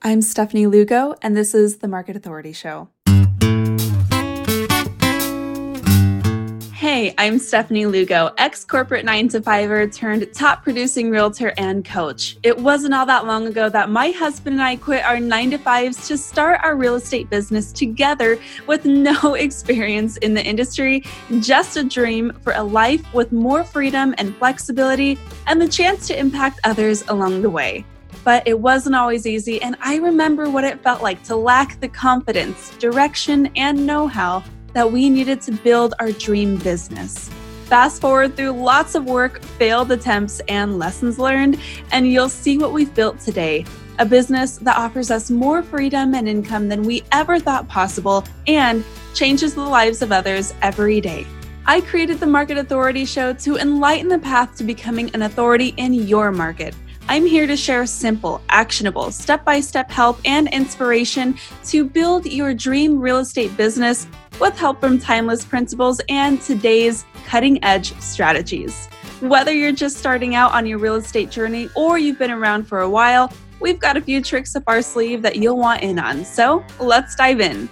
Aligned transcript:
I'm 0.00 0.22
Stephanie 0.22 0.68
Lugo, 0.68 1.16
and 1.22 1.36
this 1.36 1.56
is 1.56 1.78
the 1.78 1.88
Market 1.88 2.14
Authority 2.14 2.52
Show. 2.52 2.88
Hey, 6.72 7.12
I'm 7.18 7.40
Stephanie 7.40 7.86
Lugo, 7.86 8.32
ex 8.38 8.64
corporate 8.64 9.04
9 9.04 9.28
to 9.30 9.40
5er 9.40 9.92
turned 9.92 10.32
top 10.32 10.62
producing 10.62 11.10
realtor 11.10 11.52
and 11.58 11.84
coach. 11.84 12.38
It 12.44 12.56
wasn't 12.56 12.94
all 12.94 13.06
that 13.06 13.26
long 13.26 13.48
ago 13.48 13.68
that 13.70 13.90
my 13.90 14.12
husband 14.12 14.54
and 14.54 14.62
I 14.62 14.76
quit 14.76 15.04
our 15.04 15.18
9 15.18 15.50
to 15.50 15.58
5s 15.58 16.06
to 16.06 16.16
start 16.16 16.60
our 16.62 16.76
real 16.76 16.94
estate 16.94 17.28
business 17.28 17.72
together 17.72 18.38
with 18.68 18.84
no 18.84 19.34
experience 19.34 20.16
in 20.18 20.32
the 20.32 20.44
industry, 20.44 21.02
just 21.40 21.76
a 21.76 21.82
dream 21.82 22.32
for 22.42 22.52
a 22.52 22.62
life 22.62 23.02
with 23.12 23.32
more 23.32 23.64
freedom 23.64 24.14
and 24.16 24.36
flexibility 24.36 25.18
and 25.48 25.60
the 25.60 25.68
chance 25.68 26.06
to 26.06 26.16
impact 26.16 26.60
others 26.62 27.02
along 27.08 27.42
the 27.42 27.50
way 27.50 27.84
but 28.24 28.46
it 28.46 28.58
wasn't 28.58 28.94
always 28.94 29.26
easy, 29.26 29.60
and 29.62 29.76
I 29.80 29.96
remember 29.96 30.50
what 30.50 30.64
it 30.64 30.82
felt 30.82 31.02
like 31.02 31.22
to 31.24 31.36
lack 31.36 31.80
the 31.80 31.88
confidence, 31.88 32.76
direction, 32.78 33.50
and 33.56 33.86
know 33.86 34.06
how 34.06 34.44
that 34.72 34.90
we 34.90 35.10
needed 35.10 35.40
to 35.42 35.52
build 35.52 35.94
our 35.98 36.12
dream 36.12 36.56
business. 36.56 37.30
Fast 37.64 38.00
forward 38.00 38.36
through 38.36 38.52
lots 38.52 38.94
of 38.94 39.04
work, 39.04 39.42
failed 39.42 39.92
attempts, 39.92 40.40
and 40.48 40.78
lessons 40.78 41.18
learned, 41.18 41.58
and 41.92 42.10
you'll 42.10 42.28
see 42.28 42.58
what 42.58 42.72
we've 42.72 42.94
built 42.94 43.18
today 43.20 43.64
a 43.98 44.06
business 44.06 44.58
that 44.58 44.76
offers 44.76 45.10
us 45.10 45.30
more 45.30 45.62
freedom 45.62 46.14
and 46.14 46.28
income 46.28 46.68
than 46.68 46.82
we 46.82 47.02
ever 47.12 47.38
thought 47.38 47.66
possible 47.68 48.24
and 48.46 48.84
changes 49.14 49.54
the 49.54 49.60
lives 49.60 50.02
of 50.02 50.12
others 50.12 50.54
every 50.62 51.00
day. 51.00 51.26
I 51.66 51.80
created 51.80 52.20
the 52.20 52.26
Market 52.26 52.56
Authority 52.56 53.04
Show 53.04 53.32
to 53.34 53.56
enlighten 53.56 54.08
the 54.08 54.18
path 54.18 54.56
to 54.56 54.64
becoming 54.64 55.10
an 55.14 55.22
authority 55.22 55.74
in 55.76 55.92
your 55.92 56.30
market. 56.30 56.74
I'm 57.10 57.24
here 57.24 57.46
to 57.46 57.56
share 57.56 57.86
simple, 57.86 58.42
actionable, 58.50 59.10
step 59.10 59.42
by 59.42 59.60
step 59.60 59.90
help 59.90 60.20
and 60.26 60.46
inspiration 60.48 61.38
to 61.64 61.82
build 61.84 62.26
your 62.26 62.52
dream 62.52 63.00
real 63.00 63.16
estate 63.16 63.56
business 63.56 64.06
with 64.38 64.58
help 64.58 64.78
from 64.78 64.98
timeless 64.98 65.42
principles 65.42 66.02
and 66.10 66.38
today's 66.42 67.06
cutting 67.24 67.64
edge 67.64 67.98
strategies. 67.98 68.88
Whether 69.20 69.54
you're 69.54 69.72
just 69.72 69.96
starting 69.96 70.34
out 70.34 70.52
on 70.52 70.66
your 70.66 70.78
real 70.78 70.96
estate 70.96 71.30
journey 71.30 71.70
or 71.74 71.96
you've 71.96 72.18
been 72.18 72.30
around 72.30 72.64
for 72.64 72.80
a 72.80 72.90
while, 72.90 73.32
we've 73.58 73.80
got 73.80 73.96
a 73.96 74.02
few 74.02 74.22
tricks 74.22 74.54
up 74.54 74.64
our 74.66 74.82
sleeve 74.82 75.22
that 75.22 75.36
you'll 75.36 75.56
want 75.56 75.82
in 75.82 75.98
on. 75.98 76.26
So 76.26 76.62
let's 76.78 77.14
dive 77.14 77.40
in. 77.40 77.70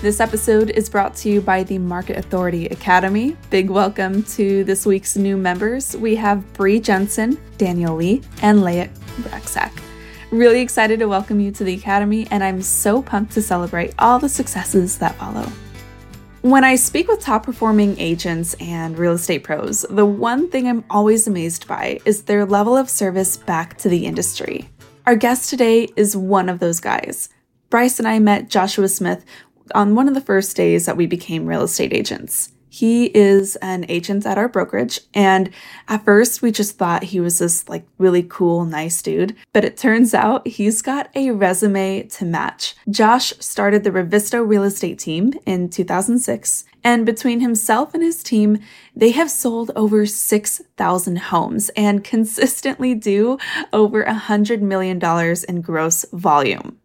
This 0.00 0.20
episode 0.20 0.70
is 0.70 0.88
brought 0.88 1.16
to 1.16 1.28
you 1.28 1.40
by 1.40 1.64
the 1.64 1.76
Market 1.76 2.18
Authority 2.18 2.66
Academy. 2.66 3.36
Big 3.50 3.68
welcome 3.68 4.22
to 4.22 4.62
this 4.62 4.86
week's 4.86 5.16
new 5.16 5.36
members. 5.36 5.96
We 5.96 6.14
have 6.14 6.52
Bree 6.52 6.78
Jensen, 6.78 7.36
Daniel 7.56 7.96
Lee, 7.96 8.22
and 8.40 8.62
Leah 8.62 8.90
Braxak. 9.22 9.72
Really 10.30 10.60
excited 10.60 11.00
to 11.00 11.08
welcome 11.08 11.40
you 11.40 11.50
to 11.50 11.64
the 11.64 11.74
Academy, 11.74 12.28
and 12.30 12.44
I'm 12.44 12.62
so 12.62 13.02
pumped 13.02 13.32
to 13.32 13.42
celebrate 13.42 13.92
all 13.98 14.20
the 14.20 14.28
successes 14.28 14.98
that 14.98 15.16
follow. 15.16 15.50
When 16.42 16.62
I 16.62 16.76
speak 16.76 17.08
with 17.08 17.18
top 17.18 17.42
performing 17.42 17.98
agents 17.98 18.54
and 18.60 18.96
real 18.96 19.14
estate 19.14 19.42
pros, 19.42 19.84
the 19.90 20.06
one 20.06 20.48
thing 20.48 20.68
I'm 20.68 20.84
always 20.90 21.26
amazed 21.26 21.66
by 21.66 21.98
is 22.04 22.22
their 22.22 22.46
level 22.46 22.76
of 22.76 22.88
service 22.88 23.36
back 23.36 23.76
to 23.78 23.88
the 23.88 24.06
industry. 24.06 24.68
Our 25.06 25.16
guest 25.16 25.50
today 25.50 25.88
is 25.96 26.16
one 26.16 26.48
of 26.48 26.60
those 26.60 26.78
guys. 26.78 27.30
Bryce 27.70 27.98
and 27.98 28.08
I 28.08 28.18
met 28.18 28.48
Joshua 28.48 28.88
Smith 28.88 29.26
on 29.74 29.94
one 29.94 30.08
of 30.08 30.14
the 30.14 30.20
first 30.20 30.56
days 30.56 30.86
that 30.86 30.96
we 30.96 31.06
became 31.06 31.46
real 31.46 31.62
estate 31.62 31.92
agents. 31.92 32.52
He 32.70 33.06
is 33.06 33.56
an 33.56 33.86
agent 33.88 34.26
at 34.26 34.38
our 34.38 34.48
brokerage, 34.48 35.00
and 35.14 35.50
at 35.88 36.04
first 36.04 36.42
we 36.42 36.52
just 36.52 36.76
thought 36.76 37.02
he 37.02 37.18
was 37.18 37.38
this 37.38 37.68
like 37.68 37.86
really 37.96 38.22
cool, 38.22 38.64
nice 38.64 39.00
dude. 39.00 39.34
But 39.52 39.64
it 39.64 39.76
turns 39.76 40.12
out 40.12 40.46
he's 40.46 40.82
got 40.82 41.08
a 41.14 41.30
resume 41.30 42.02
to 42.04 42.24
match. 42.24 42.74
Josh 42.90 43.32
started 43.38 43.84
the 43.84 43.90
Revisto 43.90 44.46
real 44.46 44.64
estate 44.64 44.98
team 44.98 45.32
in 45.46 45.70
2006, 45.70 46.64
and 46.84 47.06
between 47.06 47.40
himself 47.40 47.94
and 47.94 48.02
his 48.02 48.22
team, 48.22 48.58
they 48.94 49.10
have 49.12 49.30
sold 49.30 49.70
over 49.74 50.04
6,000 50.06 51.18
homes 51.18 51.70
and 51.70 52.04
consistently 52.14 52.94
do 52.94 53.38
over 53.72 54.04
$100 54.04 54.60
million 54.60 55.00
in 55.48 55.60
gross 55.62 56.04
volume. 56.12 56.78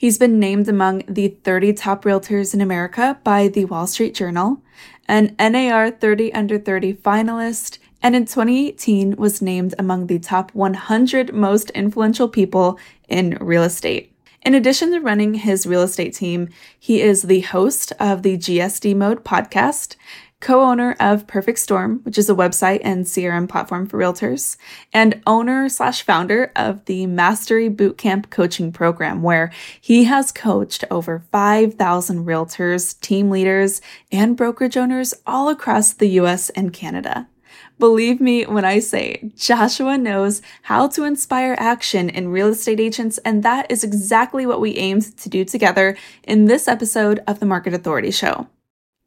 He's 0.00 0.16
been 0.16 0.40
named 0.40 0.66
among 0.66 1.02
the 1.06 1.28
30 1.44 1.74
top 1.74 2.04
realtors 2.04 2.54
in 2.54 2.62
America 2.62 3.18
by 3.22 3.48
the 3.48 3.66
Wall 3.66 3.86
Street 3.86 4.14
Journal, 4.14 4.62
an 5.06 5.36
NAR 5.38 5.90
30 5.90 6.32
under 6.32 6.58
30 6.58 6.94
finalist, 6.94 7.76
and 8.02 8.16
in 8.16 8.24
2018 8.24 9.16
was 9.16 9.42
named 9.42 9.74
among 9.78 10.06
the 10.06 10.18
top 10.18 10.54
100 10.54 11.34
most 11.34 11.68
influential 11.72 12.30
people 12.30 12.78
in 13.10 13.36
real 13.42 13.62
estate. 13.62 14.10
In 14.40 14.54
addition 14.54 14.90
to 14.92 15.00
running 15.00 15.34
his 15.34 15.66
real 15.66 15.82
estate 15.82 16.14
team, 16.14 16.48
he 16.78 17.02
is 17.02 17.24
the 17.24 17.40
host 17.40 17.92
of 18.00 18.22
the 18.22 18.38
GSD 18.38 18.96
Mode 18.96 19.22
podcast 19.22 19.96
co 20.40 20.62
owner 20.62 20.96
of 20.98 21.26
Perfect 21.26 21.58
Storm, 21.58 22.00
which 22.02 22.18
is 22.18 22.28
a 22.28 22.34
website 22.34 22.80
and 22.82 23.04
CRM 23.04 23.48
platform 23.48 23.86
for 23.86 23.98
realtors, 23.98 24.56
and 24.92 25.22
owner 25.26 25.68
slash 25.68 26.02
founder 26.02 26.50
of 26.56 26.84
the 26.86 27.06
Mastery 27.06 27.68
Bootcamp 27.68 28.30
coaching 28.30 28.72
program, 28.72 29.22
where 29.22 29.52
he 29.80 30.04
has 30.04 30.32
coached 30.32 30.84
over 30.90 31.22
5,000 31.30 32.24
realtors, 32.24 32.98
team 33.00 33.30
leaders, 33.30 33.80
and 34.10 34.36
brokerage 34.36 34.76
owners 34.76 35.14
all 35.26 35.48
across 35.48 35.92
the 35.92 36.08
US 36.20 36.50
and 36.50 36.72
Canada. 36.72 37.28
Believe 37.78 38.20
me 38.20 38.44
when 38.44 38.64
I 38.64 38.78
say 38.78 39.30
Joshua 39.36 39.96
knows 39.96 40.42
how 40.62 40.86
to 40.88 41.04
inspire 41.04 41.56
action 41.58 42.10
in 42.10 42.28
real 42.28 42.48
estate 42.48 42.78
agents, 42.78 43.18
and 43.24 43.42
that 43.42 43.70
is 43.70 43.82
exactly 43.82 44.44
what 44.44 44.60
we 44.60 44.76
aimed 44.76 45.16
to 45.18 45.28
do 45.28 45.44
together 45.44 45.96
in 46.24 46.44
this 46.44 46.68
episode 46.68 47.22
of 47.26 47.40
the 47.40 47.46
Market 47.46 47.72
Authority 47.72 48.10
Show. 48.10 48.48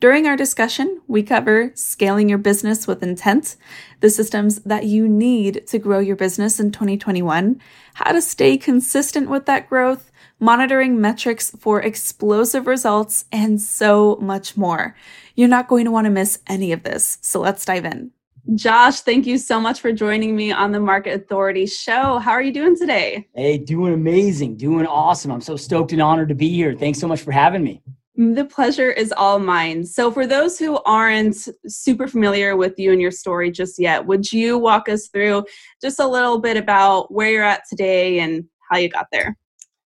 During 0.04 0.28
our 0.28 0.36
discussion, 0.36 1.02
we 1.08 1.24
cover 1.24 1.72
scaling 1.76 2.28
your 2.28 2.38
business 2.38 2.86
with 2.86 3.04
intent, 3.04 3.56
the 4.02 4.10
systems 4.10 4.60
that 4.64 4.84
you 4.84 5.08
need 5.08 5.66
to 5.68 5.80
grow 5.80 6.00
your 6.00 6.18
business 6.18 6.60
in 6.60 6.74
2021, 6.74 7.62
how 7.94 8.12
to 8.12 8.22
stay 8.22 8.58
consistent 8.58 9.30
with 9.30 9.46
that 9.46 9.70
growth, 9.70 10.12
monitoring 10.42 11.00
metrics 11.00 11.52
for 11.52 11.82
explosive 11.82 12.68
results, 12.68 13.24
and 13.32 13.62
so 13.62 14.18
much 14.20 14.58
more. 14.58 14.94
You're 15.36 15.48
not 15.48 15.70
going 15.70 15.86
to 15.86 15.92
want 15.92 16.04
to 16.04 16.12
miss 16.12 16.40
any 16.48 16.74
of 16.74 16.84
this, 16.84 17.18
so 17.22 17.40
let's 17.40 17.64
dive 17.64 17.86
in. 17.86 18.12
Josh, 18.56 19.00
thank 19.00 19.26
you 19.26 19.38
so 19.38 19.58
much 19.58 19.80
for 19.80 19.94
joining 19.94 20.36
me 20.36 20.52
on 20.52 20.74
the 20.74 20.82
Market 20.82 21.14
Authority 21.14 21.66
show. 21.66 22.20
How 22.20 22.32
are 22.34 22.44
you 22.44 22.52
doing 22.52 22.78
today? 22.78 23.30
Hey, 23.34 23.58
doing 23.58 23.94
amazing, 23.94 24.58
doing 24.58 24.86
awesome. 24.86 25.32
I'm 25.32 25.40
so 25.40 25.56
stoked 25.56 25.94
and 25.94 26.02
honored 26.02 26.28
to 26.28 26.36
be 26.36 26.50
here. 26.50 26.76
Thanks 26.76 27.00
so 27.00 27.08
much 27.08 27.22
for 27.22 27.32
having 27.32 27.64
me. 27.64 27.82
The 28.16 28.46
pleasure 28.46 28.92
is 28.92 29.12
all 29.12 29.40
mine. 29.40 29.86
So, 29.86 30.12
for 30.12 30.28
those 30.28 30.60
who 30.60 30.78
aren't 30.86 31.36
super 31.68 32.08
familiar 32.08 32.56
with 32.56 32.78
you 32.78 32.92
and 32.92 33.02
your 33.02 33.10
story 33.10 33.50
just 33.50 33.80
yet, 33.80 34.06
would 34.06 34.32
you 34.32 34.58
walk 34.58 34.88
us 34.88 35.08
through 35.08 35.46
just 35.82 36.00
a 36.00 36.08
little 36.08 36.40
bit 36.40 36.56
about 36.56 37.12
where 37.12 37.32
you're 37.32 37.44
at 37.44 37.64
today 37.68 38.20
and 38.20 38.46
how 38.70 38.78
you 38.78 38.88
got 38.88 39.08
there? 39.12 39.36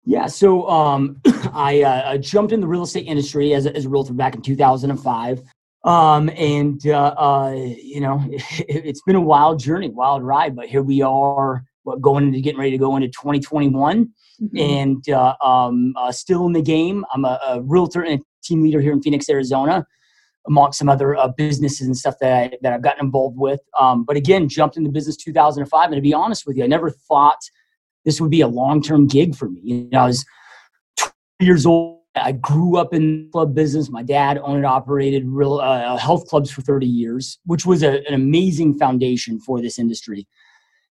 Yeah, 0.06 0.28
so 0.28 0.70
um, 0.70 1.20
I 1.54 1.82
uh, 1.82 2.18
jumped 2.18 2.54
in 2.54 2.62
the 2.62 2.68
real 2.68 2.84
estate 2.84 3.08
industry 3.08 3.54
as 3.54 3.66
a, 3.66 3.76
as 3.76 3.86
a 3.86 3.90
realtor 3.90 4.14
back 4.14 4.36
in 4.36 4.42
2005. 4.42 5.42
Um, 5.84 6.30
and, 6.30 6.86
uh, 6.88 7.14
uh, 7.18 7.52
you 7.52 8.00
know, 8.00 8.24
it, 8.30 8.86
has 8.86 9.02
been 9.06 9.18
a 9.18 9.22
wild 9.22 9.60
journey, 9.60 9.90
wild 9.90 10.24
ride, 10.24 10.56
but 10.56 10.68
here 10.68 10.82
we 10.82 11.02
are 11.02 11.64
what, 11.84 12.02
going 12.02 12.26
into 12.26 12.40
getting 12.40 12.60
ready 12.60 12.72
to 12.72 12.78
go 12.78 12.96
into 12.96 13.10
2021 13.10 14.10
mm-hmm. 14.44 14.58
and 14.58 15.10
uh, 15.10 15.36
um, 15.44 15.94
uh, 15.98 16.12
still 16.12 16.46
in 16.46 16.54
the 16.54 16.62
game. 16.62 17.06
I'm 17.14 17.26
a, 17.26 17.40
a, 17.48 17.62
realtor 17.62 18.02
and 18.02 18.20
a 18.20 18.24
team 18.44 18.64
leader 18.64 18.82
here 18.82 18.92
in 18.92 19.02
Phoenix, 19.02 19.30
Arizona, 19.30 19.86
amongst 20.48 20.80
some 20.80 20.90
other 20.90 21.16
uh, 21.16 21.30
businesses 21.30 21.88
and 21.88 21.98
stuff 21.98 22.16
that, 22.22 22.34
I, 22.34 22.58
that 22.62 22.74
I've 22.74 22.82
gotten 22.82 23.06
involved 23.06 23.38
with. 23.38 23.62
Um, 23.80 24.04
but 24.04 24.18
again, 24.18 24.50
jumped 24.50 24.78
into 24.78 24.90
business 24.90 25.16
2005. 25.18 25.86
And 25.86 25.96
to 25.96 26.02
be 26.02 26.14
honest 26.14 26.46
with 26.46 26.58
you, 26.58 26.64
I 26.64 26.68
never 26.68 26.90
thought 26.90 27.40
this 28.06 28.20
would 28.20 28.32
be 28.32 28.42
a 28.42 28.48
long 28.48 28.82
term 28.82 29.08
gig 29.08 29.36
for 29.36 29.50
me. 29.50 29.62
You 29.64 29.90
know, 29.92 30.00
I 30.00 30.06
was 30.08 30.26
20 30.98 31.14
years 31.40 31.66
old. 31.66 32.00
I 32.16 32.34
grew 32.34 32.78
up 32.78 32.94
in 32.94 33.30
club 33.32 33.56
business. 33.56 33.90
My 33.90 34.04
dad 34.04 34.38
owned 34.38 34.58
and 34.58 34.66
operated 34.68 35.24
real 35.26 35.56
uh, 35.56 35.98
health 35.98 36.28
clubs 36.28 36.52
for 36.52 36.62
30 36.62 36.86
years, 36.86 37.40
which 37.46 37.66
was 37.66 37.82
a, 37.82 38.08
an 38.08 38.14
amazing 38.14 38.78
foundation 38.78 39.40
for 39.40 39.60
this 39.60 39.80
industry 39.80 40.28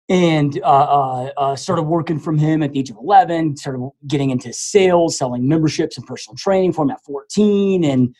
and 0.09 0.59
uh, 0.63 0.65
uh, 0.65 1.31
uh, 1.37 1.55
started 1.55 1.83
working 1.83 2.19
from 2.19 2.37
him 2.37 2.63
at 2.63 2.71
the 2.71 2.79
age 2.79 2.89
of 2.89 2.97
11 2.97 3.57
started 3.57 3.89
getting 4.07 4.29
into 4.29 4.53
sales 4.53 5.17
selling 5.17 5.47
memberships 5.47 5.97
and 5.97 6.07
personal 6.07 6.35
training 6.35 6.73
for 6.73 6.83
him 6.83 6.91
at 6.91 7.03
14 7.03 7.83
and 7.83 8.15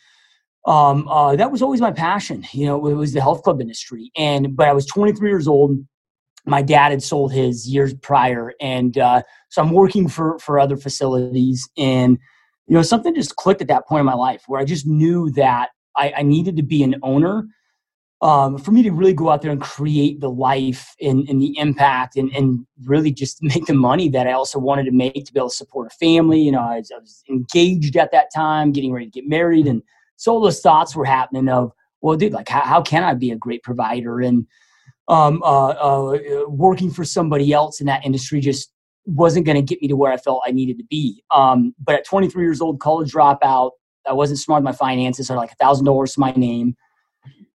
um, 0.66 1.08
uh, 1.08 1.34
that 1.36 1.50
was 1.50 1.62
always 1.62 1.80
my 1.80 1.92
passion 1.92 2.44
you 2.52 2.66
know 2.66 2.86
it 2.86 2.94
was 2.94 3.12
the 3.12 3.20
health 3.20 3.42
club 3.42 3.60
industry 3.60 4.10
and 4.16 4.56
but 4.56 4.68
i 4.68 4.72
was 4.72 4.86
23 4.86 5.28
years 5.28 5.48
old. 5.48 5.76
My 6.46 6.62
dad 6.62 6.92
had 6.92 7.02
sold 7.02 7.30
his 7.30 7.68
years 7.68 7.92
prior 7.92 8.52
and 8.60 8.96
uh, 8.96 9.22
so 9.50 9.62
i'm 9.62 9.72
working 9.72 10.08
for 10.08 10.38
for 10.38 10.58
other 10.58 10.76
facilities 10.76 11.68
and 11.76 12.18
you 12.66 12.74
know 12.74 12.82
something 12.82 13.14
just 13.14 13.36
clicked 13.36 13.60
at 13.60 13.68
that 13.68 13.86
point 13.86 14.00
in 14.00 14.06
my 14.06 14.14
life 14.14 14.44
where 14.46 14.60
i 14.60 14.64
just 14.64 14.86
knew 14.86 15.30
that 15.32 15.70
I, 15.96 16.12
I 16.18 16.22
needed 16.22 16.56
to 16.56 16.62
be 16.62 16.82
an 16.82 16.96
owner 17.02 17.46
um, 18.20 18.58
for 18.58 18.72
me 18.72 18.82
to 18.82 18.90
really 18.90 19.12
go 19.12 19.30
out 19.30 19.42
there 19.42 19.52
and 19.52 19.60
create 19.60 20.20
the 20.20 20.30
life 20.30 20.94
and, 21.00 21.28
and 21.28 21.40
the 21.40 21.56
impact 21.56 22.16
and, 22.16 22.32
and 22.34 22.66
really 22.84 23.12
just 23.12 23.42
make 23.42 23.66
the 23.66 23.74
money 23.74 24.08
that 24.08 24.26
I 24.26 24.32
also 24.32 24.58
wanted 24.58 24.84
to 24.84 24.92
make 24.92 25.24
to 25.26 25.32
be 25.32 25.38
able 25.38 25.50
to 25.50 25.54
support 25.54 25.92
a 25.92 25.96
family. 25.96 26.40
You 26.40 26.52
know, 26.52 26.60
I 26.60 26.78
was, 26.78 26.90
I 26.90 26.98
was 26.98 27.22
engaged 27.30 27.96
at 27.96 28.10
that 28.12 28.32
time, 28.34 28.72
getting 28.72 28.92
ready 28.92 29.06
to 29.06 29.12
get 29.12 29.28
married. 29.28 29.66
And 29.66 29.82
so 30.16 30.32
all 30.32 30.40
those 30.40 30.60
thoughts 30.60 30.96
were 30.96 31.04
happening 31.04 31.48
of, 31.48 31.72
well, 32.00 32.16
dude, 32.16 32.32
like, 32.32 32.48
how, 32.48 32.60
how 32.60 32.82
can 32.82 33.04
I 33.04 33.14
be 33.14 33.30
a 33.30 33.36
great 33.36 33.62
provider? 33.62 34.20
And 34.20 34.46
um, 35.06 35.42
uh, 35.42 35.68
uh, 35.68 36.18
working 36.48 36.90
for 36.90 37.04
somebody 37.04 37.52
else 37.52 37.80
in 37.80 37.86
that 37.86 38.04
industry 38.04 38.40
just 38.40 38.72
wasn't 39.06 39.46
going 39.46 39.56
to 39.56 39.62
get 39.62 39.80
me 39.80 39.88
to 39.88 39.96
where 39.96 40.12
I 40.12 40.16
felt 40.16 40.42
I 40.44 40.50
needed 40.50 40.76
to 40.78 40.84
be. 40.84 41.22
Um, 41.30 41.74
but 41.82 41.94
at 41.94 42.04
23 42.04 42.42
years 42.42 42.60
old, 42.60 42.78
college 42.80 43.12
dropout, 43.12 43.70
I 44.06 44.12
wasn't 44.12 44.38
smart 44.38 44.62
with 44.62 44.64
my 44.64 44.76
finances. 44.76 45.30
I 45.30 45.34
had 45.34 45.38
like 45.38 45.52
a 45.52 45.56
thousand 45.56 45.86
dollars 45.86 46.14
to 46.14 46.20
my 46.20 46.32
name 46.32 46.76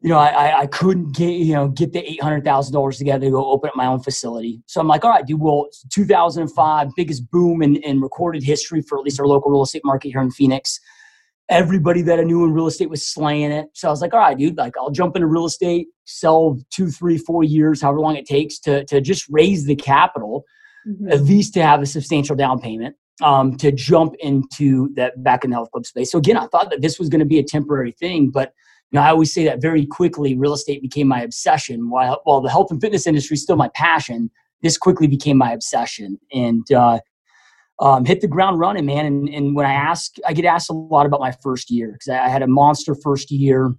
you 0.01 0.09
know, 0.09 0.17
I, 0.17 0.61
I 0.61 0.67
couldn't 0.67 1.13
get, 1.13 1.31
you 1.31 1.53
know, 1.53 1.67
get 1.67 1.91
the 1.91 2.01
$800,000 2.21 2.97
together 2.97 3.25
to 3.25 3.31
go 3.31 3.51
open 3.51 3.69
up 3.69 3.75
my 3.75 3.85
own 3.85 4.01
facility. 4.01 4.61
So 4.65 4.79
I'm 4.79 4.87
like, 4.87 5.03
all 5.03 5.11
right, 5.11 5.25
dude, 5.25 5.41
well, 5.41 5.67
2005, 5.91 6.87
biggest 6.95 7.29
boom 7.31 7.61
in, 7.61 7.75
in 7.77 7.99
recorded 7.99 8.41
history 8.41 8.81
for 8.81 8.97
at 8.97 9.03
least 9.03 9.19
our 9.19 9.27
local 9.27 9.51
real 9.51 9.63
estate 9.63 9.81
market 9.83 10.09
here 10.09 10.21
in 10.21 10.31
Phoenix. 10.31 10.79
Everybody 11.49 12.01
that 12.03 12.17
I 12.17 12.23
knew 12.23 12.45
in 12.45 12.53
real 12.53 12.67
estate 12.67 12.89
was 12.89 13.05
slaying 13.05 13.51
it. 13.51 13.67
So 13.73 13.89
I 13.89 13.91
was 13.91 14.01
like, 14.01 14.13
all 14.13 14.21
right, 14.21 14.37
dude, 14.37 14.57
like 14.57 14.77
I'll 14.77 14.91
jump 14.91 15.17
into 15.17 15.27
real 15.27 15.45
estate, 15.45 15.87
sell 16.05 16.57
two, 16.69 16.89
three, 16.89 17.17
four 17.17 17.43
years, 17.43 17.81
however 17.81 17.99
long 17.99 18.15
it 18.15 18.25
takes 18.25 18.57
to, 18.59 18.85
to 18.85 19.01
just 19.01 19.27
raise 19.29 19.65
the 19.65 19.75
capital, 19.75 20.45
mm-hmm. 20.87 21.09
at 21.11 21.23
least 21.23 21.53
to 21.55 21.63
have 21.63 21.81
a 21.81 21.85
substantial 21.85 22.37
down 22.37 22.59
payment. 22.59 22.95
Um, 23.21 23.57
to 23.57 23.73
jump 23.73 24.15
into 24.21 24.93
that 24.93 25.21
back 25.21 25.43
in 25.43 25.49
the 25.49 25.57
health 25.57 25.71
club 25.71 25.85
space. 25.85 26.09
So 26.09 26.17
again, 26.17 26.37
I 26.37 26.47
thought 26.47 26.69
that 26.69 26.81
this 26.81 26.97
was 26.97 27.09
going 27.09 27.19
to 27.19 27.25
be 27.25 27.37
a 27.37 27.43
temporary 27.43 27.91
thing, 27.91 28.29
but 28.29 28.53
you 28.91 28.97
know, 28.99 29.05
I 29.05 29.09
always 29.09 29.31
say 29.31 29.43
that 29.45 29.61
very 29.61 29.85
quickly, 29.85 30.35
real 30.35 30.53
estate 30.53 30.81
became 30.81 31.07
my 31.07 31.21
obsession. 31.21 31.89
While, 31.89 32.21
while 32.23 32.41
the 32.41 32.49
health 32.49 32.71
and 32.71 32.81
fitness 32.81 33.05
industry 33.05 33.35
is 33.35 33.43
still 33.43 33.55
my 33.55 33.69
passion, 33.75 34.31
this 34.63 34.77
quickly 34.77 35.07
became 35.07 35.37
my 35.37 35.51
obsession. 35.51 36.19
And 36.33 36.69
uh, 36.71 36.99
um, 37.79 38.03
hit 38.03 38.21
the 38.21 38.27
ground 38.27 38.59
running, 38.59 38.87
man. 38.87 39.05
And, 39.05 39.29
and 39.29 39.55
when 39.55 39.67
I 39.67 39.73
ask, 39.73 40.15
I 40.25 40.33
get 40.33 40.45
asked 40.45 40.71
a 40.71 40.73
lot 40.73 41.05
about 41.05 41.19
my 41.19 41.31
first 41.43 41.69
year 41.69 41.91
because 41.93 42.09
I, 42.09 42.25
I 42.25 42.29
had 42.29 42.41
a 42.41 42.47
monster 42.47 42.95
first 42.95 43.29
year, 43.29 43.75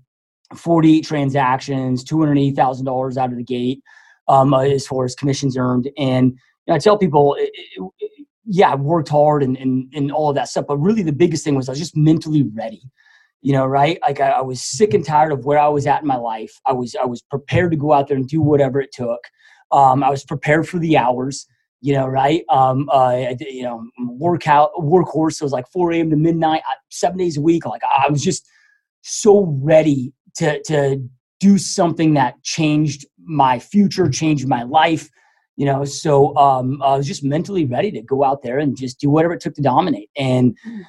48 0.54 1.04
transactions, 1.04 2.04
$280,000 2.04 3.16
out 3.16 3.32
of 3.32 3.36
the 3.36 3.44
gate 3.44 3.82
um, 4.28 4.54
uh, 4.54 4.60
as 4.60 4.86
far 4.86 5.04
as 5.04 5.16
commissions 5.16 5.56
earned. 5.56 5.90
And 5.98 6.30
you 6.30 6.38
know, 6.68 6.74
I 6.74 6.78
tell 6.78 6.96
people, 6.96 7.34
it, 7.34 7.50
it, 7.52 8.26
yeah, 8.46 8.70
I 8.70 8.74
worked 8.76 9.08
hard 9.08 9.42
and, 9.42 9.56
and, 9.56 9.92
and 9.92 10.12
all 10.12 10.28
of 10.28 10.36
that 10.36 10.48
stuff. 10.48 10.66
But 10.68 10.78
really, 10.78 11.02
the 11.02 11.12
biggest 11.12 11.42
thing 11.42 11.56
was 11.56 11.68
I 11.68 11.72
was 11.72 11.78
just 11.80 11.96
mentally 11.96 12.44
ready 12.54 12.82
you 13.42 13.52
know 13.52 13.66
right? 13.66 13.98
Like 14.02 14.20
I, 14.20 14.30
I, 14.30 14.40
was 14.42 14.62
sick 14.62 14.94
and 14.94 15.04
tired 15.04 15.32
of 15.32 15.44
where 15.44 15.58
i 15.58 15.68
was 15.68 15.86
at 15.86 16.02
in 16.02 16.08
my 16.08 16.16
life. 16.16 16.52
I 16.66 16.72
was 16.72 16.94
i 17.00 17.06
was 17.06 17.22
prepared 17.22 17.70
to 17.72 17.76
go 17.76 17.92
out 17.92 18.08
there 18.08 18.16
and 18.16 18.28
do 18.28 18.40
whatever 18.40 18.80
it 18.80 18.92
took. 18.92 19.20
Um, 19.72 20.02
i 20.02 20.10
was 20.10 20.24
prepared 20.24 20.68
for 20.68 20.78
the 20.78 20.96
hours 20.96 21.46
you 21.82 21.94
know 21.94 22.06
right? 22.06 22.44
Um, 22.50 22.88
uh, 22.92 23.34
you 23.40 23.62
know 23.62 23.84
workout 23.98 24.70
workhorse 24.78 25.34
so 25.34 25.44
it 25.44 25.46
was 25.46 25.52
like 25.52 25.68
4 25.72 25.92
a.m 25.92 26.10
to 26.10 26.16
midnight 26.16 26.62
seven 26.90 27.18
days 27.18 27.36
a 27.36 27.40
week. 27.40 27.64
Like 27.66 27.82
i 27.84 28.10
was 28.10 28.22
just 28.22 28.46
so 29.02 29.46
ready 29.62 30.12
to 30.36 30.62
to 30.64 31.02
do 31.40 31.56
something 31.56 32.14
that 32.14 32.42
changed 32.42 33.06
my 33.24 33.58
future 33.58 34.08
changed 34.08 34.46
my 34.46 34.62
life 34.62 35.08
you 35.56 35.66
know? 35.66 35.84
So 35.84 36.34
um, 36.36 36.82
i 36.82 36.96
was 36.96 37.06
just 37.06 37.24
mentally 37.24 37.64
ready 37.64 37.90
to 37.92 38.02
go 38.02 38.24
out 38.24 38.42
there 38.42 38.58
and 38.58 38.76
just 38.76 39.00
do 39.00 39.10
whatever 39.10 39.34
it 39.34 39.40
took 39.40 39.54
to 39.54 39.62
dominate. 39.62 40.10
And 40.16 40.56
mm 40.66 40.84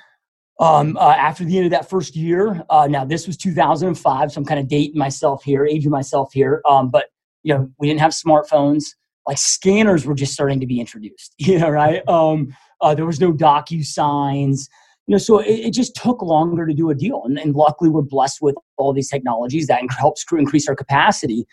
um, 0.61 0.95
uh, 0.97 1.15
after 1.17 1.43
the 1.43 1.57
end 1.57 1.65
of 1.65 1.71
that 1.71 1.89
first 1.89 2.15
year, 2.15 2.63
uh, 2.69 2.87
now 2.87 3.03
this 3.03 3.25
was 3.25 3.35
2005, 3.35 4.31
so 4.31 4.39
I'm 4.39 4.45
kind 4.45 4.59
of 4.59 4.67
dating 4.67 4.97
myself 4.97 5.43
here, 5.43 5.65
aging 5.65 5.89
myself 5.89 6.31
here. 6.31 6.61
Um, 6.69 6.89
but 6.89 7.07
you 7.41 7.53
know, 7.53 7.69
we 7.79 7.87
didn't 7.87 7.99
have 7.99 8.11
smartphones. 8.11 8.83
Like 9.27 9.39
scanners 9.39 10.05
were 10.05 10.13
just 10.13 10.33
starting 10.33 10.59
to 10.59 10.67
be 10.67 10.79
introduced. 10.79 11.33
You 11.39 11.57
know, 11.57 11.69
right? 11.69 12.07
Um, 12.07 12.55
uh, 12.79 12.93
there 12.93 13.07
was 13.07 13.19
no 13.19 13.33
DocuSigns. 13.33 14.69
You 15.07 15.13
know, 15.13 15.17
so 15.17 15.39
it, 15.39 15.49
it, 15.49 15.73
just 15.73 15.95
took 15.95 16.21
longer 16.21 16.67
to 16.67 16.73
do 16.73 16.91
a 16.91 16.95
deal, 16.95 17.23
and, 17.25 17.39
and 17.39 17.55
luckily 17.55 17.89
we're 17.89 18.03
blessed 18.03 18.37
with 18.41 18.55
all 18.77 18.93
these 18.93 19.09
technologies 19.09 19.65
that 19.65 19.81
helps 19.97 20.23
increase 20.31 20.69
our 20.69 20.75
capacity 20.75 21.47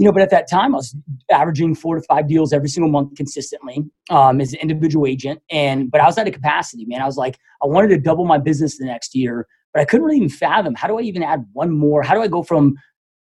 you 0.00 0.06
know, 0.06 0.12
but 0.12 0.22
at 0.22 0.30
that 0.30 0.48
time 0.48 0.74
I 0.74 0.78
was 0.78 0.96
averaging 1.30 1.74
four 1.74 1.96
to 1.96 2.02
five 2.08 2.26
deals 2.26 2.54
every 2.54 2.70
single 2.70 2.90
month 2.90 3.16
consistently 3.16 3.84
um, 4.08 4.40
as 4.40 4.54
an 4.54 4.60
individual 4.60 5.06
agent. 5.06 5.42
And, 5.50 5.90
but 5.90 6.00
I 6.00 6.06
was 6.06 6.16
at 6.16 6.26
a 6.26 6.30
capacity, 6.30 6.86
man. 6.86 7.02
I 7.02 7.04
was 7.04 7.18
like, 7.18 7.38
I 7.62 7.66
wanted 7.66 7.88
to 7.88 7.98
double 7.98 8.24
my 8.24 8.38
business 8.38 8.78
the 8.78 8.86
next 8.86 9.14
year, 9.14 9.46
but 9.74 9.82
I 9.82 9.84
couldn't 9.84 10.06
really 10.06 10.16
even 10.16 10.30
fathom 10.30 10.74
how 10.74 10.88
do 10.88 10.98
I 10.98 11.02
even 11.02 11.22
add 11.22 11.44
one 11.52 11.70
more? 11.70 12.02
How 12.02 12.14
do 12.14 12.22
I 12.22 12.28
go 12.28 12.42
from 12.42 12.76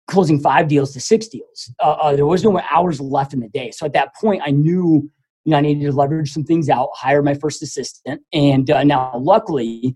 closing 0.08 0.40
five 0.40 0.66
deals 0.66 0.92
to 0.94 1.00
six 1.00 1.28
deals? 1.28 1.72
Uh, 1.78 1.92
uh, 2.02 2.16
there 2.16 2.26
was 2.26 2.42
no 2.42 2.60
hours 2.68 3.00
left 3.00 3.32
in 3.32 3.38
the 3.38 3.48
day. 3.48 3.70
So 3.70 3.86
at 3.86 3.92
that 3.92 4.16
point, 4.16 4.42
I 4.44 4.50
knew, 4.50 5.08
you 5.44 5.50
know, 5.52 5.58
I 5.58 5.60
needed 5.60 5.84
to 5.84 5.92
leverage 5.92 6.32
some 6.32 6.42
things 6.42 6.68
out, 6.68 6.88
hire 6.94 7.22
my 7.22 7.34
first 7.34 7.62
assistant. 7.62 8.22
And 8.32 8.68
uh, 8.68 8.82
now, 8.82 9.16
luckily, 9.16 9.94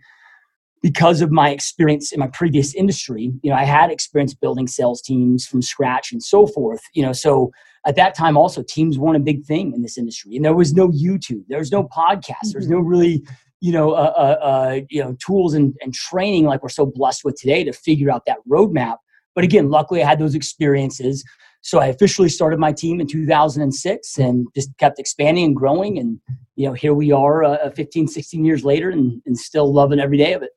because 0.82 1.20
of 1.20 1.30
my 1.30 1.50
experience 1.50 2.12
in 2.12 2.20
my 2.20 2.28
previous 2.28 2.74
industry, 2.74 3.32
you 3.42 3.50
know, 3.50 3.56
I 3.56 3.64
had 3.64 3.90
experience 3.90 4.34
building 4.34 4.66
sales 4.66 5.02
teams 5.02 5.46
from 5.46 5.62
scratch 5.62 6.12
and 6.12 6.22
so 6.22 6.46
forth. 6.46 6.80
You 6.94 7.02
know, 7.02 7.12
so 7.12 7.50
at 7.86 7.96
that 7.96 8.14
time 8.14 8.36
also 8.36 8.62
teams 8.62 8.98
weren't 8.98 9.16
a 9.16 9.20
big 9.20 9.44
thing 9.44 9.72
in 9.74 9.82
this 9.82 9.98
industry, 9.98 10.36
and 10.36 10.44
there 10.44 10.54
was 10.54 10.72
no 10.72 10.88
YouTube, 10.88 11.44
there 11.48 11.58
was 11.58 11.72
no 11.72 11.84
podcast, 11.84 12.24
mm-hmm. 12.28 12.50
there's 12.52 12.68
no 12.68 12.78
really 12.78 13.22
you 13.60 13.72
know 13.72 13.92
uh, 13.92 14.12
uh, 14.16 14.44
uh, 14.44 14.80
you 14.88 15.02
know 15.02 15.16
tools 15.24 15.54
and, 15.54 15.74
and 15.82 15.92
training 15.92 16.46
like 16.46 16.62
we're 16.62 16.68
so 16.70 16.86
blessed 16.86 17.24
with 17.24 17.36
today 17.36 17.64
to 17.64 17.72
figure 17.72 18.10
out 18.10 18.24
that 18.26 18.38
roadmap. 18.48 18.96
But 19.34 19.44
again, 19.44 19.70
luckily 19.70 20.02
I 20.02 20.08
had 20.08 20.18
those 20.18 20.34
experiences. 20.34 21.24
So 21.62 21.78
I 21.78 21.86
officially 21.86 22.30
started 22.30 22.58
my 22.58 22.72
team 22.72 23.00
in 23.00 23.06
2006 23.06 24.18
and 24.18 24.46
just 24.54 24.70
kept 24.78 24.98
expanding 24.98 25.44
and 25.44 25.56
growing. 25.56 25.98
And, 25.98 26.18
you 26.56 26.66
know, 26.66 26.72
here 26.72 26.94
we 26.94 27.12
are 27.12 27.44
uh, 27.44 27.70
15, 27.70 28.08
16 28.08 28.44
years 28.44 28.64
later 28.64 28.90
and, 28.90 29.20
and 29.26 29.38
still 29.38 29.72
loving 29.72 30.00
every 30.00 30.16
day 30.16 30.32
of 30.32 30.42
it. 30.42 30.50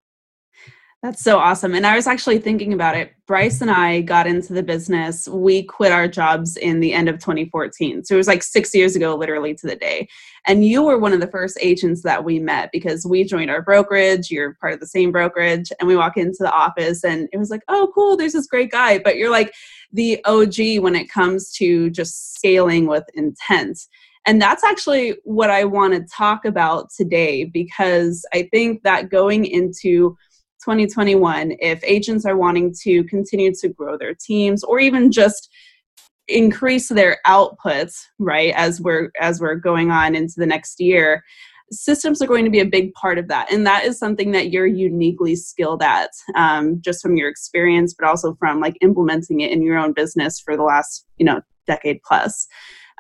That's 1.04 1.22
so 1.22 1.38
awesome. 1.38 1.76
And 1.76 1.86
I 1.86 1.98
was 1.98 2.08
actually 2.08 2.38
thinking 2.38 2.72
about 2.72 2.96
it. 2.96 3.12
Bryce 3.28 3.60
and 3.60 3.70
I 3.70 4.00
got 4.00 4.26
into 4.26 4.54
the 4.54 4.64
business. 4.64 5.28
We 5.28 5.64
quit 5.64 5.92
our 5.92 6.08
jobs 6.08 6.56
in 6.56 6.80
the 6.80 6.94
end 6.94 7.10
of 7.10 7.20
2014. 7.20 8.06
So 8.06 8.16
it 8.16 8.18
was 8.18 8.30
like 8.30 8.42
six 8.42 8.74
years 8.74 8.96
ago, 8.96 9.14
literally 9.14 9.54
to 9.56 9.68
the 9.68 9.76
day. 9.76 10.08
And 10.48 10.66
you 10.66 10.82
were 10.82 10.98
one 10.98 11.12
of 11.12 11.20
the 11.20 11.28
first 11.28 11.58
agents 11.60 12.04
that 12.04 12.24
we 12.24 12.40
met 12.40 12.70
because 12.72 13.06
we 13.06 13.26
joined 13.26 13.52
our 13.52 13.62
brokerage. 13.62 14.32
You're 14.32 14.54
part 14.62 14.72
of 14.72 14.80
the 14.80 14.88
same 14.88 15.12
brokerage. 15.12 15.74
And 15.78 15.90
we 15.90 15.98
walk 15.98 16.16
into 16.16 16.38
the 16.40 16.54
office 16.54 17.04
and 17.04 17.28
it 17.34 17.38
was 17.38 17.50
like, 17.50 17.64
oh, 17.68 17.92
cool, 17.94 18.16
there's 18.16 18.32
this 18.32 18.48
great 18.48 18.72
guy. 18.72 18.98
But 18.98 19.18
you're 19.18 19.30
like 19.30 19.54
the 19.92 20.24
OG 20.24 20.82
when 20.82 20.96
it 20.96 21.12
comes 21.12 21.52
to 21.56 21.90
just 21.90 22.34
scaling 22.36 22.88
with 22.88 23.04
intent. 23.14 23.78
And 24.26 24.42
that's 24.42 24.64
actually 24.64 25.18
what 25.26 25.50
I 25.50 25.66
want 25.66 25.96
to 25.96 26.16
talk 26.16 26.46
about 26.46 26.92
today 26.96 27.44
because 27.44 28.26
I 28.34 28.48
think 28.54 28.84
that 28.84 29.10
going 29.10 29.44
into 29.44 30.16
2021 30.64 31.56
if 31.60 31.84
agents 31.84 32.26
are 32.26 32.38
wanting 32.38 32.74
to 32.82 33.04
continue 33.06 33.54
to 33.54 33.70
grow 33.70 33.98
their 33.98 34.14
teams 34.14 34.64
or 34.64 34.80
even 34.80 35.12
just 35.12 35.50
increase 36.28 36.88
their 36.88 37.18
outputs 37.28 38.06
right 38.18 38.54
as 38.56 38.80
we're 38.80 39.12
as 39.20 39.42
we're 39.42 39.56
going 39.56 39.92
on 39.92 40.16
into 40.16 40.36
the 40.38 40.46
next 40.46 40.80
year 40.80 41.24
systems 41.72 42.22
are 42.22 42.28
going 42.28 42.46
to 42.46 42.52
be 42.52 42.60
a 42.60 42.66
big 42.66 42.94
part 42.94 43.18
of 43.18 43.28
that. 43.28 43.52
And 43.52 43.66
that 43.66 43.86
is 43.86 43.98
something 43.98 44.32
that 44.32 44.52
you're 44.52 44.68
uniquely 44.68 45.36
skilled 45.36 45.82
at 45.82 46.12
um, 46.36 46.80
just 46.82 47.02
from 47.02 47.18
your 47.18 47.30
experience 47.30 47.94
but 47.98 48.08
also 48.08 48.36
from 48.36 48.60
like 48.60 48.78
implementing 48.82 49.42
it 49.42 49.52
in 49.52 49.62
your 49.62 49.78
own 49.78 49.94
business 49.94 50.40
for 50.40 50.56
the 50.56 50.64
last 50.64 51.06
you 51.18 51.26
know 51.26 51.42
decade 51.66 52.02
plus 52.04 52.48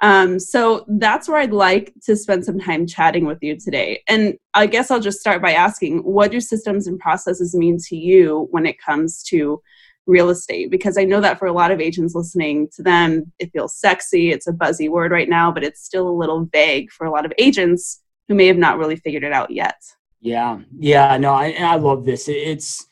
um, 0.02 0.40
so 0.40 0.86
that's 0.88 1.30
where 1.30 1.38
I'd 1.38 1.54
like 1.54 1.94
to 2.04 2.16
spend 2.16 2.46
some 2.46 2.60
time 2.60 2.88
chatting 2.88 3.26
with 3.26 3.40
you 3.42 3.58
today. 3.58 4.02
And 4.08 4.36
I 4.54 4.66
guess 4.66 4.92
I'll 4.92 5.00
just 5.00 5.20
start 5.20 5.42
by 5.42 5.54
asking 5.54 6.00
what 6.00 6.32
do 6.32 6.42
systems 6.42 6.88
and 6.88 7.00
processes 7.00 7.56
mean 7.56 7.78
to 7.88 7.96
you 7.96 8.48
when 8.52 8.66
it 8.66 8.80
comes 8.80 9.24
to 9.24 9.62
real 10.06 10.30
estate? 10.30 10.70
Because 10.70 10.98
I 10.98 11.04
know 11.04 11.22
that 11.22 11.40
for 11.40 11.48
a 11.48 11.54
lot 11.54 11.72
of 11.72 11.80
agents 11.80 12.16
listening 12.16 12.68
to 12.76 12.84
them, 12.84 13.32
it 13.40 13.52
feels 13.54 13.76
sexy. 13.76 14.32
It's 14.32 14.48
a 14.48 14.54
buzzy 14.54 14.90
word 14.90 15.12
right 15.12 15.30
now, 15.30 15.52
but 15.52 15.64
it's 15.64 15.84
still 15.84 16.10
a 16.10 16.12
little 16.12 16.46
vague 16.52 16.92
for 16.92 17.06
a 17.06 17.12
lot 17.12 17.26
of 17.26 17.34
agents 17.38 18.02
who 18.28 18.36
may 18.36 18.48
have 18.48 18.58
not 18.58 18.78
really 18.78 18.96
figured 18.96 19.24
it 19.24 19.34
out 19.34 19.52
yet. 19.52 19.82
Yeah, 20.22 20.60
yeah, 20.78 21.18
no, 21.18 21.34
I, 21.34 21.52
I 21.52 21.76
love 21.76 22.06
this. 22.06 22.30
It's, 22.30 22.88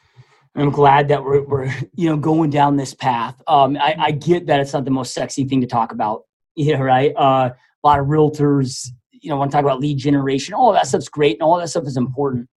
I'm 0.55 0.69
glad 0.69 1.07
that 1.07 1.23
we're, 1.23 1.43
we're, 1.43 1.73
you 1.95 2.09
know, 2.09 2.17
going 2.17 2.49
down 2.49 2.75
this 2.75 2.93
path. 2.93 3.41
Um, 3.47 3.77
I, 3.77 3.95
I 3.97 4.11
get 4.11 4.47
that 4.47 4.59
it's 4.59 4.73
not 4.73 4.83
the 4.83 4.91
most 4.91 5.13
sexy 5.13 5.45
thing 5.45 5.61
to 5.61 5.67
talk 5.67 5.93
about 5.93 6.23
yeah, 6.55 6.77
right. 6.77 7.13
Uh, 7.15 7.51
a 7.83 7.87
lot 7.87 7.99
of 7.99 8.07
realtors, 8.07 8.87
you 9.11 9.29
know, 9.29 9.37
want 9.37 9.51
to 9.51 9.55
talk 9.55 9.63
about 9.63 9.79
lead 9.79 9.97
generation. 9.97 10.53
All 10.53 10.71
that 10.73 10.87
stuff's 10.87 11.09
great, 11.09 11.37
and 11.37 11.43
all 11.43 11.57
that 11.57 11.69
stuff 11.69 11.85
is 11.85 11.97
important. 11.97 12.49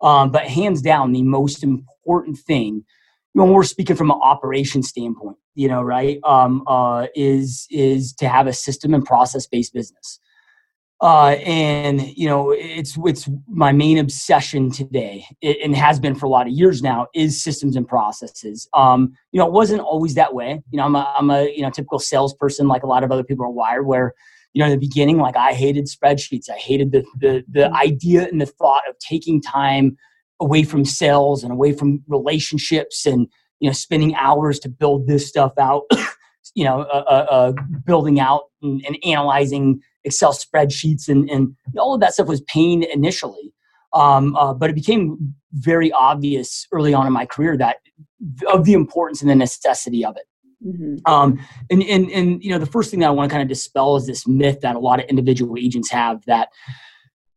Um, 0.00 0.30
but 0.30 0.44
hands 0.44 0.80
down, 0.80 1.12
the 1.12 1.22
most 1.22 1.62
important 1.62 2.38
thing, 2.38 2.84
when 3.32 3.50
we're 3.50 3.64
speaking 3.64 3.96
from 3.96 4.10
an 4.10 4.18
operation 4.22 4.82
standpoint, 4.82 5.36
you 5.54 5.68
know, 5.68 5.82
right, 5.82 6.18
um, 6.24 6.62
uh, 6.66 7.06
is 7.14 7.66
is 7.70 8.12
to 8.14 8.28
have 8.28 8.46
a 8.46 8.52
system 8.52 8.94
and 8.94 9.04
process 9.04 9.46
based 9.46 9.72
business. 9.72 10.20
Uh, 11.00 11.36
and 11.44 12.02
you 12.16 12.28
know 12.28 12.50
it's 12.50 12.98
it's 13.04 13.28
my 13.46 13.70
main 13.70 13.98
obsession 13.98 14.70
today 14.70 15.24
it, 15.40 15.58
and 15.62 15.76
has 15.76 16.00
been 16.00 16.14
for 16.14 16.26
a 16.26 16.28
lot 16.28 16.46
of 16.46 16.52
years 16.52 16.82
now 16.82 17.06
is 17.14 17.42
systems 17.42 17.76
and 17.76 17.86
processes. 17.86 18.68
Um, 18.74 19.12
you 19.30 19.38
know 19.38 19.46
it 19.46 19.52
wasn't 19.52 19.80
always 19.80 20.14
that 20.14 20.34
way. 20.34 20.60
You 20.70 20.76
know 20.76 20.84
i'm 20.84 20.96
a, 20.96 21.14
I'm 21.16 21.30
a 21.30 21.54
you 21.54 21.62
know 21.62 21.70
typical 21.70 21.98
salesperson 21.98 22.66
like 22.66 22.82
a 22.82 22.88
lot 22.88 23.04
of 23.04 23.12
other 23.12 23.24
people 23.24 23.44
are 23.44 23.50
wired 23.50 23.86
where 23.86 24.12
you 24.54 24.60
know 24.60 24.66
in 24.66 24.72
the 24.72 24.78
beginning 24.78 25.18
like 25.18 25.36
i 25.36 25.52
hated 25.52 25.86
spreadsheets. 25.86 26.50
I 26.50 26.56
hated 26.56 26.90
the 26.90 27.04
the, 27.18 27.44
the 27.48 27.72
idea 27.72 28.26
and 28.26 28.40
the 28.40 28.46
thought 28.46 28.82
of 28.88 28.98
taking 28.98 29.40
time 29.40 29.96
away 30.40 30.64
from 30.64 30.84
sales 30.84 31.42
and 31.44 31.52
away 31.52 31.72
from 31.72 32.02
relationships 32.08 33.06
and 33.06 33.28
you 33.60 33.68
know 33.68 33.72
spending 33.72 34.14
hours 34.16 34.58
to 34.60 34.68
build 34.68 35.06
this 35.06 35.28
stuff 35.28 35.52
out 35.58 35.82
you 36.54 36.64
know 36.64 36.80
uh, 36.82 37.04
uh, 37.08 37.26
uh, 37.30 37.52
building 37.84 38.18
out 38.18 38.44
and, 38.62 38.84
and 38.84 38.98
analyzing 39.04 39.80
Excel 40.08 40.32
spreadsheets 40.32 41.08
and, 41.08 41.30
and 41.30 41.54
all 41.78 41.94
of 41.94 42.00
that 42.00 42.12
stuff 42.14 42.28
was 42.28 42.42
pain 42.42 42.82
initially. 42.82 43.52
Um, 43.94 44.36
uh, 44.36 44.52
but 44.52 44.68
it 44.68 44.74
became 44.74 45.34
very 45.52 45.90
obvious 45.92 46.66
early 46.72 46.92
on 46.92 47.06
in 47.06 47.12
my 47.12 47.24
career 47.24 47.56
that 47.56 47.76
of 48.52 48.64
the 48.64 48.74
importance 48.74 49.22
and 49.22 49.30
the 49.30 49.34
necessity 49.34 50.04
of 50.04 50.14
it. 50.16 50.26
Mm-hmm. 50.66 50.96
Um, 51.10 51.38
and, 51.70 51.82
and, 51.84 52.10
and, 52.10 52.42
you 52.42 52.50
know, 52.50 52.58
the 52.58 52.66
first 52.66 52.90
thing 52.90 53.00
that 53.00 53.06
I 53.06 53.10
want 53.12 53.30
to 53.30 53.32
kind 53.32 53.42
of 53.42 53.48
dispel 53.48 53.96
is 53.96 54.06
this 54.06 54.26
myth 54.26 54.60
that 54.60 54.76
a 54.76 54.78
lot 54.78 55.00
of 55.00 55.06
individual 55.06 55.56
agents 55.56 55.90
have 55.90 56.24
that, 56.26 56.48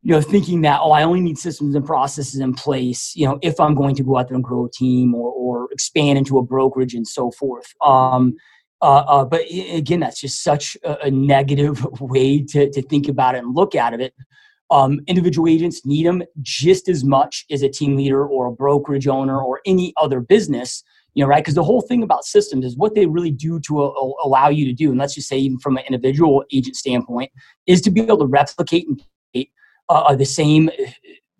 you 0.01 0.11
know, 0.11 0.21
thinking 0.21 0.61
that, 0.63 0.81
oh, 0.81 0.91
I 0.91 1.03
only 1.03 1.21
need 1.21 1.37
systems 1.37 1.75
and 1.75 1.85
processes 1.85 2.39
in 2.39 2.53
place, 2.53 3.13
you 3.15 3.25
know, 3.27 3.37
if 3.41 3.59
I'm 3.59 3.75
going 3.75 3.95
to 3.95 4.03
go 4.03 4.17
out 4.17 4.27
there 4.27 4.35
and 4.35 4.43
grow 4.43 4.65
a 4.65 4.71
team 4.71 5.13
or, 5.13 5.31
or 5.31 5.69
expand 5.71 6.17
into 6.17 6.39
a 6.39 6.43
brokerage 6.43 6.95
and 6.95 7.07
so 7.07 7.31
forth. 7.31 7.67
Um, 7.85 8.35
uh, 8.81 9.03
uh, 9.07 9.25
but 9.25 9.41
again, 9.51 9.99
that's 9.99 10.19
just 10.19 10.43
such 10.43 10.75
a, 10.83 11.05
a, 11.05 11.11
negative 11.11 11.85
way 12.01 12.41
to, 12.41 12.69
to 12.71 12.81
think 12.81 13.07
about 13.07 13.35
it 13.35 13.39
and 13.39 13.55
look 13.55 13.75
at 13.75 13.99
it. 13.99 14.13
Um, 14.71 15.01
individual 15.07 15.47
agents 15.47 15.85
need 15.85 16.05
them 16.05 16.23
just 16.41 16.89
as 16.89 17.03
much 17.03 17.45
as 17.51 17.61
a 17.61 17.69
team 17.69 17.95
leader 17.95 18.25
or 18.25 18.47
a 18.47 18.51
brokerage 18.51 19.07
owner 19.07 19.39
or 19.39 19.59
any 19.65 19.93
other 20.01 20.19
business, 20.19 20.83
you 21.13 21.23
know, 21.23 21.27
right? 21.27 21.43
Because 21.43 21.55
the 21.55 21.63
whole 21.63 21.81
thing 21.81 22.01
about 22.01 22.23
systems 22.23 22.65
is 22.65 22.77
what 22.77 22.95
they 22.95 23.05
really 23.05 23.31
do 23.31 23.59
to 23.59 23.83
a, 23.83 23.89
a, 23.89 24.13
allow 24.23 24.49
you 24.49 24.65
to 24.65 24.73
do, 24.73 24.89
and 24.89 24.97
let's 24.97 25.13
just 25.13 25.27
say 25.27 25.37
even 25.37 25.59
from 25.59 25.77
an 25.77 25.83
individual 25.85 26.43
agent 26.51 26.75
standpoint, 26.75 27.31
is 27.67 27.81
to 27.81 27.91
be 27.91 28.01
able 28.01 28.19
to 28.19 28.25
replicate 28.25 28.87
uh, 29.35 29.41
uh, 29.89 30.15
the 30.15 30.25
same 30.25 30.69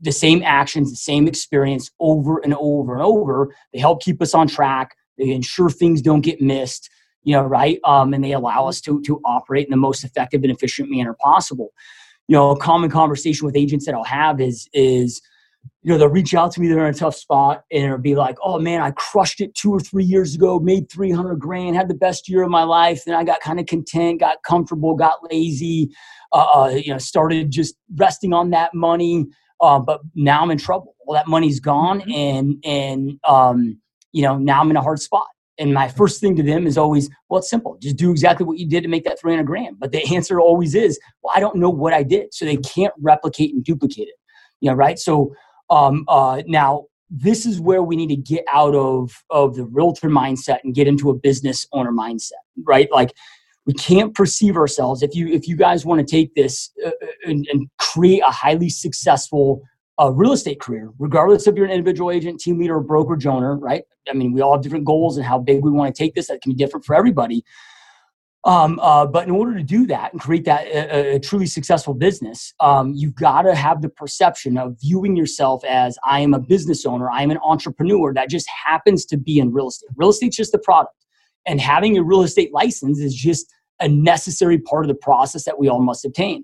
the 0.04 0.12
same 0.12 0.42
actions, 0.44 0.90
the 0.90 0.98
same 0.98 1.28
experience 1.28 1.92
over 2.00 2.40
and 2.40 2.56
over 2.56 2.94
and 2.94 3.04
over. 3.04 3.56
They 3.72 3.80
help 3.80 4.02
keep 4.02 4.20
us 4.22 4.34
on 4.34 4.48
track. 4.48 4.96
They 5.18 5.30
ensure 5.30 5.70
things 5.70 6.02
don't 6.02 6.22
get 6.22 6.42
missed 6.42 6.90
you 7.24 7.36
know, 7.36 7.44
right? 7.44 7.80
Um, 7.84 8.14
and 8.14 8.24
they 8.24 8.34
allow 8.34 8.68
us 8.68 8.82
to 8.82 9.02
to 9.04 9.22
operate 9.26 9.66
in 9.66 9.72
the 9.72 9.78
most 9.78 10.04
effective 10.04 10.44
and 10.44 10.52
efficient 10.52 10.90
manner 10.90 11.16
possible. 11.22 11.70
You 12.28 12.36
know, 12.36 12.52
a 12.52 12.58
common 12.58 12.90
conversation 12.90 13.46
with 13.46 13.56
agents 13.56 13.86
that 13.86 13.96
I'll 13.96 14.04
have 14.04 14.40
is 14.40 14.68
is 14.74 15.22
you 15.84 15.92
know 15.92 15.98
they'll 15.98 16.10
reach 16.10 16.34
out 16.34 16.52
to 16.52 16.62
me 16.62 16.68
they're 16.68 16.88
in 16.88 16.94
a 16.94 16.98
tough 16.98 17.16
spot 17.16 17.64
and 17.72 17.86
it'll 17.86 17.98
be 17.98 18.16
like 18.16 18.38
oh 18.44 18.60
man 18.60 18.82
i 18.82 18.92
crushed 18.92 19.42
it 19.42 19.54
two 19.56 19.72
or 19.72 19.80
three 19.80 20.04
years 20.04 20.36
ago 20.36 20.60
made 20.60 20.90
300 20.92 21.36
grand 21.36 21.76
had 21.76 21.88
the 21.88 21.96
best 21.96 22.30
year 22.30 22.44
of 22.44 22.50
my 22.50 22.64
life 22.64 23.04
then 23.06 23.16
i 23.16 23.24
got 23.24 23.40
kind 23.42 23.60
of 23.60 23.66
content 23.66 24.20
got 24.20 24.38
comfortable 24.44 24.96
got 24.96 25.20
lazy 25.32 25.90
uh, 26.34 26.48
uh, 26.56 26.70
you 26.70 26.92
know 26.92 26.98
started 26.98 27.52
just 27.52 27.76
resting 27.96 28.34
on 28.34 28.52
that 28.52 28.74
money 28.74 29.26
uh, 29.62 29.80
but 29.80 30.02
now 30.16 30.42
i'm 30.42 30.52
in 30.52 30.58
trouble 30.58 30.96
all 31.06 31.14
that 31.14 31.28
money's 31.28 31.60
gone 31.60 32.00
mm-hmm. 32.02 32.12
and 32.12 32.64
and 32.64 33.20
um, 33.28 33.80
you 34.12 34.22
know 34.22 34.38
now 34.38 34.62
i'm 34.62 34.70
in 34.70 34.78
a 34.78 34.82
hard 34.82 35.00
spot 35.00 35.28
and 35.58 35.74
my 35.74 35.88
first 35.88 36.22
thing 36.22 36.36
to 36.38 36.44
them 36.44 36.66
is 36.66 36.78
always, 36.78 37.10
well, 37.30 37.40
it's 37.40 37.50
simple. 37.50 37.78
Just 37.82 37.98
do 37.98 38.12
exactly 38.12 38.46
what 38.46 38.58
you 38.58 38.68
did 38.68 38.82
to 38.84 38.90
make 38.90 39.04
that 39.04 39.20
300 39.20 39.46
grand. 39.46 39.80
But 39.80 39.92
the 39.92 40.04
answer 40.16 40.40
always 40.40 40.76
is, 40.76 41.00
well, 41.22 41.34
I 41.36 41.40
don't 41.40 41.58
know 41.58 41.70
what 41.70 41.94
I 41.94 42.04
did. 42.04 42.34
So 42.34 42.46
they 42.46 42.58
can't 42.58 42.94
replicate 43.00 43.54
and 43.54 43.64
duplicate 43.64 44.08
it. 44.08 44.16
You 44.60 44.72
know, 44.72 44.76
right? 44.76 44.98
So 44.98 45.34
um, 45.70 46.06
uh, 46.08 46.42
now 46.48 46.86
this 47.10 47.46
is 47.46 47.60
where 47.60 47.84
we 47.84 47.96
need 47.96 48.08
to 48.08 48.16
get 48.16 48.46
out 48.52 48.74
of, 48.74 49.12
of 49.30 49.56
the 49.56 49.66
realtor 49.66 50.10
mindset 50.10 50.60
and 50.64 50.74
get 50.74 50.88
into 50.88 51.10
a 51.10 51.14
business 51.14 51.68
owner 51.74 51.92
mindset, 51.92 52.32
right? 52.64 52.90
Like 52.92 53.14
we 53.66 53.74
can't 53.74 54.16
perceive 54.16 54.56
ourselves. 54.56 55.04
If 55.04 55.14
you, 55.14 55.28
if 55.28 55.48
you 55.48 55.56
guys 55.56 55.86
want 55.86 56.00
to 56.00 56.10
take 56.10 56.34
this 56.36 56.72
uh, 56.86 56.90
uh 56.90 57.08
and, 57.26 57.46
and 57.52 57.70
create 57.78 58.22
a 58.26 58.32
highly 58.32 58.70
successful 58.70 59.62
a 60.02 60.12
real 60.12 60.32
estate 60.32 60.60
career, 60.60 60.92
regardless 60.98 61.46
if 61.46 61.56
you're 61.56 61.66
an 61.66 61.72
individual 61.72 62.10
agent, 62.10 62.40
team 62.40 62.58
leader, 62.58 62.78
or 62.78 62.82
brokerage 62.82 63.28
owner, 63.28 63.56
right? 63.56 63.84
I 64.10 64.14
mean, 64.14 64.34
we 64.34 64.42
all 64.42 64.54
have 64.54 64.64
different 64.64 64.84
goals 64.84 65.16
and 65.18 65.26
how 65.26 65.38
big 65.38 65.64
we 65.64 65.70
want 65.70 65.94
to 65.94 66.04
take 66.04 66.16
this. 66.16 66.28
That 66.28 66.42
can 66.42 66.54
be 66.54 66.56
different 66.56 66.86
for 66.86 66.96
everybody. 66.96 67.46
Um, 68.44 68.80
uh, 68.82 69.06
but 69.06 69.28
in 69.28 69.32
order 69.32 69.56
to 69.56 69.64
do 69.64 69.86
that 69.86 70.12
and 70.12 70.20
create 70.20 70.46
that 70.46 70.66
a, 70.66 71.18
a 71.18 71.20
truly 71.20 71.46
successful 71.46 71.94
business, 71.94 72.52
um, 72.60 72.94
you've 72.96 73.14
got 73.14 73.44
to 73.44 73.54
have 73.54 73.84
the 73.84 73.90
perception 73.90 74.58
of 74.58 74.76
viewing 74.82 75.16
yourself 75.16 75.64
as 75.64 76.00
I 76.04 76.22
am 76.22 76.34
a 76.34 76.40
business 76.40 76.84
owner, 76.84 77.12
I 77.12 77.22
am 77.22 77.30
an 77.30 77.38
entrepreneur 77.44 78.12
that 78.16 78.32
just 78.32 78.50
happens 78.66 79.06
to 79.06 79.18
be 79.18 79.38
in 79.38 79.54
real 79.54 79.68
estate. 79.68 79.92
Real 79.96 80.10
estate's 80.10 80.38
just 80.38 80.52
the 80.52 80.58
product, 80.58 80.96
and 81.46 81.62
having 81.62 81.96
a 82.00 82.04
real 82.04 82.24
estate 82.24 82.52
license 82.52 83.00
is 83.00 83.14
just 83.14 83.46
a 83.80 83.88
necessary 83.88 84.58
part 84.58 84.86
of 84.86 84.88
the 84.88 84.96
process 84.96 85.44
that 85.44 85.60
we 85.60 85.70
all 85.70 85.82
must 85.82 86.04
obtain 86.04 86.44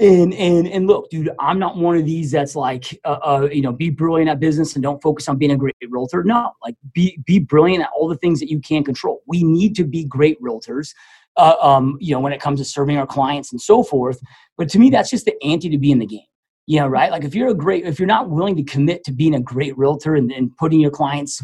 and 0.00 0.32
and 0.34 0.68
and 0.68 0.86
look 0.86 1.10
dude 1.10 1.30
i'm 1.40 1.58
not 1.58 1.76
one 1.76 1.96
of 1.96 2.04
these 2.04 2.30
that's 2.30 2.54
like 2.54 2.98
uh, 3.04 3.18
uh, 3.22 3.48
you 3.50 3.62
know 3.62 3.72
be 3.72 3.90
brilliant 3.90 4.30
at 4.30 4.38
business 4.38 4.74
and 4.74 4.82
don't 4.82 5.02
focus 5.02 5.28
on 5.28 5.36
being 5.36 5.50
a 5.50 5.56
great 5.56 5.74
realtor. 5.88 6.22
No 6.22 6.52
like 6.62 6.76
be 6.92 7.18
be 7.26 7.38
brilliant 7.38 7.82
at 7.82 7.90
all 7.96 8.08
the 8.08 8.16
things 8.16 8.40
that 8.40 8.50
you 8.50 8.60
can 8.60 8.84
control. 8.84 9.22
We 9.26 9.42
need 9.42 9.74
to 9.76 9.84
be 9.84 10.04
great 10.04 10.40
realtors 10.40 10.94
uh, 11.36 11.56
um, 11.60 11.98
you 12.00 12.14
know 12.14 12.20
when 12.20 12.32
it 12.32 12.40
comes 12.40 12.60
to 12.60 12.64
serving 12.64 12.96
our 12.96 13.06
clients 13.06 13.52
and 13.52 13.60
so 13.60 13.82
forth. 13.82 14.20
But 14.56 14.68
to 14.70 14.78
me 14.78 14.90
that's 14.90 15.10
just 15.10 15.24
the 15.24 15.34
ante 15.42 15.68
to 15.68 15.78
be 15.78 15.90
in 15.90 15.98
the 15.98 16.06
game 16.06 16.26
you 16.66 16.78
know 16.78 16.86
right? 16.86 17.10
Like 17.10 17.24
if 17.24 17.34
you're 17.34 17.48
a 17.48 17.54
great 17.54 17.84
if 17.84 17.98
you're 17.98 18.06
not 18.06 18.30
willing 18.30 18.56
to 18.56 18.62
commit 18.62 19.02
to 19.04 19.12
being 19.12 19.34
a 19.34 19.40
great 19.40 19.76
realtor 19.76 20.14
and, 20.14 20.30
and 20.30 20.56
putting 20.56 20.80
your 20.80 20.90
clients 20.90 21.42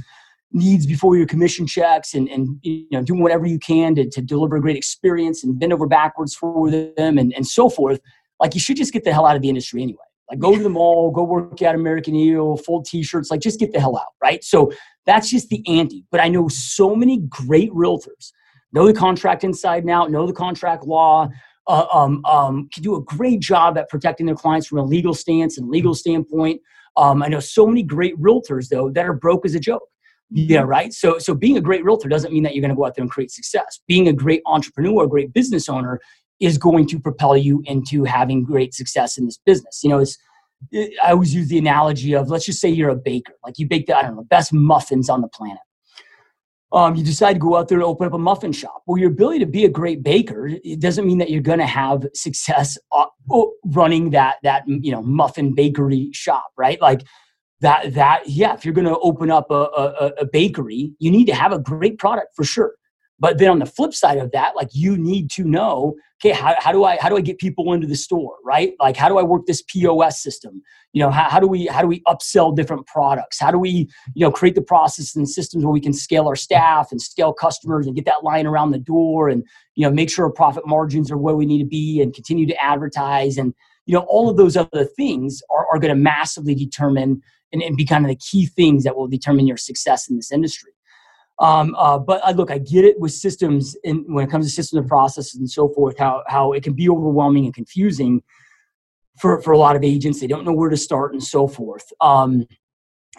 needs 0.53 0.87
before 0.87 1.17
your 1.17 1.27
commission 1.27 1.67
checks 1.67 2.15
and, 2.15 2.29
and 2.29 2.61
you 2.63 2.87
know 2.93 3.03
doing 3.03 3.21
whatever 3.21 3.47
you 3.47 3.59
can 3.59 3.95
to, 3.97 4.09
to 4.09 4.23
deliver 4.23 4.57
a 4.57 4.61
great 4.61 4.77
experience 4.77 5.43
and 5.43 5.59
bend 5.59 5.73
over 5.73 5.87
backwards 5.87 6.35
for 6.35 6.71
them 6.71 7.19
and, 7.19 7.33
and 7.35 7.47
so 7.47 7.69
forth 7.69 8.01
like 8.41 8.55
you 8.55 8.61
should 8.61 8.77
just 8.77 8.93
get 8.93 9.05
the 9.05 9.13
hell 9.13 9.27
out 9.27 9.37
of 9.37 9.43
the 9.43 9.49
industry 9.49 9.83
anyway. 9.83 9.99
Like 10.31 10.39
go 10.39 10.57
to 10.57 10.63
the 10.63 10.71
mall, 10.71 11.11
go 11.11 11.23
work 11.23 11.61
at 11.63 11.75
American 11.75 12.15
Eagle, 12.15 12.57
fold 12.57 12.87
t-shirts, 12.87 13.31
like 13.31 13.41
just 13.41 13.61
get 13.61 13.73
the 13.73 13.81
hell 13.81 13.97
out, 13.97 14.15
right? 14.23 14.43
So 14.43 14.73
that's 15.07 15.31
just 15.31 15.51
the 15.51 15.63
ante. 15.69 16.05
But 16.11 16.21
I 16.21 16.29
know 16.29 16.49
so 16.49 16.97
many 16.97 17.19
great 17.29 17.71
realtors 17.73 18.33
know 18.75 18.87
the 18.87 18.93
contract 18.93 19.45
inside 19.45 19.85
and 19.85 19.91
out, 19.91 20.11
know 20.11 20.27
the 20.27 20.33
contract 20.33 20.85
law, 20.85 21.29
uh, 21.67 21.87
um, 21.93 22.23
um, 22.27 22.69
can 22.75 22.83
do 22.83 22.97
a 22.97 23.03
great 23.03 23.41
job 23.41 23.79
at 23.79 23.89
protecting 23.89 24.27
their 24.27 24.35
clients 24.35 24.67
from 24.67 24.79
a 24.79 24.83
legal 24.83 25.15
stance 25.15 25.57
and 25.57 25.71
legal 25.71 25.95
standpoint. 25.95 26.61
Um, 26.97 27.23
I 27.23 27.29
know 27.29 27.41
so 27.41 27.67
many 27.67 27.83
great 27.83 28.21
realtors 28.21 28.69
though 28.69 28.91
that 28.91 29.07
are 29.07 29.15
broke 29.15 29.47
as 29.47 29.55
a 29.55 29.61
joke. 29.61 29.89
Yeah, 30.31 30.61
mm-hmm. 30.61 30.69
right. 30.69 30.93
So, 30.93 31.19
so 31.19 31.35
being 31.35 31.57
a 31.57 31.61
great 31.61 31.85
realtor 31.85 32.09
doesn't 32.09 32.33
mean 32.33 32.43
that 32.43 32.55
you're 32.55 32.63
going 32.63 32.71
to 32.71 32.77
go 32.77 32.85
out 32.85 32.97
there 32.97 33.03
and 33.03 33.11
create 33.11 33.31
success. 33.31 33.81
Being 33.87 34.09
a 34.09 34.13
great 34.13 34.43
entrepreneur, 34.47 35.05
a 35.05 35.09
great 35.09 35.33
business 35.33 35.69
owner, 35.69 36.01
is 36.41 36.59
going 36.59 36.87
to 36.89 36.99
propel 36.99 37.37
you 37.37 37.63
into 37.65 38.05
having 38.05 38.45
great 38.45 38.75
success 38.75 39.17
in 39.17 39.27
this 39.27 39.39
business. 39.39 39.81
You 39.83 39.91
know, 39.91 39.99
it's 39.99 40.19
I 40.73 41.11
always 41.11 41.35
use 41.35 41.49
the 41.49 41.59
analogy 41.59 42.15
of 42.15 42.29
let's 42.29 42.47
just 42.47 42.61
say 42.61 42.69
you're 42.69 42.91
a 42.91 42.97
baker, 42.97 43.35
like 43.45 43.59
you 43.59 43.69
bake 43.69 43.87
the 43.87 43.97
I 43.97 44.03
don't 44.03 44.17
know 44.17 44.25
best 44.25 44.53
muffins 44.53 45.09
on 45.09 45.21
the 45.21 45.29
planet. 45.29 45.59
Um, 46.73 46.97
you 46.97 47.05
decide 47.05 47.35
to 47.35 47.39
go 47.39 47.57
out 47.57 47.69
there 47.69 47.79
and 47.79 47.85
open 47.85 48.07
up 48.09 48.15
a 48.15 48.19
muffin 48.19 48.51
shop. 48.51 48.83
Well, 48.87 48.99
your 48.99 49.11
ability 49.11 49.39
to 49.41 49.47
be 49.47 49.65
a 49.65 49.69
great 49.69 50.03
baker 50.03 50.49
it 50.49 50.81
doesn't 50.81 51.07
mean 51.07 51.19
that 51.19 51.31
you're 51.31 51.41
going 51.41 51.61
to 51.61 51.67
have 51.67 52.05
success 52.15 52.77
uh, 52.91 53.07
running 53.67 54.11
that 54.11 54.37
that 54.43 54.65
you 54.67 54.91
know 54.91 55.03
muffin 55.03 55.55
bakery 55.55 56.11
shop, 56.13 56.47
right? 56.57 56.81
Like 56.81 57.03
that 57.61 57.95
that 57.95 58.29
yeah. 58.29 58.55
If 58.55 58.65
you're 58.65 58.75
going 58.75 58.89
to 58.89 58.99
open 58.99 59.31
up 59.31 59.51
a, 59.51 59.69
a, 59.77 60.13
a 60.21 60.27
bakery, 60.27 60.95
you 60.99 61.11
need 61.11 61.27
to 61.27 61.35
have 61.35 61.53
a 61.53 61.59
great 61.59 61.99
product 61.99 62.35
for 62.35 62.45
sure. 62.45 62.75
But 63.21 63.39
then 63.39 63.51
on 63.51 63.59
the 63.61 63.67
flip 63.67 63.95
side 63.95 64.19
of 64.19 64.33
that, 64.33 64.57
like 64.57 64.69
you 64.73 64.97
need 64.97 65.31
to 65.33 65.45
know, 65.45 65.95
okay, 66.21 66.35
how, 66.35 66.55
how 66.59 66.73
do 66.73 66.85
I 66.85 66.97
how 67.01 67.09
do 67.09 67.17
I 67.17 67.21
get 67.21 67.39
people 67.39 67.73
into 67.73 67.87
the 67.87 67.97
store, 67.97 68.35
right? 68.45 68.73
Like 68.81 68.97
how 68.97 69.09
do 69.09 69.19
I 69.19 69.23
work 69.23 69.47
this 69.47 69.63
POS 69.63 70.21
system? 70.21 70.63
You 70.93 71.01
know, 71.03 71.11
how, 71.11 71.31
how 71.31 71.41
do 71.41 71.47
we 71.47 71.67
how 71.67 71.81
do 71.81 71.87
we 71.87 72.01
upsell 72.03 72.55
different 72.55 72.87
products? 72.87 73.39
How 73.39 73.53
do 73.53 73.59
we, 73.59 73.89
you 74.15 74.27
know, 74.27 74.33
create 74.33 74.57
the 74.57 74.63
process 74.63 75.15
and 75.15 75.29
systems 75.29 75.65
where 75.65 75.73
we 75.73 75.81
can 75.81 75.93
scale 75.93 76.27
our 76.27 76.37
staff 76.37 76.91
and 76.91 77.01
scale 77.01 77.33
customers 77.33 77.87
and 77.87 77.95
get 77.95 78.05
that 78.07 78.25
line 78.25 78.47
around 78.47 78.73
the 78.73 78.79
door 78.79 79.29
and 79.29 79.45
you 79.77 79.87
know 79.87 79.93
make 79.93 80.11
sure 80.11 80.27
our 80.27 80.33
profit 80.33 80.67
margins 80.67 81.11
are 81.11 81.19
where 81.19 81.37
we 81.37 81.47
need 81.47 81.63
to 81.63 81.69
be 81.69 82.01
and 82.01 82.15
continue 82.15 82.47
to 82.47 82.63
advertise 82.63 83.39
and 83.39 83.55
you 83.87 83.95
know 83.95 84.05
all 84.09 84.29
of 84.29 84.37
those 84.37 84.57
other 84.57 84.85
things 84.85 85.41
are, 85.51 85.67
are 85.73 85.79
going 85.79 85.95
to 85.95 86.01
massively 86.01 86.55
determine 86.55 87.23
and, 87.53 87.63
and 87.63 87.77
be 87.77 87.85
kind 87.85 88.05
of 88.05 88.09
the 88.09 88.17
key 88.17 88.47
things 88.47 88.85
that 88.85 88.97
will 88.97 89.09
determine 89.09 89.47
your 89.47 89.57
success 89.57 90.09
in 90.09 90.17
this 90.17 90.33
industry 90.33 90.74
um, 91.39 91.75
uh, 91.77 91.99
but 91.99 92.25
I, 92.25 92.33
look, 92.33 92.51
I 92.51 92.59
get 92.59 92.85
it 92.85 92.99
with 93.01 93.13
systems, 93.13 93.77
and 93.85 94.05
when 94.07 94.25
it 94.25 94.31
comes 94.31 94.47
to 94.47 94.53
systems 94.53 94.81
and 94.81 94.89
processes 94.89 95.35
and 95.35 95.51
so 95.51 95.69
forth, 95.69 95.99
how 95.99 96.23
how 96.29 96.53
it 96.53 96.63
can 96.63 96.75
be 96.75 96.89
overwhelming 96.89 97.45
and 97.45 97.55
confusing 97.55 98.23
for 99.19 99.41
for 99.43 99.53
a 99.53 99.59
lot 99.59 99.77
of 99.77 99.85
agents. 99.85 100.21
They 100.21 100.27
don't 100.27 100.45
know 100.45 100.53
where 100.53 100.71
to 100.71 100.77
start 100.77 101.13
and 101.13 101.23
so 101.23 101.49
forth. 101.49 101.93
Um, 102.01 102.47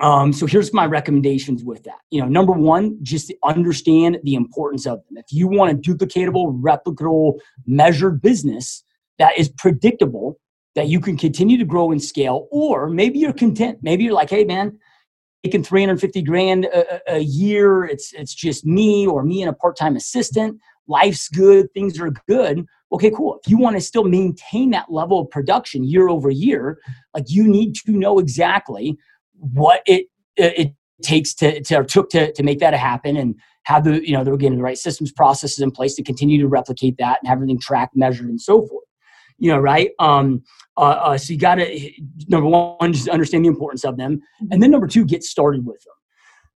um, 0.01 0.33
so 0.33 0.45
here's 0.45 0.73
my 0.73 0.85
recommendations 0.85 1.63
with 1.63 1.83
that. 1.83 1.99
You 2.09 2.21
know, 2.21 2.27
number 2.27 2.51
one, 2.51 2.97
just 3.01 3.33
understand 3.45 4.19
the 4.23 4.35
importance 4.35 4.85
of 4.85 4.99
them. 5.05 5.17
If 5.17 5.31
you 5.31 5.47
want 5.47 5.71
a 5.71 5.75
duplicatable, 5.75 6.61
replicable, 6.61 7.39
measured 7.65 8.21
business, 8.21 8.83
that 9.19 9.37
is 9.37 9.49
predictable 9.49 10.37
that 10.75 10.89
you 10.89 10.99
can 10.99 11.17
continue 11.17 11.57
to 11.57 11.63
grow 11.63 11.91
and 11.91 12.03
scale, 12.03 12.47
or 12.51 12.89
maybe 12.89 13.19
you're 13.19 13.31
content. 13.31 13.79
Maybe 13.81 14.03
you're 14.03 14.13
like, 14.13 14.29
hey, 14.29 14.43
man, 14.43 14.77
making 15.45 15.63
350 15.63 16.21
grand 16.23 16.65
a, 16.65 17.15
a 17.15 17.19
year. 17.19 17.85
It's 17.85 18.13
it's 18.13 18.33
just 18.33 18.65
me 18.65 19.05
or 19.05 19.23
me 19.23 19.43
and 19.43 19.49
a 19.49 19.53
part-time 19.53 19.95
assistant. 19.95 20.59
Life's 20.87 21.29
good, 21.29 21.71
things 21.73 21.99
are 21.99 22.11
good. 22.27 22.65
Okay, 22.91 23.11
cool. 23.11 23.39
If 23.43 23.49
you 23.49 23.57
want 23.57 23.75
to 23.75 23.81
still 23.81 24.03
maintain 24.03 24.71
that 24.71 24.91
level 24.91 25.19
of 25.19 25.29
production 25.29 25.83
year 25.83 26.09
over 26.09 26.29
year, 26.29 26.79
like 27.13 27.25
you 27.27 27.47
need 27.47 27.75
to 27.85 27.91
know 27.91 28.17
exactly 28.17 28.97
what 29.33 29.81
it 29.85 30.07
it 30.35 30.73
takes 31.03 31.33
to, 31.35 31.61
to 31.61 31.75
or 31.75 31.83
took 31.83 32.09
to, 32.09 32.31
to 32.33 32.41
make 32.41 32.59
that 32.59 32.73
happen 32.73 33.15
and 33.15 33.35
have 33.63 33.83
the 33.83 34.07
you 34.07 34.13
know 34.13 34.23
they're 34.23 34.37
getting 34.37 34.57
the 34.57 34.63
right 34.63 34.77
systems 34.77 35.11
processes 35.11 35.59
in 35.59 35.69
place 35.69 35.93
to 35.95 36.03
continue 36.03 36.39
to 36.39 36.47
replicate 36.47 36.95
that 36.97 37.19
and 37.21 37.27
have 37.27 37.37
everything 37.37 37.59
tracked 37.59 37.95
measured 37.95 38.27
and 38.27 38.41
so 38.41 38.65
forth 38.65 38.84
you 39.37 39.51
know 39.51 39.59
right? 39.59 39.91
Um 39.99 40.43
uh, 40.77 40.81
uh, 40.81 41.17
so 41.17 41.31
you 41.31 41.39
got 41.39 41.55
to 41.55 41.91
number 42.27 42.49
one 42.49 42.91
just 42.91 43.07
understand 43.07 43.45
the 43.45 43.49
importance 43.49 43.85
of 43.85 43.95
them. 43.95 44.21
And 44.51 44.61
then 44.61 44.71
number 44.71 44.87
two 44.87 45.05
get 45.05 45.23
started 45.23 45.65
with 45.65 45.81
them. 45.85 45.93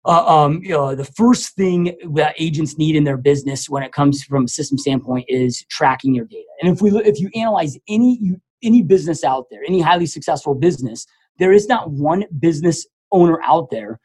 Uh, 0.06 0.24
um, 0.24 0.60
you 0.62 0.70
know, 0.70 0.94
the 0.94 1.04
first 1.04 1.54
thing 1.56 1.96
that 2.14 2.34
agents 2.38 2.78
need 2.78 2.94
in 2.94 3.04
their 3.04 3.16
business 3.16 3.68
when 3.68 3.82
it 3.82 3.92
comes 3.92 4.22
from 4.22 4.44
a 4.44 4.48
system 4.48 4.78
standpoint 4.78 5.26
is 5.28 5.64
tracking 5.68 6.14
your 6.14 6.24
data. 6.24 6.46
And 6.62 6.72
if 6.72 6.80
we 6.80 6.90
if 7.00 7.18
you 7.18 7.28
analyze 7.34 7.76
any 7.88 8.36
any 8.62 8.82
business 8.82 9.24
out 9.24 9.46
there, 9.50 9.60
any 9.66 9.80
highly 9.80 10.06
successful 10.06 10.54
business, 10.54 11.06
there 11.38 11.52
is 11.52 11.66
not 11.66 11.90
one 11.90 12.24
business 12.38 12.86
owner 13.12 13.40
out 13.42 13.70
there 13.70 14.00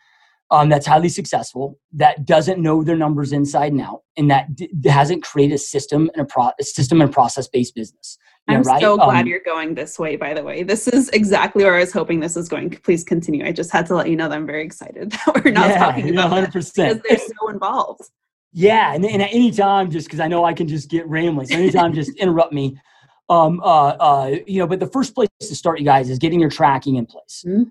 um, 0.51 0.67
that's 0.67 0.85
highly 0.85 1.07
successful 1.07 1.79
that 1.93 2.25
doesn't 2.25 2.61
know 2.61 2.83
their 2.83 2.97
numbers 2.97 3.31
inside 3.31 3.71
and 3.71 3.81
out 3.81 4.03
and 4.17 4.29
that 4.29 4.53
d- 4.53 4.69
hasn't 4.85 5.23
created 5.23 5.55
a 5.55 5.57
system 5.57 6.11
and 6.13 6.21
a, 6.21 6.25
pro- 6.25 6.51
a 6.59 6.63
system 6.63 7.01
and 7.01 7.11
process 7.11 7.47
based 7.47 7.73
business. 7.73 8.17
You 8.49 8.57
i'm 8.57 8.63
right? 8.63 8.81
so 8.81 8.97
glad 8.97 9.21
um, 9.21 9.27
you're 9.27 9.39
going 9.39 9.75
this 9.75 9.97
way 9.97 10.17
by 10.17 10.33
the 10.33 10.43
way. 10.43 10.63
This 10.63 10.87
is 10.87 11.09
exactly 11.09 11.63
where 11.63 11.75
i 11.75 11.79
was 11.79 11.93
hoping 11.93 12.19
this 12.19 12.35
was 12.35 12.49
going. 12.49 12.69
Please 12.69 13.03
continue. 13.03 13.45
I 13.45 13.53
just 13.53 13.71
had 13.71 13.85
to 13.87 13.95
let 13.95 14.09
you 14.09 14.17
know 14.17 14.27
that 14.27 14.35
i'm 14.35 14.45
very 14.45 14.65
excited 14.65 15.11
that 15.25 15.41
we're 15.43 15.51
not 15.51 15.69
yeah, 15.69 15.79
talking 15.79 16.09
about 16.09 16.31
100% 16.31 16.51
because 16.53 17.01
they're 17.07 17.17
so 17.17 17.49
involved. 17.49 18.09
Yeah 18.51 18.93
and, 18.93 19.05
and 19.05 19.21
at 19.21 19.33
any 19.33 19.51
time 19.51 19.89
just 19.89 20.07
because 20.07 20.19
i 20.19 20.27
know 20.27 20.43
i 20.43 20.53
can 20.53 20.67
just 20.67 20.89
get 20.89 21.07
rambling 21.07 21.47
so 21.47 21.55
anytime 21.55 21.93
just 21.93 22.11
interrupt 22.17 22.53
me. 22.53 22.77
Um, 23.29 23.61
uh, 23.61 23.91
uh, 23.91 24.35
you 24.45 24.59
know, 24.59 24.67
but 24.67 24.81
the 24.81 24.87
first 24.87 25.15
place 25.15 25.29
to 25.39 25.55
start, 25.55 25.79
you 25.79 25.85
guys, 25.85 26.09
is 26.09 26.19
getting 26.19 26.41
your 26.41 26.49
tracking 26.49 26.97
in 26.97 27.05
place. 27.05 27.45
Mm-hmm 27.47 27.69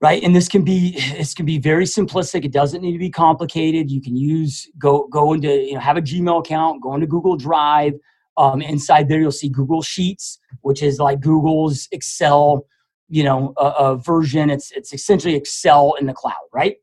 right? 0.00 0.22
And 0.22 0.34
this 0.34 0.48
can 0.48 0.62
be 0.62 0.92
this 1.16 1.34
can 1.34 1.46
be 1.46 1.58
very 1.58 1.84
simplistic. 1.84 2.44
It 2.44 2.52
doesn't 2.52 2.82
need 2.82 2.92
to 2.92 2.98
be 2.98 3.10
complicated. 3.10 3.90
You 3.90 4.00
can 4.00 4.16
use 4.16 4.68
go 4.78 5.06
go 5.08 5.32
into 5.32 5.48
you 5.48 5.74
know 5.74 5.80
have 5.80 5.96
a 5.96 6.02
gmail 6.02 6.40
account 6.40 6.82
go 6.82 6.94
into 6.94 7.06
google 7.06 7.36
drive. 7.36 7.94
Um, 8.36 8.62
inside 8.62 9.08
there 9.08 9.20
you'll 9.20 9.32
see 9.32 9.50
google 9.50 9.82
sheets 9.82 10.38
which 10.62 10.82
is 10.82 10.98
like 10.98 11.20
google's 11.20 11.88
excel 11.92 12.64
you 13.08 13.22
know 13.22 13.52
uh, 13.56 13.74
uh, 13.78 13.94
version. 13.96 14.50
It's 14.50 14.70
it's 14.72 14.92
essentially 14.92 15.34
excel 15.34 15.94
in 16.00 16.06
the 16.06 16.14
cloud 16.14 16.46
right? 16.52 16.76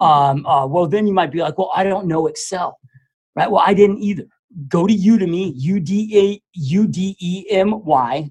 Um, 0.00 0.46
uh, 0.46 0.66
well 0.66 0.86
then 0.86 1.06
you 1.06 1.12
might 1.12 1.30
be 1.30 1.40
like 1.40 1.58
well 1.58 1.70
i 1.74 1.84
don't 1.84 2.06
know 2.06 2.26
excel 2.26 2.78
right? 3.36 3.50
Well 3.50 3.62
i 3.66 3.74
didn't 3.74 3.98
either 3.98 4.24
go 4.68 4.86
to 4.86 4.94
Udemy, 4.94 5.52
U-D-E-M-Y 6.52 6.92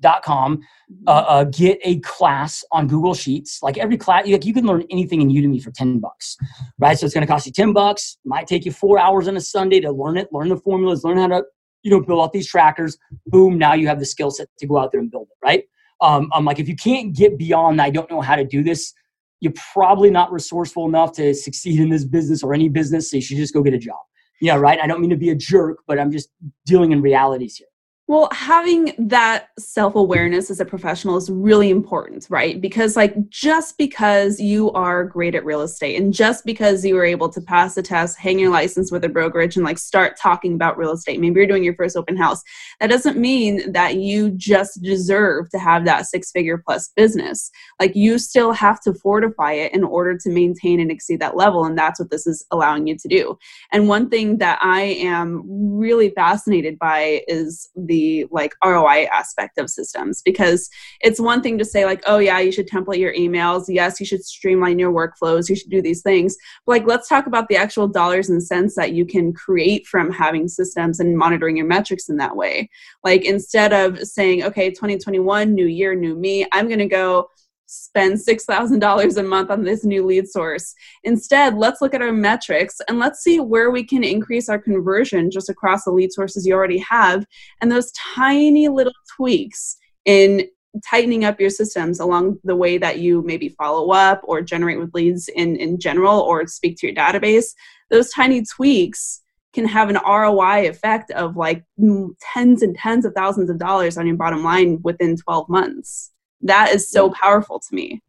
dot 0.01 0.23
com, 0.23 0.59
uh, 1.07 1.11
uh, 1.11 1.43
get 1.45 1.79
a 1.83 1.99
class 1.99 2.63
on 2.71 2.87
Google 2.87 3.13
Sheets. 3.13 3.61
Like 3.63 3.77
every 3.77 3.97
class, 3.97 4.27
you, 4.27 4.37
you 4.41 4.53
can 4.53 4.65
learn 4.65 4.83
anything 4.89 5.21
in 5.21 5.29
Udemy 5.29 5.61
for 5.61 5.71
10 5.71 5.99
bucks, 5.99 6.35
right? 6.79 6.97
So 6.97 7.05
it's 7.05 7.13
going 7.13 7.25
to 7.25 7.31
cost 7.31 7.45
you 7.45 7.53
10 7.53 7.73
bucks. 7.73 8.17
Might 8.25 8.47
take 8.47 8.65
you 8.65 8.71
four 8.71 8.99
hours 8.99 9.27
on 9.27 9.37
a 9.37 9.41
Sunday 9.41 9.79
to 9.81 9.91
learn 9.91 10.17
it, 10.17 10.27
learn 10.31 10.49
the 10.49 10.57
formulas, 10.57 11.03
learn 11.03 11.17
how 11.17 11.27
to, 11.27 11.43
you 11.83 11.91
know, 11.91 12.01
build 12.01 12.21
out 12.21 12.33
these 12.33 12.47
trackers. 12.47 12.97
Boom, 13.27 13.57
now 13.57 13.73
you 13.73 13.87
have 13.87 13.99
the 13.99 14.05
skill 14.05 14.31
set 14.31 14.49
to 14.59 14.67
go 14.67 14.77
out 14.77 14.91
there 14.91 14.99
and 14.99 15.09
build 15.09 15.27
it, 15.31 15.37
right? 15.45 15.63
Um, 16.01 16.29
I'm 16.33 16.45
like, 16.45 16.59
if 16.59 16.67
you 16.67 16.75
can't 16.75 17.15
get 17.15 17.37
beyond, 17.37 17.81
I 17.81 17.89
don't 17.89 18.09
know 18.09 18.21
how 18.21 18.35
to 18.35 18.43
do 18.45 18.63
this, 18.63 18.93
you're 19.41 19.53
probably 19.73 20.09
not 20.09 20.31
resourceful 20.33 20.85
enough 20.85 21.13
to 21.13 21.33
succeed 21.33 21.79
in 21.79 21.89
this 21.89 22.03
business 22.03 22.43
or 22.43 22.53
any 22.53 22.67
business. 22.67 23.09
So 23.09 23.17
you 23.17 23.21
should 23.21 23.37
just 23.37 23.53
go 23.53 23.63
get 23.63 23.73
a 23.73 23.77
job 23.77 23.99
yeah, 24.41 24.55
right. 24.55 24.79
I 24.79 24.87
don't 24.87 25.01
mean 25.01 25.09
to 25.11 25.17
be 25.17 25.29
a 25.29 25.35
jerk, 25.35 25.79
but 25.87 25.99
I'm 25.99 26.11
just 26.11 26.29
dealing 26.65 26.91
in 26.91 27.01
realities 27.01 27.57
here. 27.57 27.68
Well, 28.09 28.27
having 28.31 28.95
that 28.97 29.49
self 29.59 29.93
awareness 29.93 30.49
as 30.49 30.59
a 30.59 30.65
professional 30.65 31.15
is 31.15 31.29
really 31.29 31.69
important, 31.69 32.25
right? 32.27 32.59
Because, 32.59 32.95
like, 32.95 33.29
just 33.29 33.77
because 33.77 34.39
you 34.39 34.71
are 34.71 35.03
great 35.03 35.35
at 35.35 35.45
real 35.45 35.61
estate 35.61 35.95
and 35.95 36.11
just 36.11 36.43
because 36.43 36.83
you 36.83 36.95
were 36.95 37.05
able 37.05 37.29
to 37.29 37.39
pass 37.39 37.75
the 37.75 37.83
test, 37.83 38.17
hang 38.17 38.39
your 38.39 38.49
license 38.49 38.91
with 38.91 39.03
a 39.03 39.09
brokerage, 39.09 39.57
and 39.57 39.63
like 39.63 39.77
start 39.77 40.17
talking 40.17 40.55
about 40.55 40.75
real 40.75 40.91
estate, 40.91 41.19
maybe 41.19 41.39
you're 41.39 41.45
doing 41.45 41.63
your 41.63 41.75
first 41.75 41.95
open 41.95 42.17
house, 42.17 42.41
that 42.79 42.89
doesn't 42.89 43.15
mean 43.15 43.71
that 43.73 43.97
you 43.97 44.31
just 44.31 44.81
deserve 44.81 45.47
to 45.51 45.59
have 45.59 45.85
that 45.85 46.07
six 46.07 46.31
figure 46.31 46.57
plus 46.57 46.87
business. 46.95 47.51
Like, 47.79 47.95
you 47.95 48.17
still 48.17 48.53
have 48.53 48.81
to 48.81 48.93
fortify 48.95 49.51
it 49.51 49.71
in 49.71 49.83
order 49.83 50.17
to 50.17 50.31
maintain 50.31 50.79
and 50.79 50.89
exceed 50.89 51.19
that 51.19 51.37
level. 51.37 51.63
And 51.63 51.77
that's 51.77 51.99
what 51.99 52.09
this 52.09 52.25
is 52.25 52.43
allowing 52.49 52.87
you 52.87 52.97
to 52.97 53.07
do. 53.07 53.37
And 53.71 53.87
one 53.87 54.09
thing 54.09 54.39
that 54.39 54.57
I 54.63 54.81
am 54.81 55.43
really 55.45 56.09
fascinated 56.09 56.79
by 56.79 57.21
is 57.27 57.69
the 57.75 57.98
like 58.31 58.53
ROI 58.63 59.07
aspect 59.11 59.57
of 59.57 59.69
systems. 59.69 60.21
Because 60.21 60.69
it's 61.01 61.19
one 61.19 61.41
thing 61.41 61.57
to 61.57 61.65
say 61.65 61.85
like 61.85 62.01
oh 62.05 62.19
yeah 62.19 62.39
you 62.39 62.51
should 62.51 62.69
template 62.69 62.99
your 62.99 63.13
emails. 63.13 63.65
Yes 63.67 63.99
you 63.99 64.05
should 64.05 64.23
streamline 64.23 64.79
your 64.79 64.91
workflows. 64.91 65.49
You 65.49 65.55
should 65.55 65.69
do 65.69 65.81
these 65.81 66.01
things. 66.01 66.35
But 66.65 66.73
like 66.73 66.87
let's 66.87 67.07
talk 67.07 67.27
about 67.27 67.47
the 67.47 67.57
actual 67.57 67.87
dollars 67.87 68.29
and 68.29 68.41
cents 68.41 68.75
that 68.75 68.93
you 68.93 69.05
can 69.05 69.33
create 69.33 69.87
from 69.87 70.11
having 70.11 70.47
systems 70.47 70.99
and 70.99 71.17
monitoring 71.17 71.57
your 71.57 71.67
metrics 71.67 72.09
in 72.09 72.17
that 72.17 72.35
way. 72.35 72.69
Like 73.03 73.25
instead 73.25 73.73
of 73.73 73.99
saying 73.99 74.43
okay 74.43 74.69
2021 74.69 75.53
new 75.53 75.65
year 75.65 75.95
new 75.95 76.15
me. 76.15 76.45
I'm 76.51 76.67
going 76.67 76.79
to 76.79 76.87
go 76.87 77.29
spend 77.69 78.17
$6,000 78.17 79.17
a 79.17 79.23
month 79.23 79.51
on 79.51 79.63
this 79.63 79.85
new 79.85 80.03
lead 80.03 80.27
source. 80.27 80.73
Instead, 81.03 81.55
let's 81.55 81.81
look 81.81 81.93
at 81.93 82.01
our 82.01 82.11
metrics 82.11 82.81
and 82.87 82.97
let's 82.97 83.21
see 83.21 83.39
where 83.39 83.69
we 83.69 83.83
can 83.83 84.03
increase 84.03 84.49
our 84.49 84.57
conversion 84.57 85.29
just 85.29 85.49
across 85.49 85.83
the 85.83 85.91
lead 85.91 86.11
sources 86.11 86.47
you 86.47 86.55
already 86.55 86.79
have. 86.79 87.25
And 87.61 87.71
those 87.71 87.91
tiny 87.91 88.69
little 88.69 88.93
tweaks 89.15 89.77
in 90.05 90.47
tightening 90.83 91.25
up 91.25 91.39
your 91.39 91.51
systems 91.51 91.99
along 91.99 92.39
the 92.43 92.55
way 92.55 92.79
that 92.79 92.99
you 92.99 93.21
maybe 93.21 93.49
follow 93.49 93.91
up 93.91 94.21
or 94.23 94.41
generate 94.41 94.79
with 94.79 94.93
leads 94.95 95.27
in, 95.27 95.55
in 95.55 95.79
general 95.79 96.21
or 96.21 96.47
speak 96.47 96.77
to 96.77 96.87
your 96.87 96.95
database, 96.95 97.53
those 97.91 98.09
tiny 98.09 98.43
tweaks 98.43 99.21
can 99.53 99.65
have 99.65 99.89
an 99.89 99.99
ROI 100.07 100.67
effect 100.67 101.11
of 101.11 101.35
like 101.35 101.63
mm, 101.79 102.09
tens 102.33 102.63
and 102.63 102.75
tens 102.75 103.05
of 103.05 103.13
thousands 103.13 103.51
of 103.51 103.59
dollars 103.59 103.95
on 103.95 104.07
your 104.07 104.15
bottom 104.15 104.43
line 104.43 104.79
within 104.81 105.15
12 105.15 105.49
months 105.49 106.11
that 106.41 106.73
is 106.73 106.89
so 106.89 107.09
powerful 107.09 107.59
to 107.59 107.75
me. 107.75 108.01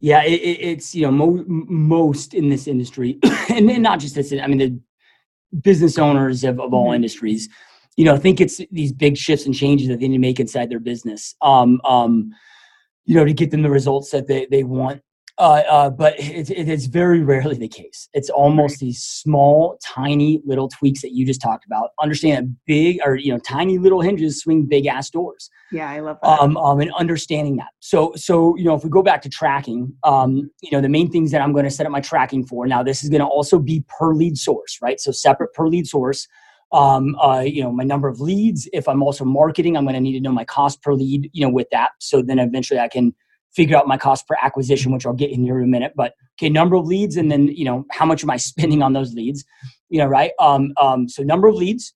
Yeah 0.00 0.24
it, 0.24 0.34
it's 0.34 0.94
you 0.94 1.02
know 1.02 1.12
mo- 1.12 1.44
most 1.46 2.34
in 2.34 2.48
this 2.48 2.66
industry 2.66 3.18
and 3.48 3.66
not 3.82 4.00
just 4.00 4.16
this 4.16 4.32
i 4.32 4.46
mean 4.48 4.58
the 4.58 4.80
business 5.60 5.96
owners 5.98 6.42
of, 6.42 6.58
of 6.58 6.74
all 6.74 6.86
mm-hmm. 6.86 6.96
industries 6.96 7.48
you 7.96 8.04
know 8.04 8.16
think 8.16 8.40
it's 8.40 8.60
these 8.70 8.92
big 8.92 9.16
shifts 9.16 9.46
and 9.46 9.54
changes 9.54 9.88
that 9.88 10.00
they 10.00 10.08
need 10.08 10.16
to 10.16 10.20
make 10.20 10.40
inside 10.40 10.70
their 10.70 10.80
business. 10.80 11.34
Um, 11.42 11.80
um, 11.84 12.32
you 13.04 13.14
know 13.14 13.24
to 13.24 13.32
get 13.32 13.50
them 13.50 13.62
the 13.62 13.70
results 13.70 14.10
that 14.10 14.26
they, 14.26 14.46
they 14.46 14.64
want 14.64 15.02
uh, 15.42 15.64
uh, 15.68 15.90
but 15.90 16.14
it, 16.20 16.50
it 16.50 16.68
is 16.68 16.86
very 16.86 17.20
rarely 17.20 17.56
the 17.56 17.66
case. 17.66 18.08
It's 18.14 18.30
almost 18.30 18.78
these 18.78 19.02
small, 19.02 19.76
tiny 19.84 20.40
little 20.44 20.68
tweaks 20.68 21.02
that 21.02 21.10
you 21.10 21.26
just 21.26 21.42
talked 21.42 21.66
about. 21.66 21.90
Understand 22.00 22.46
that 22.46 22.56
big 22.64 23.00
or 23.04 23.16
you 23.16 23.32
know 23.32 23.40
tiny 23.40 23.76
little 23.76 24.00
hinges 24.00 24.40
swing 24.40 24.66
big 24.66 24.86
ass 24.86 25.10
doors. 25.10 25.50
Yeah, 25.72 25.90
I 25.90 25.98
love 25.98 26.18
that. 26.22 26.28
Um, 26.28 26.56
um, 26.56 26.78
and 26.80 26.92
understanding 26.92 27.56
that. 27.56 27.70
So, 27.80 28.12
so 28.14 28.56
you 28.56 28.62
know, 28.64 28.76
if 28.76 28.84
we 28.84 28.90
go 28.90 29.02
back 29.02 29.20
to 29.22 29.28
tracking, 29.28 29.92
um, 30.04 30.48
you 30.62 30.70
know, 30.70 30.80
the 30.80 30.88
main 30.88 31.10
things 31.10 31.32
that 31.32 31.40
I'm 31.40 31.52
going 31.52 31.64
to 31.64 31.72
set 31.72 31.86
up 31.86 31.92
my 31.92 32.00
tracking 32.00 32.46
for. 32.46 32.68
Now, 32.68 32.84
this 32.84 33.02
is 33.02 33.10
going 33.10 33.22
to 33.22 33.26
also 33.26 33.58
be 33.58 33.84
per 33.88 34.14
lead 34.14 34.38
source, 34.38 34.78
right? 34.80 35.00
So 35.00 35.10
separate 35.10 35.52
per 35.54 35.66
lead 35.66 35.88
source. 35.88 36.28
Um, 36.70 37.16
uh, 37.16 37.40
you 37.40 37.64
know, 37.64 37.72
my 37.72 37.84
number 37.84 38.06
of 38.06 38.20
leads. 38.20 38.68
If 38.72 38.88
I'm 38.88 39.02
also 39.02 39.24
marketing, 39.24 39.76
I'm 39.76 39.84
going 39.84 39.94
to 39.94 40.00
need 40.00 40.14
to 40.14 40.20
know 40.20 40.32
my 40.32 40.44
cost 40.44 40.82
per 40.82 40.94
lead. 40.94 41.30
You 41.32 41.44
know, 41.44 41.52
with 41.52 41.66
that, 41.72 41.90
so 41.98 42.22
then 42.22 42.38
eventually 42.38 42.78
I 42.78 42.86
can 42.86 43.12
figure 43.54 43.76
out 43.76 43.86
my 43.86 43.96
cost 43.96 44.26
per 44.26 44.36
acquisition, 44.42 44.92
which 44.92 45.06
I'll 45.06 45.12
get 45.12 45.30
in 45.30 45.44
here 45.44 45.58
in 45.58 45.64
a 45.64 45.68
minute. 45.68 45.92
But 45.94 46.14
okay, 46.38 46.48
number 46.48 46.76
of 46.76 46.86
leads, 46.86 47.16
and 47.16 47.30
then 47.30 47.48
you 47.48 47.64
know 47.64 47.84
how 47.90 48.06
much 48.06 48.22
am 48.22 48.30
I 48.30 48.36
spending 48.38 48.82
on 48.82 48.92
those 48.92 49.14
leads? 49.14 49.44
You 49.88 49.98
know, 49.98 50.06
right? 50.06 50.32
Um, 50.38 50.72
um, 50.80 51.08
so 51.08 51.22
number 51.22 51.48
of 51.48 51.54
leads. 51.54 51.94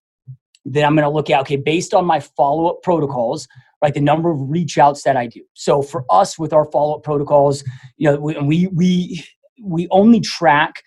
Then 0.69 0.85
I'm 0.85 0.97
going 0.97 1.05
to 1.05 1.15
look 1.15 1.31
at 1.31 1.41
okay, 1.43 1.57
based 1.57 1.95
on 1.95 2.05
my 2.05 2.19
follow 2.19 2.67
up 2.67 2.83
protocols, 2.83 3.47
right? 3.83 3.95
The 3.95 4.01
number 4.01 4.31
of 4.31 4.39
reach 4.51 4.79
outs 4.79 5.05
that 5.05 5.17
I 5.17 5.29
do. 5.29 5.43
So 5.55 5.81
for 5.81 6.05
us 6.11 6.39
with 6.39 6.53
our 6.53 6.65
follow 6.73 6.97
up 6.97 7.05
protocols, 7.05 7.63
you 7.97 8.11
know, 8.11 8.19
we 8.19 8.37
we 8.39 8.67
we, 8.69 9.25
we 9.63 9.89
only 9.91 10.21
track 10.21 10.83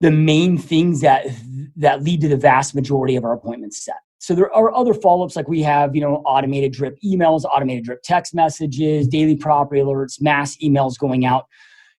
the 0.00 0.10
main 0.10 0.56
things 0.56 1.02
that 1.02 1.26
that 1.76 2.02
lead 2.02 2.22
to 2.22 2.28
the 2.28 2.38
vast 2.38 2.74
majority 2.74 3.16
of 3.16 3.24
our 3.24 3.34
appointments 3.34 3.84
set 3.84 3.96
so 4.20 4.34
there 4.34 4.54
are 4.54 4.72
other 4.74 4.94
follow-ups 4.94 5.34
like 5.34 5.48
we 5.48 5.62
have 5.62 5.94
you 5.94 6.00
know 6.00 6.16
automated 6.26 6.72
drip 6.72 6.96
emails 7.04 7.44
automated 7.44 7.84
drip 7.84 8.02
text 8.02 8.34
messages 8.34 9.08
daily 9.08 9.36
property 9.36 9.80
alerts 9.80 10.20
mass 10.20 10.56
emails 10.58 10.98
going 10.98 11.24
out 11.24 11.46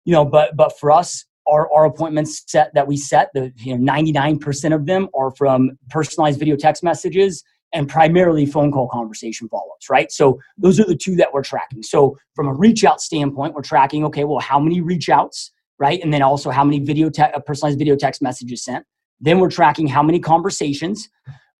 you 0.05 0.13
know 0.13 0.23
but 0.23 0.55
but 0.55 0.77
for 0.79 0.91
us 0.91 1.25
our, 1.47 1.71
our 1.73 1.85
appointments 1.85 2.43
set 2.47 2.73
that 2.73 2.87
we 2.87 2.95
set 2.95 3.29
the 3.33 3.51
you 3.57 3.77
know 3.77 3.93
99% 3.93 4.73
of 4.73 4.85
them 4.85 5.09
are 5.13 5.31
from 5.31 5.71
personalized 5.89 6.39
video 6.39 6.55
text 6.55 6.83
messages 6.83 7.43
and 7.73 7.87
primarily 7.87 8.45
phone 8.45 8.71
call 8.71 8.87
conversation 8.87 9.47
follow-ups, 9.47 9.89
right? 9.89 10.11
So 10.11 10.39
those 10.57 10.79
are 10.79 10.85
the 10.85 10.95
two 10.95 11.15
that 11.15 11.33
we're 11.33 11.43
tracking. 11.43 11.83
So 11.83 12.17
from 12.35 12.47
a 12.47 12.53
reach 12.53 12.83
out 12.83 13.01
standpoint, 13.01 13.53
we're 13.53 13.61
tracking, 13.61 14.03
okay, 14.05 14.23
well, 14.25 14.39
how 14.39 14.59
many 14.59 14.81
reach 14.81 15.09
outs, 15.09 15.51
right? 15.79 16.01
And 16.03 16.13
then 16.13 16.21
also 16.21 16.49
how 16.49 16.63
many 16.63 16.79
video 16.79 17.09
te- 17.09 17.23
uh, 17.23 17.39
personalized 17.39 17.79
video 17.79 17.95
text 17.95 18.21
messages 18.21 18.63
sent. 18.63 18.85
Then 19.19 19.39
we're 19.39 19.49
tracking 19.49 19.87
how 19.87 20.03
many 20.03 20.19
conversations, 20.19 21.07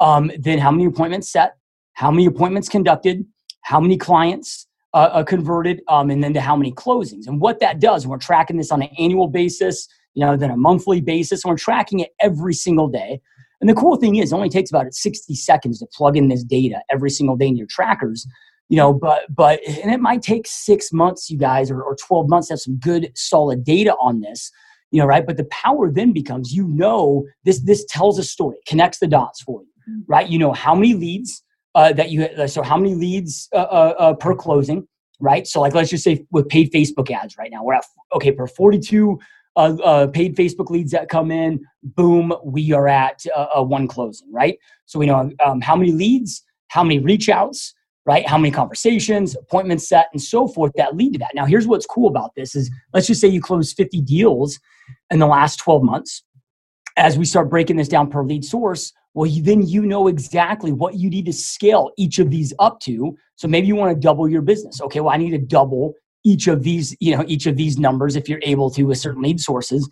um, 0.01 0.31
then 0.37 0.57
how 0.57 0.71
many 0.71 0.85
appointments 0.85 1.31
set, 1.31 1.55
how 1.93 2.11
many 2.11 2.25
appointments 2.25 2.67
conducted, 2.67 3.23
how 3.61 3.79
many 3.79 3.95
clients 3.95 4.67
uh, 4.93 5.09
uh, 5.13 5.23
converted, 5.23 5.81
um, 5.87 6.09
and 6.09 6.21
then 6.21 6.33
to 6.33 6.41
how 6.41 6.55
many 6.55 6.73
closings. 6.73 7.27
And 7.27 7.39
what 7.39 7.59
that 7.61 7.79
does, 7.79 8.05
we're 8.05 8.17
tracking 8.17 8.57
this 8.57 8.71
on 8.71 8.81
an 8.81 8.89
annual 8.99 9.27
basis, 9.27 9.87
you 10.15 10.25
know, 10.25 10.35
then 10.35 10.51
a 10.51 10.57
monthly 10.57 10.99
basis, 10.99 11.45
and 11.45 11.51
we're 11.51 11.57
tracking 11.57 11.99
it 11.99 12.09
every 12.19 12.53
single 12.53 12.89
day. 12.89 13.21
And 13.61 13.69
the 13.69 13.75
cool 13.75 13.95
thing 13.95 14.15
is, 14.15 14.31
it 14.31 14.35
only 14.35 14.49
takes 14.49 14.71
about 14.71 14.91
60 14.91 15.35
seconds 15.35 15.79
to 15.79 15.85
plug 15.95 16.17
in 16.17 16.27
this 16.27 16.43
data 16.43 16.81
every 16.91 17.11
single 17.11 17.37
day 17.37 17.47
in 17.47 17.55
your 17.55 17.67
trackers. 17.67 18.27
You 18.69 18.77
know, 18.77 18.93
but 18.93 19.23
but 19.29 19.59
and 19.67 19.93
it 19.93 19.99
might 19.99 20.21
take 20.21 20.47
six 20.47 20.91
months, 20.91 21.29
you 21.29 21.37
guys, 21.37 21.69
or, 21.69 21.81
or 21.83 21.95
12 21.95 22.27
months 22.29 22.47
to 22.47 22.53
have 22.53 22.59
some 22.59 22.77
good 22.77 23.11
solid 23.15 23.63
data 23.63 23.95
on 24.01 24.21
this. 24.21 24.49
You 24.91 25.01
know, 25.01 25.05
right? 25.05 25.25
But 25.25 25.37
the 25.37 25.45
power 25.45 25.91
then 25.91 26.11
becomes 26.11 26.53
you 26.53 26.67
know 26.67 27.25
this 27.43 27.59
this 27.59 27.85
tells 27.85 28.17
a 28.17 28.23
story, 28.23 28.57
connects 28.65 28.99
the 28.99 29.07
dots 29.07 29.41
for 29.41 29.61
you. 29.61 29.70
Right? 30.07 30.27
You 30.27 30.39
know 30.39 30.53
how 30.53 30.75
many 30.75 30.93
leads 30.93 31.43
uh, 31.75 31.93
that 31.93 32.11
you 32.11 32.23
uh, 32.23 32.47
so 32.47 32.61
how 32.61 32.77
many 32.77 32.95
leads 32.95 33.49
uh, 33.53 33.57
uh, 33.57 33.93
uh, 33.97 34.13
per 34.13 34.35
closing, 34.35 34.87
right? 35.19 35.47
So 35.47 35.61
like 35.61 35.73
let's 35.73 35.89
just 35.89 36.03
say 36.03 36.25
with 36.31 36.49
paid 36.49 36.71
Facebook 36.71 37.11
ads 37.11 37.37
right 37.37 37.51
now, 37.51 37.63
we're 37.63 37.75
at 37.75 37.85
okay 38.13 38.31
per 38.31 38.47
42 38.47 39.19
uh, 39.57 40.07
paid 40.13 40.35
Facebook 40.37 40.69
leads 40.69 40.91
that 40.91 41.09
come 41.09 41.29
in, 41.29 41.59
boom, 41.83 42.33
we 42.43 42.71
are 42.71 42.87
at 42.87 43.21
one 43.55 43.85
closing, 43.85 44.31
right? 44.31 44.57
So 44.85 44.97
we 44.97 45.05
know 45.05 45.29
um, 45.43 45.59
how 45.59 45.75
many 45.75 45.91
leads, 45.91 46.43
how 46.69 46.83
many 46.83 46.99
reach 46.99 47.27
outs, 47.27 47.73
right? 48.05 48.27
How 48.27 48.37
many 48.37 48.51
conversations, 48.51 49.35
appointments 49.35 49.87
set, 49.87 50.07
and 50.13 50.21
so 50.21 50.47
forth 50.47 50.71
that 50.75 50.95
lead 50.95 51.13
to 51.13 51.19
that. 51.19 51.31
Now, 51.35 51.45
here's 51.45 51.67
what's 51.67 51.85
cool 51.85 52.07
about 52.07 52.33
this 52.35 52.55
is 52.55 52.71
let's 52.93 53.07
just 53.07 53.21
say 53.21 53.27
you 53.27 53.41
close 53.41 53.73
50 53.73 54.01
deals 54.01 54.59
in 55.11 55.19
the 55.19 55.27
last 55.27 55.57
12 55.57 55.83
months. 55.83 56.23
As 56.97 57.17
we 57.17 57.25
start 57.25 57.49
breaking 57.49 57.77
this 57.77 57.87
down 57.87 58.09
per 58.09 58.23
lead 58.23 58.43
source, 58.43 58.91
well, 59.13 59.25
you, 59.25 59.43
then 59.43 59.65
you 59.67 59.81
know 59.81 60.07
exactly 60.07 60.71
what 60.71 60.95
you 60.95 61.09
need 61.09 61.25
to 61.25 61.33
scale 61.33 61.91
each 61.97 62.19
of 62.19 62.29
these 62.29 62.53
up 62.59 62.79
to. 62.81 63.15
So 63.35 63.47
maybe 63.47 63.67
you 63.67 63.75
want 63.75 63.93
to 63.93 63.99
double 63.99 64.29
your 64.29 64.41
business. 64.41 64.79
Okay, 64.81 65.01
well, 65.01 65.13
I 65.13 65.17
need 65.17 65.31
to 65.31 65.37
double 65.37 65.95
each 66.23 66.47
of 66.47 66.63
these 66.63 66.95
you 66.99 67.15
know 67.15 67.23
each 67.27 67.45
of 67.45 67.55
these 67.55 67.77
numbers 67.77 68.15
if 68.15 68.29
you're 68.29 68.39
able 68.43 68.69
to 68.69 68.83
with 68.83 68.97
certain 68.97 69.21
lead 69.21 69.39
sources 69.39 69.89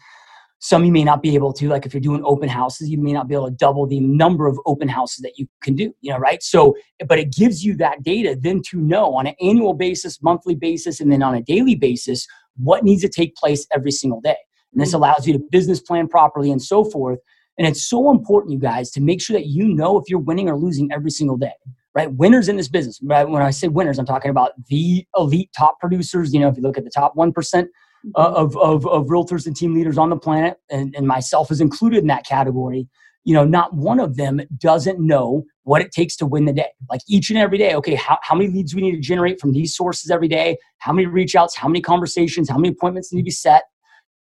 some 0.59 0.83
you 0.83 0.91
may 0.91 1.03
not 1.03 1.21
be 1.21 1.35
able 1.35 1.53
to 1.53 1.69
like 1.69 1.85
if 1.85 1.93
you're 1.93 2.01
doing 2.01 2.21
open 2.23 2.49
houses 2.49 2.89
you 2.89 2.97
may 2.97 3.13
not 3.13 3.27
be 3.27 3.33
able 3.33 3.47
to 3.47 3.55
double 3.55 3.87
the 3.87 3.99
number 3.99 4.47
of 4.47 4.59
open 4.65 4.87
houses 4.87 5.19
that 5.19 5.37
you 5.37 5.47
can 5.61 5.75
do 5.75 5.93
you 6.01 6.11
know 6.11 6.17
right 6.17 6.43
so 6.43 6.75
but 7.07 7.19
it 7.19 7.33
gives 7.33 7.63
you 7.63 7.75
that 7.75 8.03
data 8.03 8.37
then 8.39 8.61
to 8.61 8.79
know 8.79 9.15
on 9.15 9.27
an 9.27 9.35
annual 9.41 9.73
basis 9.73 10.21
monthly 10.21 10.55
basis 10.55 10.99
and 10.99 11.11
then 11.11 11.23
on 11.23 11.35
a 11.35 11.41
daily 11.41 11.75
basis 11.75 12.27
what 12.57 12.83
needs 12.83 13.01
to 13.01 13.09
take 13.09 13.35
place 13.35 13.65
every 13.73 13.91
single 13.91 14.21
day 14.21 14.37
and 14.73 14.81
this 14.81 14.89
mm-hmm. 14.89 14.97
allows 14.97 15.25
you 15.25 15.33
to 15.33 15.39
business 15.51 15.79
plan 15.79 16.07
properly 16.07 16.51
and 16.51 16.61
so 16.61 16.83
forth 16.83 17.19
and 17.59 17.67
it's 17.67 17.87
so 17.87 18.09
important 18.09 18.53
you 18.53 18.59
guys 18.59 18.89
to 18.91 19.01
make 19.01 19.21
sure 19.21 19.35
that 19.35 19.45
you 19.45 19.67
know 19.67 19.99
if 19.99 20.09
you're 20.09 20.19
winning 20.19 20.49
or 20.49 20.57
losing 20.57 20.91
every 20.91 21.11
single 21.11 21.37
day 21.37 21.53
right? 21.95 22.13
Winners 22.13 22.47
in 22.47 22.55
this 22.55 22.67
business. 22.67 22.99
Right? 23.03 23.27
When 23.27 23.41
I 23.41 23.51
say 23.51 23.67
winners, 23.67 23.99
I'm 23.99 24.05
talking 24.05 24.31
about 24.31 24.51
the 24.67 25.05
elite 25.17 25.49
top 25.57 25.79
producers. 25.79 26.33
You 26.33 26.39
know, 26.39 26.47
if 26.47 26.57
you 26.57 26.63
look 26.63 26.77
at 26.77 26.83
the 26.83 26.89
top 26.89 27.15
1% 27.15 27.33
mm-hmm. 27.33 28.09
of, 28.15 28.55
of, 28.57 28.87
of 28.87 29.07
realtors 29.07 29.45
and 29.47 29.55
team 29.55 29.73
leaders 29.73 29.97
on 29.97 30.09
the 30.09 30.17
planet, 30.17 30.57
and, 30.69 30.93
and 30.95 31.07
myself 31.07 31.51
is 31.51 31.61
included 31.61 31.99
in 31.99 32.07
that 32.07 32.25
category, 32.25 32.87
you 33.25 33.33
know, 33.33 33.43
not 33.43 33.73
one 33.73 33.99
of 33.99 34.15
them 34.15 34.39
doesn't 34.57 34.99
know 34.99 35.43
what 35.63 35.81
it 35.81 35.91
takes 35.91 36.15
to 36.15 36.25
win 36.25 36.45
the 36.45 36.53
day. 36.53 36.69
Like 36.89 37.01
each 37.07 37.29
and 37.29 37.37
every 37.37 37.57
day, 37.57 37.75
okay, 37.75 37.95
how, 37.95 38.17
how 38.21 38.33
many 38.35 38.49
leads 38.49 38.73
we 38.73 38.81
need 38.81 38.93
to 38.93 39.01
generate 39.01 39.39
from 39.39 39.51
these 39.51 39.75
sources 39.75 40.09
every 40.09 40.27
day? 40.27 40.57
How 40.77 40.93
many 40.93 41.05
reach 41.05 41.35
outs? 41.35 41.55
How 41.55 41.67
many 41.67 41.81
conversations? 41.81 42.49
How 42.49 42.57
many 42.57 42.69
appointments 42.69 43.11
need 43.11 43.21
to 43.21 43.25
be 43.25 43.31
set? 43.31 43.63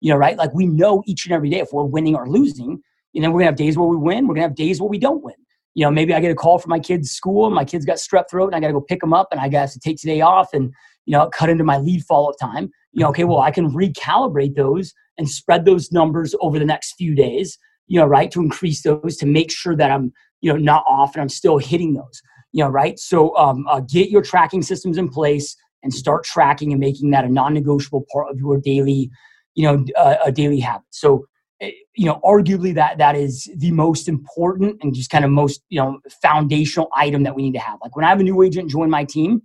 You 0.00 0.12
know, 0.12 0.18
right? 0.18 0.36
Like 0.36 0.52
we 0.54 0.66
know 0.66 1.02
each 1.06 1.24
and 1.26 1.32
every 1.32 1.50
day 1.50 1.60
if 1.60 1.68
we're 1.72 1.84
winning 1.84 2.16
or 2.16 2.28
losing. 2.28 2.82
You 3.12 3.22
know, 3.22 3.30
we're 3.30 3.40
gonna 3.40 3.50
have 3.50 3.56
days 3.56 3.76
where 3.76 3.88
we 3.88 3.96
win. 3.96 4.26
We're 4.26 4.34
gonna 4.34 4.46
have 4.46 4.54
days 4.54 4.80
where 4.80 4.88
we 4.88 4.98
don't 4.98 5.22
win 5.22 5.34
you 5.74 5.84
know, 5.84 5.90
maybe 5.90 6.12
I 6.12 6.20
get 6.20 6.32
a 6.32 6.34
call 6.34 6.58
from 6.58 6.70
my 6.70 6.80
kid's 6.80 7.10
school, 7.10 7.48
my 7.50 7.64
kid's 7.64 7.84
got 7.84 7.98
strep 7.98 8.24
throat, 8.28 8.46
and 8.46 8.56
I 8.56 8.60
got 8.60 8.68
to 8.68 8.72
go 8.72 8.80
pick 8.80 9.00
them 9.00 9.12
up, 9.12 9.28
and 9.30 9.40
I 9.40 9.48
got 9.48 9.70
to 9.70 9.78
take 9.78 9.98
today 10.00 10.20
off, 10.20 10.52
and 10.52 10.72
you 11.06 11.12
know, 11.12 11.28
cut 11.30 11.48
into 11.48 11.64
my 11.64 11.78
lead 11.78 12.04
follow 12.04 12.30
up 12.30 12.36
time. 12.40 12.70
You 12.92 13.02
know, 13.02 13.08
okay, 13.10 13.24
well, 13.24 13.38
I 13.38 13.50
can 13.50 13.70
recalibrate 13.70 14.56
those 14.56 14.92
and 15.16 15.28
spread 15.28 15.64
those 15.64 15.92
numbers 15.92 16.34
over 16.40 16.58
the 16.58 16.64
next 16.64 16.94
few 16.94 17.14
days. 17.14 17.58
You 17.86 18.00
know, 18.00 18.06
right, 18.06 18.30
to 18.32 18.40
increase 18.40 18.82
those 18.82 19.16
to 19.18 19.26
make 19.26 19.50
sure 19.50 19.76
that 19.76 19.90
I'm 19.90 20.12
you 20.40 20.52
know 20.52 20.58
not 20.58 20.84
off 20.88 21.14
and 21.14 21.22
I'm 21.22 21.28
still 21.28 21.58
hitting 21.58 21.94
those. 21.94 22.20
You 22.52 22.64
know, 22.64 22.70
right. 22.70 22.98
So 22.98 23.36
um, 23.36 23.64
uh, 23.68 23.80
get 23.80 24.10
your 24.10 24.22
tracking 24.22 24.62
systems 24.62 24.98
in 24.98 25.08
place 25.08 25.56
and 25.84 25.94
start 25.94 26.24
tracking 26.24 26.72
and 26.72 26.80
making 26.80 27.10
that 27.10 27.24
a 27.24 27.28
non-negotiable 27.28 28.04
part 28.12 28.30
of 28.30 28.38
your 28.38 28.58
daily, 28.58 29.08
you 29.54 29.64
know, 29.64 29.84
uh, 29.96 30.16
a 30.24 30.32
daily 30.32 30.58
habit. 30.58 30.84
So 30.90 31.26
you 31.60 32.06
know 32.06 32.20
arguably 32.24 32.74
that 32.74 32.98
that 32.98 33.14
is 33.14 33.50
the 33.56 33.70
most 33.70 34.08
important 34.08 34.78
and 34.82 34.94
just 34.94 35.10
kind 35.10 35.24
of 35.24 35.30
most 35.30 35.62
you 35.68 35.80
know 35.80 35.98
foundational 36.22 36.88
item 36.96 37.22
that 37.22 37.34
we 37.34 37.42
need 37.42 37.52
to 37.52 37.58
have. 37.58 37.78
Like 37.82 37.96
when 37.96 38.04
i 38.04 38.08
have 38.08 38.20
a 38.20 38.22
new 38.22 38.42
agent 38.42 38.70
join 38.70 38.90
my 38.90 39.04
team 39.04 39.42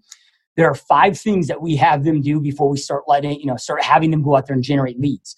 there 0.55 0.69
are 0.69 0.75
five 0.75 1.19
things 1.19 1.47
that 1.47 1.61
we 1.61 1.75
have 1.75 2.05
them 2.05 2.21
do 2.21 2.39
before 2.39 2.69
we 2.69 2.77
start 2.77 3.03
letting 3.07 3.39
you 3.39 3.45
know 3.45 3.57
start 3.57 3.83
having 3.83 4.11
them 4.11 4.23
go 4.23 4.35
out 4.35 4.47
there 4.47 4.53
and 4.53 4.63
generate 4.63 4.99
leads. 4.99 5.35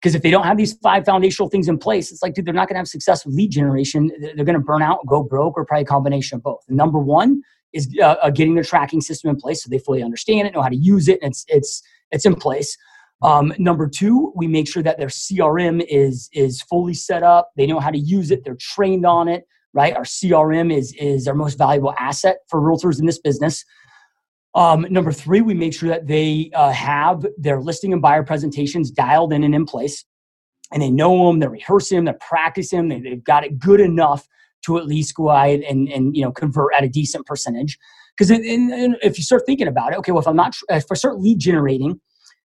Because 0.00 0.14
if 0.14 0.22
they 0.22 0.30
don't 0.30 0.44
have 0.44 0.56
these 0.56 0.74
five 0.74 1.04
foundational 1.04 1.48
things 1.48 1.68
in 1.68 1.78
place 1.78 2.12
it's 2.12 2.22
like 2.22 2.34
dude 2.34 2.46
they're 2.46 2.54
not 2.54 2.68
going 2.68 2.74
to 2.74 2.80
have 2.80 2.88
success 2.88 3.24
with 3.24 3.34
lead 3.34 3.50
generation. 3.50 4.10
They're 4.20 4.44
going 4.44 4.58
to 4.58 4.64
burn 4.64 4.82
out 4.82 5.06
go 5.06 5.22
broke 5.22 5.56
or 5.56 5.64
probably 5.64 5.82
a 5.82 5.86
combination 5.86 6.36
of 6.36 6.42
both. 6.42 6.60
Number 6.68 6.98
one 6.98 7.42
is 7.72 7.88
uh, 8.00 8.16
uh, 8.22 8.30
getting 8.30 8.54
the 8.54 8.64
tracking 8.64 9.00
system 9.00 9.30
in 9.30 9.36
place 9.36 9.62
so 9.62 9.68
they 9.70 9.78
fully 9.78 10.02
understand 10.02 10.46
it 10.46 10.54
know 10.54 10.62
how 10.62 10.68
to 10.68 10.76
use 10.76 11.08
it 11.08 11.18
and 11.22 11.30
it's 11.30 11.44
it's 11.48 11.82
it's 12.10 12.24
in 12.24 12.34
place 12.34 12.76
um, 13.22 13.52
number 13.58 13.88
two, 13.88 14.32
we 14.36 14.46
make 14.46 14.68
sure 14.68 14.82
that 14.82 14.98
their 14.98 15.08
CRM 15.08 15.84
is 15.88 16.28
is 16.32 16.62
fully 16.62 16.94
set 16.94 17.22
up. 17.22 17.50
They 17.56 17.66
know 17.66 17.80
how 17.80 17.90
to 17.90 17.98
use 17.98 18.30
it. 18.30 18.44
They're 18.44 18.56
trained 18.60 19.04
on 19.04 19.28
it. 19.28 19.44
Right. 19.72 19.94
Our 19.94 20.04
CRM 20.04 20.74
is 20.74 20.94
is 20.94 21.26
our 21.26 21.34
most 21.34 21.58
valuable 21.58 21.94
asset 21.98 22.38
for 22.48 22.60
realtors 22.60 23.00
in 23.00 23.06
this 23.06 23.18
business. 23.18 23.64
Um, 24.54 24.86
number 24.88 25.12
three, 25.12 25.40
we 25.40 25.54
make 25.54 25.74
sure 25.74 25.88
that 25.88 26.06
they 26.06 26.50
uh, 26.54 26.70
have 26.70 27.26
their 27.36 27.60
listing 27.60 27.92
and 27.92 28.00
buyer 28.00 28.24
presentations 28.24 28.90
dialed 28.90 29.32
in 29.32 29.44
and 29.44 29.54
in 29.54 29.66
place, 29.66 30.04
and 30.72 30.80
they 30.80 30.90
know 30.90 31.26
them. 31.26 31.40
They're 31.40 31.50
rehearsing 31.50 31.96
them. 31.96 32.04
They're 32.06 32.18
practicing 32.20 32.88
them. 32.88 33.02
They, 33.02 33.10
have 33.10 33.24
got 33.24 33.44
it 33.44 33.58
good 33.58 33.80
enough 33.80 34.26
to 34.64 34.78
at 34.78 34.86
least 34.86 35.14
go 35.16 35.28
out 35.28 35.60
and 35.68 35.88
and 35.88 36.16
you 36.16 36.22
know 36.22 36.30
convert 36.30 36.72
at 36.74 36.84
a 36.84 36.88
decent 36.88 37.26
percentage. 37.26 37.78
Because 38.16 38.30
if 38.32 39.18
you 39.18 39.22
start 39.24 39.42
thinking 39.44 39.68
about 39.68 39.92
it, 39.92 39.98
okay, 39.98 40.12
well, 40.12 40.22
if 40.22 40.26
I'm 40.26 40.36
not 40.36 40.56
if 40.70 40.86
I 40.90 40.94
start 40.94 41.20
lead 41.20 41.40
generating 41.40 42.00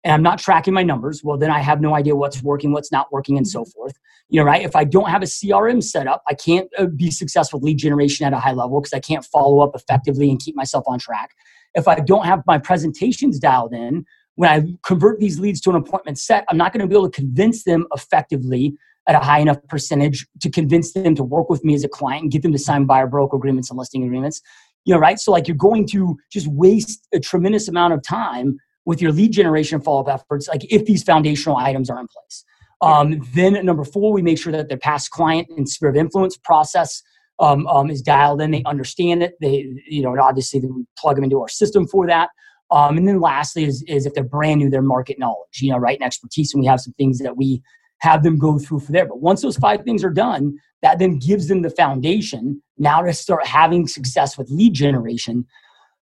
and 0.07 0.13
I'm 0.13 0.23
not 0.23 0.39
tracking 0.39 0.73
my 0.73 0.85
numbers, 0.85 1.25
well, 1.25 1.37
then 1.37 1.51
I 1.51 1.59
have 1.59 1.81
no 1.81 1.97
idea 1.97 2.15
what's 2.15 2.41
working, 2.41 2.71
what's 2.71 2.93
not 2.93 3.11
working, 3.11 3.37
and 3.37 3.47
so 3.47 3.63
mm-hmm. 3.63 3.71
forth. 3.73 3.99
You 4.29 4.39
know, 4.39 4.47
right? 4.47 4.63
If 4.63 4.77
I 4.77 4.85
don't 4.85 5.09
have 5.09 5.21
a 5.21 5.27
CRM 5.27 5.83
set 5.83 6.07
up, 6.07 6.23
I 6.29 6.35
can't 6.35 6.69
uh, 6.79 6.87
be 6.87 7.11
successful 7.11 7.59
lead 7.59 7.79
generation 7.79 8.25
at 8.25 8.33
a 8.33 8.39
high 8.39 8.53
level 8.53 8.81
because 8.81 8.93
I 8.93 9.01
can't 9.01 9.25
follow 9.25 9.59
up 9.59 9.73
effectively 9.75 10.31
and 10.31 10.39
keep 10.39 10.55
myself 10.55 10.85
on 10.87 11.01
track. 11.01 11.31
If 11.75 11.89
I 11.89 11.97
don't 11.97 12.25
have 12.25 12.45
my 12.47 12.57
presentations 12.57 13.41
dialed 13.41 13.75
in, 13.75 14.05
when 14.37 14.49
I 14.49 14.79
convert 14.85 15.19
these 15.19 15.41
leads 15.41 15.61
to 15.63 15.71
an 15.71 15.77
appointment 15.77 16.21
set, 16.21 16.45
I'm 16.49 16.57
not 16.57 16.73
going 16.73 16.83
to 16.83 16.87
be 16.87 16.95
able 16.95 17.11
to 17.11 17.21
convince 17.21 17.65
them 17.65 17.89
effectively 17.93 18.77
at 19.09 19.17
a 19.17 19.19
high 19.19 19.41
enough 19.41 19.59
percentage 19.69 20.25
to 20.41 20.49
convince 20.49 20.93
them 20.93 21.17
to 21.17 21.25
work 21.25 21.51
with 21.51 21.65
me 21.65 21.75
as 21.75 21.83
a 21.83 21.89
client 21.89 22.23
and 22.23 22.31
get 22.31 22.43
them 22.43 22.53
to 22.53 22.59
sign 22.59 22.85
buyer 22.85 23.09
broker 23.09 23.37
agreements 23.37 23.71
and 23.71 23.79
listing 23.79 24.05
agreements. 24.05 24.41
You 24.85 24.95
know, 24.95 25.01
right? 25.01 25.19
So 25.19 25.33
like 25.33 25.49
you're 25.49 25.57
going 25.57 25.85
to 25.89 26.17
just 26.31 26.47
waste 26.47 27.09
a 27.13 27.19
tremendous 27.19 27.67
amount 27.67 27.93
of 27.93 28.03
time 28.05 28.59
with 28.87 29.03
your 29.03 29.13
lead 29.13 29.33
generation 29.33 29.81
follow-up 29.81 30.09
efforts, 30.09 30.49
like 30.49 30.65
if 30.73 30.87
these 30.87 31.03
foundational 31.03 31.57
items 31.57 31.91
are 31.91 32.01
in 32.01 32.07
place. 32.07 32.45
Um, 32.81 33.21
then 33.35 33.65
number 33.65 33.85
four, 33.85 34.13
we 34.13 34.23
make 34.23 34.39
sure 34.39 34.53
that 34.53 34.69
their 34.69 34.79
past 34.79 35.11
client 35.11 35.49
and 35.57 35.69
sphere 35.69 35.91
of 35.91 35.97
influence 35.97 36.37
process 36.37 37.03
um, 37.39 37.67
um, 37.67 37.91
is 37.91 38.01
dialed 38.01 38.41
in. 38.41 38.51
They 38.51 38.63
understand 38.65 39.23
it. 39.23 39.35
They, 39.41 39.67
you 39.87 40.03
know, 40.03 40.17
obviously 40.19 40.61
we 40.61 40.85
plug 40.97 41.17
them 41.17 41.25
into 41.25 41.41
our 41.41 41.49
system 41.49 41.87
for 41.87 42.07
that. 42.07 42.31
Um, 42.71 42.97
and 42.97 43.07
then 43.07 43.21
lastly 43.21 43.65
is, 43.65 43.85
is 43.87 44.07
if 44.07 44.15
they're 44.15 44.25
brand 44.25 44.61
new, 44.61 44.71
their 44.71 44.83
market 44.83 45.19
knowledge, 45.19 45.61
you 45.61 45.71
know, 45.71 45.79
right, 45.79 45.99
and 45.99 46.07
expertise. 46.07 46.53
And 46.53 46.61
we 46.61 46.67
have 46.67 46.81
some 46.81 46.95
things 46.95 47.19
that 47.19 47.37
we 47.37 47.63
have 48.01 48.23
them 48.23 48.39
go 48.39 48.59
through 48.59 48.81
for 48.81 48.93
there. 48.93 49.07
But 49.07 49.21
once 49.21 49.43
those 49.43 49.57
five 49.57 49.83
things 49.83 50.05
are 50.05 50.11
done, 50.11 50.59
that 50.83 50.99
then 50.99 51.19
gives 51.19 51.49
them 51.49 51.63
the 51.63 51.71
foundation 51.71 52.63
now 52.79 53.03
to 53.03 53.13
start 53.13 53.47
having 53.47 53.87
success 53.87 54.37
with 54.37 54.51
lead 54.51 54.75
generation 54.75 55.47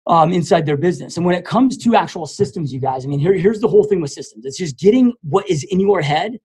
um, 0.07 0.33
inside 0.33 0.65
their 0.65 0.77
business. 0.77 1.17
And 1.17 1.25
when 1.25 1.35
it 1.35 1.45
comes 1.45 1.77
to 1.77 1.95
actual 1.95 2.25
systems, 2.25 2.73
you 2.73 2.79
guys, 2.79 3.05
I 3.05 3.07
mean, 3.07 3.19
here, 3.19 3.33
here's 3.33 3.59
the 3.59 3.67
whole 3.67 3.83
thing 3.83 4.01
with 4.01 4.11
systems. 4.11 4.45
It's 4.45 4.57
just 4.57 4.77
getting 4.77 5.13
what 5.21 5.49
is 5.49 5.63
in 5.63 5.79
your 5.79 6.01
head 6.01 6.39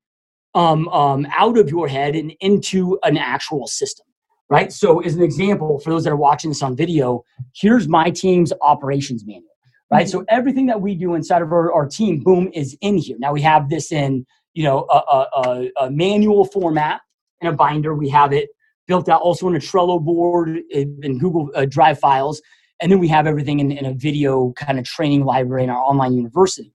um, 0.54 0.88
um, 0.88 1.26
out 1.36 1.58
of 1.58 1.68
your 1.68 1.88
head 1.88 2.14
and 2.14 2.32
into 2.40 2.98
an 3.02 3.16
actual 3.16 3.66
system, 3.66 4.06
right? 4.48 4.72
So, 4.72 5.00
as 5.00 5.14
an 5.14 5.22
example, 5.22 5.78
for 5.80 5.90
those 5.90 6.04
that 6.04 6.10
are 6.10 6.16
watching 6.16 6.50
this 6.50 6.62
on 6.62 6.76
video, 6.76 7.24
here's 7.54 7.88
my 7.88 8.10
team's 8.10 8.52
operations 8.62 9.24
manual, 9.26 9.44
right? 9.90 10.06
Mm-hmm. 10.06 10.18
So 10.18 10.24
everything 10.28 10.66
that 10.66 10.80
we 10.80 10.94
do 10.94 11.14
inside 11.14 11.42
of 11.42 11.52
our, 11.52 11.72
our 11.72 11.86
team, 11.86 12.22
boom, 12.22 12.50
is 12.54 12.76
in 12.80 12.96
here. 12.96 13.16
Now 13.18 13.32
we 13.32 13.42
have 13.42 13.68
this 13.68 13.92
in, 13.92 14.24
you 14.54 14.64
know, 14.64 14.86
a, 14.90 15.26
a, 15.36 15.70
a 15.80 15.90
manual 15.90 16.44
format 16.44 17.00
in 17.40 17.48
a 17.48 17.52
binder. 17.52 17.94
We 17.94 18.08
have 18.08 18.32
it 18.32 18.48
built 18.86 19.08
out 19.08 19.20
also 19.20 19.46
on 19.46 19.54
a 19.54 19.58
Trello 19.58 20.02
board 20.02 20.60
in 20.70 21.18
Google 21.18 21.50
uh, 21.54 21.66
Drive 21.66 22.00
files. 22.00 22.40
And 22.80 22.92
then 22.92 22.98
we 22.98 23.08
have 23.08 23.26
everything 23.26 23.60
in, 23.60 23.72
in 23.72 23.86
a 23.86 23.94
video 23.94 24.52
kind 24.52 24.78
of 24.78 24.84
training 24.84 25.24
library 25.24 25.64
in 25.64 25.70
our 25.70 25.78
online 25.80 26.14
university. 26.14 26.74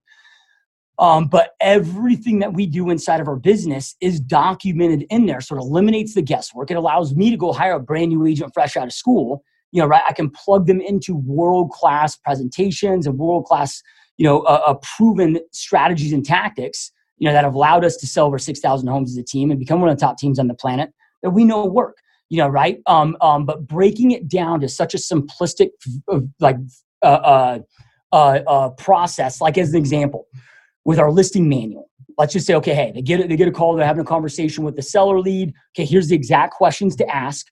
Um, 1.00 1.28
but 1.28 1.54
everything 1.60 2.40
that 2.40 2.54
we 2.54 2.68
do 2.68 2.90
inside 2.90 3.20
of 3.20 3.28
our 3.28 3.36
business 3.36 3.96
is 4.00 4.20
documented 4.20 5.06
in 5.10 5.26
there. 5.26 5.42
So 5.42 5.56
it 5.56 5.60
eliminates 5.60 6.14
the 6.14 6.22
guesswork. 6.22 6.70
It 6.70 6.76
allows 6.76 7.16
me 7.16 7.32
to 7.32 7.38
go 7.38 7.52
hire 7.52 7.74
a 7.74 7.80
brand 7.80 8.10
new 8.10 8.26
agent 8.26 8.54
fresh 8.54 8.78
out 8.78 8.86
of 8.86 8.94
school. 8.94 9.44
You 9.72 9.82
know, 9.82 9.88
right? 9.88 10.04
I 10.08 10.14
can 10.14 10.30
plug 10.30 10.68
them 10.68 10.80
into 10.80 11.16
world 11.16 11.72
class 11.72 12.16
presentations 12.16 13.08
and 13.08 13.18
world 13.18 13.46
class, 13.46 13.82
you 14.18 14.24
know, 14.24 14.42
uh, 14.42 14.62
uh, 14.68 14.76
proven 14.96 15.40
strategies 15.52 16.14
and 16.14 16.24
tactics. 16.24 16.92
You 17.18 17.28
know 17.28 17.34
that 17.34 17.44
have 17.44 17.56
allowed 17.56 17.86
us 17.86 17.96
to 17.98 18.08
sell 18.08 18.26
over 18.26 18.38
six 18.38 18.60
thousand 18.60 18.88
homes 18.90 19.12
as 19.12 19.18
a 19.18 19.24
team 19.24 19.50
and 19.50 19.60
become 19.60 19.82
one 19.82 19.90
of 19.90 19.98
the 19.98 20.02
top 20.06 20.18
teams 20.18 20.38
on 20.38 20.48
the 20.48 20.54
planet 20.54 20.92
that 21.24 21.32
we 21.32 21.44
know 21.44 21.66
work. 21.66 21.98
You 22.30 22.40
know, 22.40 22.48
right? 22.48 22.80
Um, 22.88 23.16
um, 23.22 23.46
but 23.46 23.68
breaking 23.68 24.12
it 24.12 24.28
down 24.28 24.60
to 24.62 24.70
such 24.70 24.94
a 24.94 24.98
simplistic, 24.98 25.70
like, 26.40 26.58
uh, 27.02 27.06
uh, 27.06 27.60
uh, 28.12 28.40
uh 28.48 28.70
process, 28.70 29.42
like 29.42 29.58
as 29.58 29.72
an 29.72 29.78
example 29.78 30.28
with 30.86 31.00
our 31.00 31.12
listing 31.12 31.50
manual. 31.50 31.90
Let's 32.18 32.34
just 32.34 32.46
say, 32.46 32.54
okay, 32.56 32.76
hey, 32.76 32.92
they 32.94 33.02
get 33.02 33.28
they 33.28 33.36
get 33.36 33.48
a 33.48 33.52
call, 33.52 33.76
they're 33.76 33.86
having 33.86 34.02
a 34.02 34.06
conversation 34.06 34.64
with 34.64 34.76
the 34.76 34.82
seller 34.82 35.20
lead. 35.20 35.54
Okay, 35.76 35.86
here's 35.86 36.10
the 36.10 36.16
exact 36.16 36.54
questions 36.54 36.96
to 36.98 37.08
ask. 37.16 37.48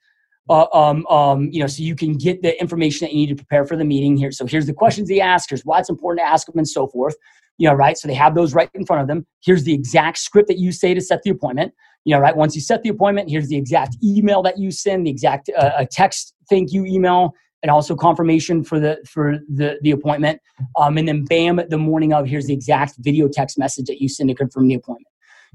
Uh, 0.49 0.65
um, 0.73 1.05
um, 1.07 1.49
you 1.51 1.59
know, 1.61 1.67
so 1.67 1.81
you 1.81 1.95
can 1.95 2.13
get 2.13 2.41
the 2.41 2.59
information 2.59 3.05
that 3.05 3.13
you 3.13 3.25
need 3.25 3.29
to 3.29 3.35
prepare 3.35 3.65
for 3.65 3.75
the 3.75 3.85
meeting 3.85 4.17
here. 4.17 4.31
So 4.31 4.45
here's 4.45 4.65
the 4.65 4.73
questions 4.73 5.07
they 5.07 5.21
ask, 5.21 5.49
here's 5.49 5.63
why 5.63 5.79
it's 5.79 5.89
important 5.89 6.25
to 6.25 6.29
ask 6.29 6.45
them, 6.47 6.57
and 6.57 6.67
so 6.67 6.87
forth. 6.87 7.15
You 7.57 7.69
know, 7.69 7.73
right? 7.73 7.97
So 7.97 8.07
they 8.07 8.13
have 8.15 8.35
those 8.35 8.53
right 8.53 8.69
in 8.73 8.85
front 8.85 9.01
of 9.01 9.07
them. 9.07 9.25
Here's 9.43 9.63
the 9.63 9.73
exact 9.73 10.17
script 10.17 10.47
that 10.47 10.57
you 10.57 10.71
say 10.71 10.93
to 10.93 11.01
set 11.01 11.21
the 11.23 11.29
appointment. 11.31 11.73
You 12.03 12.15
know, 12.15 12.21
right? 12.21 12.35
Once 12.35 12.55
you 12.55 12.61
set 12.61 12.81
the 12.81 12.89
appointment, 12.89 13.29
here's 13.29 13.47
the 13.47 13.57
exact 13.57 13.95
email 14.03 14.41
that 14.41 14.57
you 14.57 14.71
send, 14.71 15.05
the 15.05 15.11
exact 15.11 15.49
uh, 15.57 15.71
a 15.77 15.85
text 15.85 16.33
thank 16.49 16.73
you 16.73 16.85
email 16.85 17.33
and 17.63 17.69
also 17.69 17.95
confirmation 17.95 18.63
for 18.63 18.79
the 18.79 18.97
for 19.07 19.37
the 19.47 19.77
the 19.81 19.91
appointment. 19.91 20.41
Um, 20.77 20.97
and 20.97 21.07
then 21.07 21.25
bam, 21.25 21.59
the 21.69 21.77
morning 21.77 22.13
of, 22.13 22.25
here's 22.25 22.47
the 22.47 22.53
exact 22.53 22.95
video 22.99 23.27
text 23.27 23.57
message 23.57 23.85
that 23.87 24.01
you 24.01 24.09
send 24.09 24.29
to 24.29 24.35
confirm 24.35 24.67
the 24.67 24.75
appointment. 24.75 25.07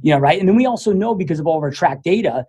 You 0.03 0.15
know, 0.15 0.19
right? 0.19 0.39
And 0.39 0.49
then 0.49 0.57
we 0.57 0.67
also 0.67 0.93
know 0.93 1.15
because 1.15 1.41
of 1.41 1.47
all 1.47 1.57
of 1.57 1.63
our 1.63 1.71
track 1.71 2.03
data, 2.03 2.45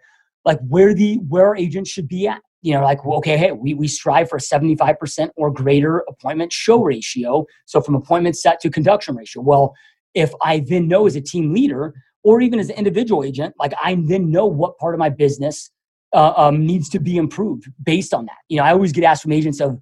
like 0.46 0.60
where 0.68 0.94
the 0.94 1.16
where 1.28 1.46
our 1.46 1.56
agents 1.56 1.90
should 1.90 2.08
be 2.08 2.28
at. 2.28 2.42
You 2.62 2.74
know, 2.74 2.84
like 2.84 3.06
well, 3.06 3.18
okay, 3.20 3.38
hey, 3.38 3.52
we 3.52 3.74
we 3.74 3.88
strive 3.88 4.30
for 4.30 4.38
a 4.38 4.40
75% 4.40 5.30
or 5.36 5.52
greater 5.52 6.04
appointment 6.08 6.52
show 6.52 6.82
ratio. 6.82 7.46
So 7.66 7.82
from 7.82 7.96
appointment 7.96 8.38
set 8.38 8.60
to 8.62 8.70
conduction 8.70 9.16
ratio. 9.16 9.42
Well, 9.42 9.74
if 10.14 10.34
I 10.42 10.60
then 10.68 10.88
know 10.88 11.06
as 11.06 11.16
a 11.16 11.22
team 11.22 11.54
leader 11.54 11.94
or 12.28 12.42
even 12.42 12.60
as 12.60 12.70
an 12.70 12.76
individual 12.76 13.24
agent, 13.24 13.56
like 13.58 13.74
I 13.82 13.96
then 13.96 14.30
know 14.30 14.46
what 14.46 14.78
part 14.80 14.94
of 14.94 15.00
my 15.00 15.08
business 15.08 15.72
uh, 16.14 16.34
um, 16.36 16.66
needs 16.66 16.90
to 16.90 17.00
be 17.00 17.16
improved 17.16 17.72
based 17.82 18.14
on 18.14 18.26
that. 18.26 18.42
You 18.50 18.58
know, 18.58 18.64
I 18.64 18.72
always 18.74 18.92
get 18.92 19.06
asked 19.06 19.22
from 19.22 19.32
agents 19.32 19.62
of, 19.62 19.80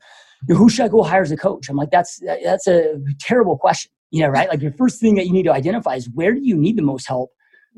who 0.47 0.69
should 0.69 0.85
I 0.85 0.89
go 0.89 1.01
hire 1.01 1.23
as 1.23 1.31
a 1.31 1.37
coach? 1.37 1.69
I'm 1.69 1.75
like, 1.75 1.89
that's 1.89 2.21
that's 2.43 2.67
a 2.67 2.99
terrible 3.19 3.57
question. 3.57 3.91
You 4.11 4.21
know, 4.21 4.29
right? 4.29 4.47
Like 4.47 4.59
the 4.59 4.71
first 4.71 5.01
thing 5.01 5.15
that 5.15 5.25
you 5.25 5.33
need 5.33 5.47
to 5.49 5.53
identify 5.53 5.95
is 5.95 6.07
where 6.13 6.33
do 6.35 6.41
you 6.43 6.55
need 6.55 6.77
the 6.77 6.83
most 6.83 7.07
help 7.07 7.31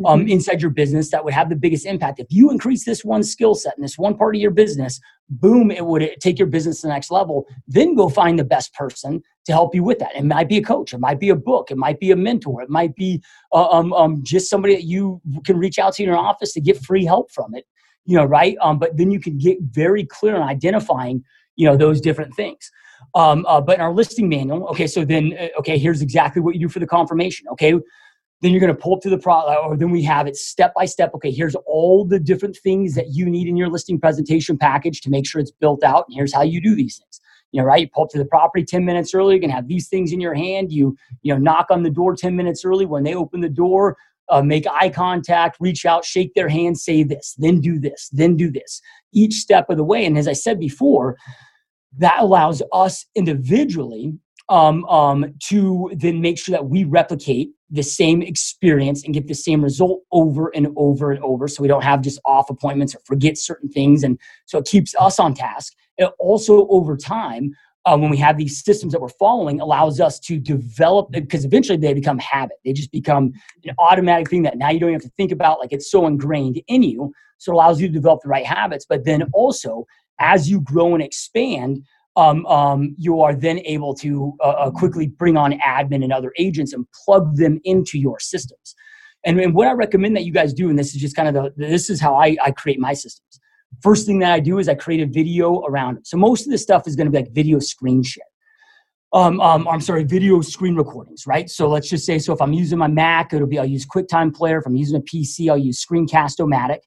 um, 0.05 0.21
mm-hmm. 0.21 0.29
inside 0.29 0.61
your 0.61 0.71
business 0.71 1.11
that 1.11 1.23
would 1.23 1.33
have 1.33 1.49
the 1.49 1.55
biggest 1.55 1.85
impact. 1.85 2.19
If 2.19 2.27
you 2.29 2.51
increase 2.51 2.85
this 2.85 3.03
one 3.03 3.23
skill 3.23 3.55
set 3.55 3.75
in 3.77 3.81
this 3.81 3.97
one 3.97 4.15
part 4.15 4.35
of 4.35 4.41
your 4.41 4.51
business, 4.51 4.99
boom, 5.29 5.71
it 5.71 5.85
would 5.85 6.07
take 6.19 6.37
your 6.37 6.47
business 6.47 6.81
to 6.81 6.87
the 6.87 6.93
next 6.93 7.11
level. 7.11 7.45
Then 7.67 7.95
go 7.95 8.09
find 8.09 8.37
the 8.37 8.43
best 8.43 8.73
person 8.73 9.21
to 9.45 9.51
help 9.51 9.73
you 9.73 9.83
with 9.83 9.99
that. 9.99 10.15
It 10.15 10.25
might 10.25 10.49
be 10.49 10.57
a 10.57 10.63
coach, 10.63 10.93
it 10.93 10.99
might 10.99 11.19
be 11.19 11.29
a 11.29 11.35
book, 11.35 11.71
it 11.71 11.77
might 11.77 11.99
be 11.99 12.11
a 12.11 12.15
mentor, 12.15 12.61
it 12.61 12.69
might 12.69 12.95
be 12.95 13.21
uh, 13.53 13.67
um, 13.69 13.93
um, 13.93 14.21
just 14.23 14.49
somebody 14.49 14.75
that 14.75 14.83
you 14.83 15.21
can 15.45 15.57
reach 15.57 15.79
out 15.79 15.93
to 15.93 16.03
in 16.03 16.09
your 16.09 16.17
office 16.17 16.53
to 16.53 16.61
get 16.61 16.83
free 16.83 17.05
help 17.05 17.31
from 17.31 17.55
it 17.55 17.65
you 18.07 18.15
know, 18.15 18.25
right? 18.25 18.57
Um, 18.61 18.79
but 18.79 18.97
then 18.97 19.11
you 19.11 19.19
can 19.19 19.37
get 19.37 19.57
very 19.61 20.05
clear 20.05 20.35
on 20.35 20.41
identifying, 20.41 21.23
you 21.55 21.67
know, 21.67 21.77
those 21.77 22.01
different 22.01 22.33
things. 22.33 22.71
Um, 23.13 23.45
uh, 23.47 23.61
but 23.61 23.75
in 23.75 23.81
our 23.81 23.93
listing 23.93 24.29
manual, 24.29 24.65
okay, 24.69 24.87
so 24.87 25.05
then, 25.05 25.33
uh, 25.39 25.59
okay, 25.59 25.77
here's 25.77 26.01
exactly 26.01 26.41
what 26.41 26.55
you 26.55 26.61
do 26.61 26.69
for 26.69 26.79
the 26.79 26.87
confirmation. 26.87 27.47
Okay, 27.51 27.75
then 28.41 28.51
you're 28.51 28.59
going 28.59 28.73
to 28.73 28.79
pull 28.79 28.95
up 28.95 29.01
to 29.01 29.09
the 29.09 29.17
product, 29.17 29.59
or 29.63 29.75
then 29.75 29.89
we 29.89 30.03
have 30.03 30.27
it 30.27 30.35
step 30.35 30.73
by 30.75 30.85
step. 30.85 31.11
Okay, 31.15 31.31
here's 31.31 31.55
all 31.65 32.05
the 32.05 32.19
different 32.19 32.57
things 32.57 32.93
that 32.95 33.07
you 33.09 33.25
need 33.25 33.47
in 33.47 33.57
your 33.57 33.69
listing 33.69 33.99
presentation 33.99 34.57
package 34.57 35.01
to 35.01 35.09
make 35.09 35.27
sure 35.27 35.41
it's 35.41 35.51
built 35.51 35.83
out, 35.83 36.05
and 36.07 36.15
here's 36.15 36.33
how 36.33 36.43
you 36.43 36.61
do 36.61 36.75
these 36.75 36.97
things. 36.97 37.19
You 37.51 37.61
know, 37.61 37.67
right? 37.67 37.81
You 37.81 37.89
pull 37.93 38.03
up 38.03 38.09
to 38.11 38.17
the 38.17 38.25
property 38.25 38.63
10 38.63 38.85
minutes 38.85 39.13
early, 39.15 39.35
you're 39.35 39.41
gonna 39.41 39.53
have 39.53 39.67
these 39.67 39.87
things 39.87 40.11
in 40.11 40.19
your 40.19 40.33
hand. 40.33 40.71
You, 40.71 40.95
you 41.23 41.33
know, 41.33 41.39
knock 41.39 41.67
on 41.69 41.83
the 41.83 41.89
door 41.89 42.15
10 42.15 42.35
minutes 42.35 42.63
early. 42.65 42.85
When 42.85 43.03
they 43.03 43.15
open 43.15 43.39
the 43.39 43.49
door, 43.49 43.97
uh, 44.29 44.41
make 44.41 44.65
eye 44.67 44.89
contact, 44.89 45.57
reach 45.59 45.85
out, 45.85 46.03
shake 46.03 46.33
their 46.33 46.49
hand, 46.49 46.77
say 46.77 47.03
this, 47.03 47.35
then 47.37 47.61
do 47.61 47.79
this, 47.79 48.09
then 48.11 48.35
do 48.35 48.51
this, 48.51 48.81
each 49.13 49.35
step 49.35 49.69
of 49.69 49.77
the 49.77 49.83
way. 49.83 50.05
And 50.05 50.17
as 50.17 50.27
I 50.27 50.33
said 50.33 50.59
before, 50.59 51.17
that 51.97 52.19
allows 52.19 52.61
us 52.73 53.05
individually 53.15 54.13
um, 54.49 54.85
um, 54.85 55.33
to 55.45 55.91
then 55.95 56.21
make 56.21 56.37
sure 56.37 56.53
that 56.53 56.67
we 56.67 56.83
replicate 56.83 57.49
the 57.69 57.83
same 57.83 58.21
experience 58.21 59.03
and 59.03 59.13
get 59.13 59.27
the 59.27 59.33
same 59.33 59.63
result 59.63 60.01
over 60.11 60.49
and 60.55 60.67
over 60.77 61.11
and 61.11 61.21
over. 61.23 61.47
So 61.47 61.61
we 61.61 61.67
don't 61.67 61.83
have 61.83 62.01
just 62.01 62.19
off 62.25 62.49
appointments 62.49 62.95
or 62.95 62.99
forget 63.05 63.37
certain 63.37 63.69
things. 63.69 64.03
And 64.03 64.19
so 64.45 64.59
it 64.59 64.65
keeps 64.65 64.95
us 64.99 65.19
on 65.19 65.33
task. 65.33 65.73
It 65.97 66.11
also 66.19 66.67
over 66.69 66.95
time 66.95 67.51
um, 67.85 68.01
when 68.01 68.11
we 68.11 68.17
have 68.17 68.37
these 68.37 68.63
systems 68.63 68.91
that 68.91 69.01
we're 69.01 69.09
following 69.09 69.61
allows 69.61 69.99
us 70.01 70.19
to 70.19 70.37
develop 70.37 71.09
because 71.11 71.45
eventually 71.45 71.77
they 71.77 71.93
become 71.93 72.19
habit. 72.19 72.57
They 72.65 72.73
just 72.73 72.91
become 72.91 73.31
an 73.63 73.75
automatic 73.79 74.29
thing 74.29 74.43
that 74.43 74.57
now 74.57 74.69
you 74.69 74.79
don't 74.79 74.91
have 74.91 75.01
to 75.03 75.11
think 75.15 75.31
about. 75.31 75.59
Like 75.59 75.71
it's 75.71 75.89
so 75.89 76.05
ingrained 76.05 76.61
in 76.67 76.83
you. 76.83 77.13
So 77.37 77.51
it 77.51 77.55
allows 77.55 77.79
you 77.79 77.87
to 77.87 77.93
develop 77.93 78.21
the 78.23 78.29
right 78.29 78.45
habits. 78.45 78.85
But 78.87 79.05
then 79.05 79.23
also 79.33 79.85
as 80.19 80.49
you 80.49 80.61
grow 80.61 80.95
and 80.95 81.03
expand 81.03 81.83
um, 82.17 82.45
um, 82.47 82.95
you 82.97 83.21
are 83.21 83.33
then 83.33 83.59
able 83.59 83.93
to 83.93 84.33
uh, 84.41 84.49
uh, 84.49 84.71
quickly 84.71 85.07
bring 85.07 85.37
on 85.37 85.53
admin 85.59 86.03
and 86.03 86.11
other 86.11 86.33
agents 86.37 86.73
and 86.73 86.85
plug 87.05 87.37
them 87.37 87.61
into 87.63 87.97
your 87.97 88.19
systems 88.19 88.75
and, 89.25 89.39
and 89.39 89.53
what 89.53 89.67
i 89.67 89.71
recommend 89.71 90.15
that 90.15 90.25
you 90.25 90.33
guys 90.33 90.53
do 90.53 90.69
and 90.69 90.77
this 90.77 90.93
is 90.93 91.01
just 91.01 91.15
kind 91.15 91.29
of 91.29 91.33
the 91.33 91.53
this 91.55 91.89
is 91.89 92.01
how 92.01 92.15
i, 92.15 92.35
I 92.43 92.51
create 92.51 92.79
my 92.79 92.93
systems 92.93 93.39
First 93.81 94.07
thing 94.07 94.19
that 94.19 94.31
I 94.31 94.39
do 94.39 94.59
is 94.59 94.67
I 94.67 94.75
create 94.75 95.01
a 95.01 95.05
video 95.05 95.61
around 95.61 95.97
it. 95.97 96.07
So 96.07 96.17
most 96.17 96.45
of 96.45 96.51
this 96.51 96.63
stuff 96.63 96.87
is 96.87 96.95
going 96.95 97.05
to 97.05 97.11
be 97.11 97.17
like 97.17 97.31
video 97.31 97.59
screen 97.59 98.01
share. 98.01 98.23
Um, 99.13 99.39
um, 99.39 99.67
I'm 99.67 99.81
sorry, 99.81 100.03
video 100.03 100.41
screen 100.41 100.75
recordings, 100.75 101.25
right? 101.27 101.49
So 101.49 101.69
let's 101.69 101.89
just 101.89 102.05
say, 102.05 102.19
so 102.19 102.33
if 102.33 102.41
I'm 102.41 102.53
using 102.53 102.77
my 102.77 102.87
Mac, 102.87 103.33
it'll 103.33 103.47
be 103.47 103.59
I'll 103.59 103.65
use 103.65 103.85
QuickTime 103.85 104.35
Player. 104.35 104.57
If 104.57 104.65
I'm 104.65 104.75
using 104.75 104.97
a 104.97 105.01
PC, 105.01 105.49
I'll 105.49 105.57
use 105.57 105.83
Screencast-O-Matic. 105.85 106.79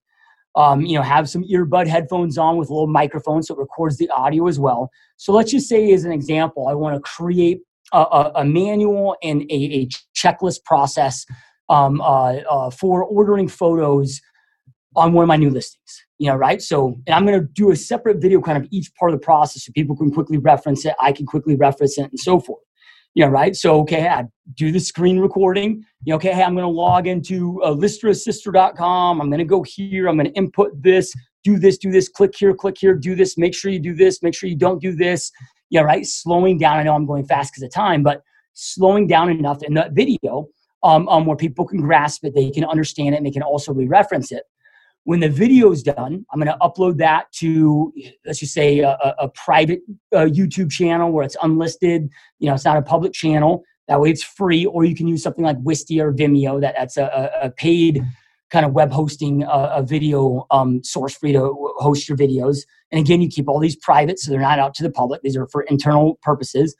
Um, 0.56 0.80
you 0.80 0.96
know, 0.96 1.02
have 1.02 1.28
some 1.28 1.44
earbud 1.44 1.86
headphones 1.86 2.36
on 2.36 2.56
with 2.56 2.70
a 2.70 2.72
little 2.72 2.88
microphone 2.88 3.42
so 3.42 3.54
it 3.54 3.58
records 3.58 3.98
the 3.98 4.10
audio 4.10 4.48
as 4.48 4.58
well. 4.58 4.90
So 5.16 5.32
let's 5.32 5.52
just 5.52 5.68
say, 5.68 5.92
as 5.92 6.04
an 6.04 6.10
example, 6.10 6.66
I 6.66 6.74
want 6.74 6.96
to 6.96 7.00
create 7.00 7.60
a, 7.92 7.98
a, 7.98 8.32
a, 8.36 8.44
manual 8.44 9.16
and 9.22 9.42
a, 9.42 9.54
a 9.54 9.88
checklist 10.16 10.64
process 10.64 11.24
um, 11.68 12.00
uh, 12.00 12.38
uh, 12.50 12.70
for 12.70 13.04
ordering 13.04 13.46
photos 13.46 14.20
on 14.96 15.12
one 15.12 15.22
of 15.22 15.28
my 15.28 15.36
new 15.36 15.50
listings 15.50 16.04
you 16.18 16.26
know 16.26 16.34
right 16.34 16.60
so 16.60 17.00
and 17.06 17.14
i'm 17.14 17.24
going 17.24 17.40
to 17.40 17.46
do 17.52 17.70
a 17.70 17.76
separate 17.76 18.20
video 18.20 18.40
kind 18.40 18.58
of 18.58 18.68
each 18.72 18.92
part 18.98 19.12
of 19.12 19.18
the 19.18 19.24
process 19.24 19.64
so 19.64 19.72
people 19.72 19.96
can 19.96 20.10
quickly 20.10 20.36
reference 20.38 20.84
it 20.84 20.94
i 21.00 21.12
can 21.12 21.26
quickly 21.26 21.54
reference 21.54 21.96
it 21.96 22.10
and 22.10 22.18
so 22.18 22.40
forth 22.40 22.62
you 23.14 23.24
know 23.24 23.30
right? 23.30 23.54
So 23.56 23.80
okay 23.80 24.06
i 24.08 24.24
do 24.54 24.72
the 24.72 24.80
screen 24.80 25.18
recording. 25.18 25.84
You 26.04 26.12
know 26.12 26.16
okay 26.16 26.32
hey, 26.32 26.42
i'm 26.42 26.54
going 26.54 26.64
to 26.64 26.70
log 26.70 27.06
into 27.06 27.62
uh, 27.62 27.70
i'm 27.70 29.30
going 29.30 29.38
to 29.38 29.44
go 29.44 29.62
here. 29.62 30.08
I'm 30.08 30.16
going 30.16 30.26
to 30.26 30.32
input 30.32 30.82
this 30.82 31.12
do 31.42 31.58
this 31.58 31.78
do 31.78 31.90
this 31.90 32.08
click 32.08 32.34
here 32.36 32.54
click 32.54 32.76
here 32.78 32.94
do 32.94 33.14
this 33.14 33.38
make 33.38 33.54
sure 33.54 33.70
you 33.70 33.80
do 33.80 33.94
this 33.94 34.22
make 34.22 34.34
sure 34.34 34.48
you 34.48 34.56
don't 34.56 34.80
do 34.80 34.94
this. 34.94 35.30
Yeah 35.70 35.82
right? 35.82 36.06
Slowing 36.06 36.58
down 36.58 36.78
i 36.78 36.82
know 36.82 36.94
i'm 36.94 37.06
going 37.06 37.24
fast 37.26 37.52
because 37.52 37.62
of 37.62 37.72
time 37.72 38.02
but 38.02 38.22
slowing 38.54 39.06
down 39.06 39.30
enough 39.30 39.62
in 39.62 39.74
that 39.74 39.92
video 39.92 40.46
um, 40.82 41.08
um, 41.08 41.26
where 41.26 41.36
people 41.36 41.66
can 41.66 41.80
grasp 41.80 42.24
it 42.24 42.34
they 42.34 42.50
can 42.50 42.64
understand 42.64 43.14
it 43.14 43.18
and 43.18 43.26
they 43.26 43.30
can 43.30 43.42
also 43.42 43.72
re-reference 43.72 44.32
it 44.32 44.44
when 45.04 45.20
the 45.20 45.28
video 45.28 45.72
is 45.72 45.82
done, 45.82 46.24
I'm 46.30 46.40
going 46.40 46.46
to 46.52 46.58
upload 46.60 46.98
that 46.98 47.32
to, 47.34 47.92
let's 48.26 48.38
just 48.38 48.52
say, 48.52 48.80
a, 48.80 48.96
a 49.18 49.28
private 49.30 49.80
uh, 50.14 50.26
YouTube 50.26 50.70
channel 50.70 51.10
where 51.10 51.24
it's 51.24 51.36
unlisted. 51.42 52.08
You 52.38 52.48
know, 52.48 52.54
it's 52.54 52.64
not 52.64 52.76
a 52.76 52.82
public 52.82 53.12
channel. 53.12 53.64
That 53.88 54.00
way, 54.00 54.10
it's 54.10 54.22
free. 54.22 54.66
Or 54.66 54.84
you 54.84 54.94
can 54.94 55.08
use 55.08 55.22
something 55.22 55.44
like 55.44 55.58
Wistia 55.58 56.02
or 56.02 56.12
Vimeo. 56.12 56.60
That 56.60 56.74
that's 56.76 56.96
a, 56.96 57.30
a 57.42 57.50
paid 57.50 58.04
kind 58.50 58.66
of 58.66 58.72
web 58.72 58.90
hosting 58.90 59.44
uh, 59.44 59.72
a 59.74 59.82
video 59.82 60.46
um, 60.50 60.82
source 60.84 61.16
for 61.16 61.28
you 61.28 61.32
to 61.34 61.72
host 61.78 62.08
your 62.08 62.18
videos. 62.18 62.58
And 62.90 63.00
again, 63.00 63.22
you 63.22 63.28
keep 63.28 63.48
all 63.48 63.60
these 63.60 63.76
private, 63.76 64.18
so 64.18 64.30
they're 64.30 64.40
not 64.40 64.58
out 64.58 64.74
to 64.74 64.82
the 64.82 64.90
public. 64.90 65.22
These 65.22 65.36
are 65.36 65.46
for 65.46 65.62
internal 65.62 66.18
purposes. 66.22 66.76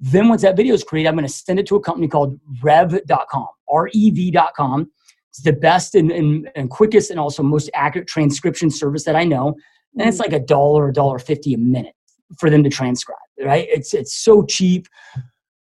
Then 0.00 0.28
once 0.28 0.42
that 0.42 0.56
video 0.56 0.74
is 0.74 0.82
created, 0.82 1.08
I'm 1.08 1.14
going 1.14 1.26
to 1.26 1.32
send 1.32 1.60
it 1.60 1.66
to 1.66 1.76
a 1.76 1.80
company 1.80 2.08
called 2.08 2.40
Rev.com, 2.62 3.46
R-E-V.com 3.70 4.90
it's 5.32 5.42
the 5.42 5.52
best 5.54 5.94
and, 5.94 6.12
and, 6.12 6.50
and 6.54 6.68
quickest 6.68 7.10
and 7.10 7.18
also 7.18 7.42
most 7.42 7.70
accurate 7.72 8.06
transcription 8.06 8.70
service 8.70 9.04
that 9.04 9.16
I 9.16 9.24
know. 9.24 9.56
And 9.98 10.06
it's 10.06 10.18
mm. 10.18 10.20
like 10.20 10.34
a 10.34 10.40
dollar, 10.40 10.88
a 10.88 10.92
dollar 10.92 11.18
fifty 11.18 11.54
a 11.54 11.58
minute 11.58 11.94
for 12.38 12.50
them 12.50 12.62
to 12.64 12.70
transcribe. 12.70 13.16
Right? 13.42 13.66
It's 13.70 13.94
it's 13.94 14.14
so 14.14 14.44
cheap. 14.44 14.86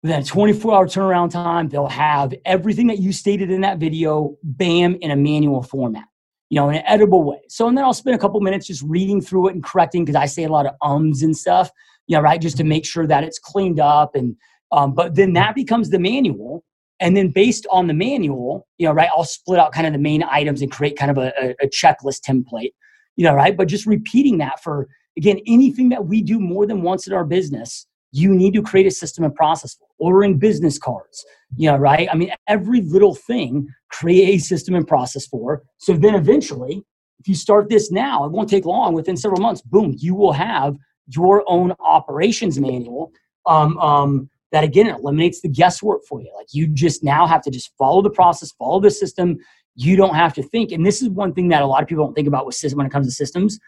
Then 0.05 0.23
24 0.23 0.75
hour 0.75 0.87
turnaround 0.87 1.33
time, 1.33 1.69
they'll 1.69 1.89
have 1.89 2.33
everything 2.45 2.87
that 2.87 2.99
you 2.99 3.13
stated 3.13 3.51
in 3.51 3.63
that 3.63 3.79
video, 3.79 4.37
bam, 4.45 4.97
in 5.01 5.11
a 5.11 5.17
manual 5.17 5.63
format. 5.65 6.05
you 6.51 6.57
know, 6.61 6.69
in 6.69 6.77
an 6.77 6.85
edible 6.87 7.25
way. 7.25 7.41
So, 7.49 7.69
and 7.69 7.77
then 7.77 7.85
I'll 7.85 7.93
spend 7.93 8.17
a 8.17 8.19
couple 8.19 8.41
minutes 8.41 8.67
just 8.67 8.83
reading 8.83 9.21
through 9.21 9.49
it 9.49 9.55
and 9.55 9.63
correcting 9.63 10.05
because 10.05 10.17
I 10.17 10.27
say 10.27 10.45
a 10.45 10.49
lot 10.49 10.67
of 10.67 10.75
ums 10.83 11.23
and 11.23 11.37
stuff, 11.37 11.71
you 12.07 12.17
know, 12.17 12.23
right? 12.23 12.41
Just 12.41 12.57
to 12.59 12.65
make 12.65 12.87
sure 12.87 13.07
that 13.07 13.25
it's 13.25 13.39
cleaned 13.39 13.81
up. 13.81 14.15
And, 14.15 14.37
um, 14.73 14.95
but 14.95 15.15
then 15.15 15.33
that 15.35 15.55
becomes 15.55 15.91
the 15.91 15.99
manual. 15.99 16.65
And 17.01 17.17
then 17.17 17.29
based 17.29 17.67
on 17.71 17.87
the 17.87 17.95
manual, 17.95 18.67
you 18.79 18.87
know, 18.87 18.93
right, 18.93 19.11
I'll 19.17 19.25
split 19.25 19.59
out 19.59 19.73
kind 19.73 19.87
of 19.87 19.93
the 19.93 19.99
main 19.99 20.23
items 20.25 20.63
and 20.63 20.71
create 20.71 20.97
kind 20.97 21.11
of 21.11 21.19
a, 21.19 21.33
a, 21.41 21.55
a 21.63 21.69
checklist 21.69 22.23
template, 22.29 22.73
you 23.17 23.25
know, 23.25 23.35
right? 23.35 23.57
But 23.57 23.69
just 23.69 23.87
repeating 23.87 24.39
that 24.39 24.63
for, 24.63 24.89
again, 25.17 25.39
anything 25.47 25.91
that 25.91 26.07
we 26.07 26.23
do 26.23 26.41
more 26.41 26.67
than 26.67 26.83
once 26.83 27.07
in 27.07 27.13
our 27.13 27.25
business, 27.25 27.87
you 28.13 28.35
need 28.35 28.55
to 28.55 28.63
create 28.63 28.87
a 28.87 28.91
system 28.91 29.25
and 29.25 29.35
process 29.35 29.75
for 29.75 29.87
ordering 29.99 30.39
business 30.39 30.79
cards 30.79 31.25
you 31.57 31.71
know 31.71 31.77
right 31.77 32.09
i 32.11 32.15
mean 32.15 32.33
every 32.47 32.81
little 32.83 33.15
thing 33.15 33.67
create 33.91 34.37
a 34.37 34.39
system 34.39 34.75
and 34.75 34.87
process 34.87 35.27
for 35.27 35.63
so 35.79 35.93
then 35.95 36.15
eventually 36.15 36.83
if 37.21 37.29
you 37.29 37.35
start 37.35 37.69
this 37.69 37.91
now 37.91 38.25
it 38.25 38.33
won't 38.33 38.49
take 38.49 38.65
long 38.65 38.95
within 38.95 39.17
several 39.17 39.41
months 39.41 39.61
boom 39.61 39.95
you 39.99 40.15
will 40.15 40.33
have 40.33 40.77
your 41.09 41.45
own 41.49 41.73
operations 41.81 42.59
manual 42.59 43.11
um, 43.47 43.79
um, 43.79 44.31
that 44.53 44.65
again 44.65 44.87
eliminates 44.87 45.41
the 45.41 45.49
guesswork 45.49 46.03
for 46.09 46.21
you 46.21 46.33
like 46.37 46.47
you 46.53 46.67
just 46.67 47.03
now 47.03 47.27
have 47.27 47.43
to 47.43 47.51
just 47.51 47.73
follow 47.77 48.03
the 48.03 48.11
process 48.11 48.53
follow 48.53 48.81
the 48.81 48.91
system 48.91 49.37
you 49.75 49.97
don't 49.97 50.15
have 50.15 50.35
to 50.35 50.43
think 50.43 50.73
and 50.73 50.85
this 50.85 51.03
is 51.03 51.09
one 51.09 51.33
thing 51.33 51.49
that 51.49 51.63
a 51.63 51.67
lot 51.67 51.83
of 51.83 51.89
people 51.89 52.05
don't 52.05 52.15
think 52.15 52.29
about 52.29 52.47
with 52.47 52.55
system 52.55 52.79
when 52.79 52.87
it 52.87 52.93
comes 52.93 53.07
to 53.07 53.13
systems 53.13 53.59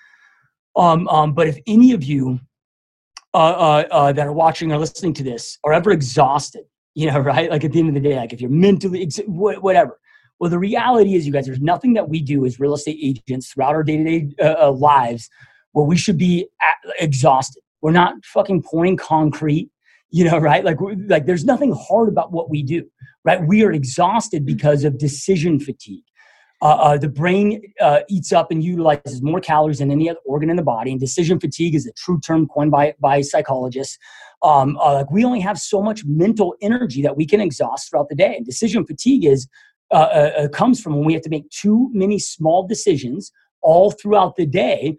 um, 0.77 1.09
um, 1.09 1.35
but 1.35 1.49
if 1.49 1.59
any 1.67 1.93
of 1.93 2.05
you 2.05 2.41
uh, 3.33 3.37
uh, 3.37 3.85
uh, 3.93 4.13
that 4.13 4.27
are 4.27 4.33
watching 4.33 4.73
or 4.73 4.79
listening 4.79 5.13
to 5.15 5.23
this 5.23 5.59
are 5.65 5.73
ever 5.73 5.91
exhausted, 5.93 6.65
you 6.95 7.11
know, 7.11 7.19
right? 7.21 7.51
Like 7.51 7.65
at 7.65 7.73
the 7.73 7.79
end 7.79 7.89
of 7.89 7.95
the 7.95 8.01
day, 8.01 8.17
like 8.17 8.33
if 8.33 8.41
you're 8.41 8.51
mentally, 8.51 9.03
ex- 9.03 9.21
whatever. 9.27 9.99
Well, 10.39 10.51
the 10.51 10.59
reality 10.59 11.15
is, 11.15 11.27
you 11.27 11.33
guys, 11.33 11.47
there's 11.47 11.61
nothing 11.61 11.93
that 11.95 12.09
we 12.09 12.23
do 12.23 12.47
as 12.47 12.59
real 12.59 12.75
estate 12.75 12.99
agents 13.01 13.53
throughout 13.53 13.75
our 13.75 13.83
day 13.83 13.99
to 13.99 14.05
day 14.05 14.67
lives 14.71 15.29
where 15.73 15.85
we 15.85 15.97
should 15.97 16.17
be 16.17 16.49
at, 16.61 16.93
exhausted. 16.99 17.63
We're 17.83 17.93
not 17.93 18.15
fucking 18.25 18.63
pouring 18.63 18.97
concrete, 18.97 19.71
you 20.11 20.25
know, 20.25 20.39
right? 20.39 20.65
Like, 20.65 20.79
like 21.09 21.27
there's 21.27 21.45
nothing 21.45 21.73
hard 21.73 22.09
about 22.09 22.33
what 22.33 22.51
we 22.51 22.63
do, 22.63 22.85
right? 23.25 23.41
We 23.47 23.65
are 23.65 23.73
exhausted 23.73 24.45
because 24.45 24.85
of 24.85 24.99
decision 24.99 25.61
fatigue. 25.61 26.05
Uh, 26.63 26.67
uh, 26.67 26.99
the 26.99 27.09
brain 27.09 27.63
uh, 27.81 28.01
eats 28.11 28.33
up 28.33 28.51
and 28.51 28.63
utilizes 28.63 29.23
more 29.23 29.41
calories 29.41 29.79
than 29.79 29.91
any 29.91 30.11
other 30.11 30.19
organ 30.27 30.51
in 30.51 30.57
the 30.57 30.63
body. 30.63 30.91
And 30.91 31.01
decision 31.01 31.41
fatigue 31.41 31.75
is 31.75 31.87
a 31.87 31.93
true 31.93 32.21
term 32.21 32.47
coined 32.49 32.71
by, 32.71 32.95
by 33.01 33.23
psychologists. 33.23 33.97
Um, 34.43 34.77
uh, 34.79 34.95
like 34.95 35.11
we 35.11 35.25
only 35.25 35.41
have 35.41 35.59
so 35.59 35.83
much 35.83 36.05
mental 36.05 36.55
energy 36.61 37.01
that 37.03 37.17
we 37.17 37.27
can 37.27 37.41
exhaust 37.41 37.89
throughout 37.89 38.11
the 38.11 38.15
day. 38.15 38.35
And 38.37 38.45
decision 38.45 38.85
fatigue 38.85 39.25
is 39.25 39.49
uh, 39.91 39.95
uh, 39.95 40.49
comes 40.49 40.81
from 40.81 40.97
when 40.97 41.05
we 41.05 41.15
have 41.15 41.23
to 41.23 41.31
make 41.31 41.49
too 41.51 41.91
many 41.93 42.19
small 42.19 42.67
decisions 42.67 43.33
all 43.63 43.91
throughout 43.91 44.37
the 44.37 44.47
day. 44.47 44.97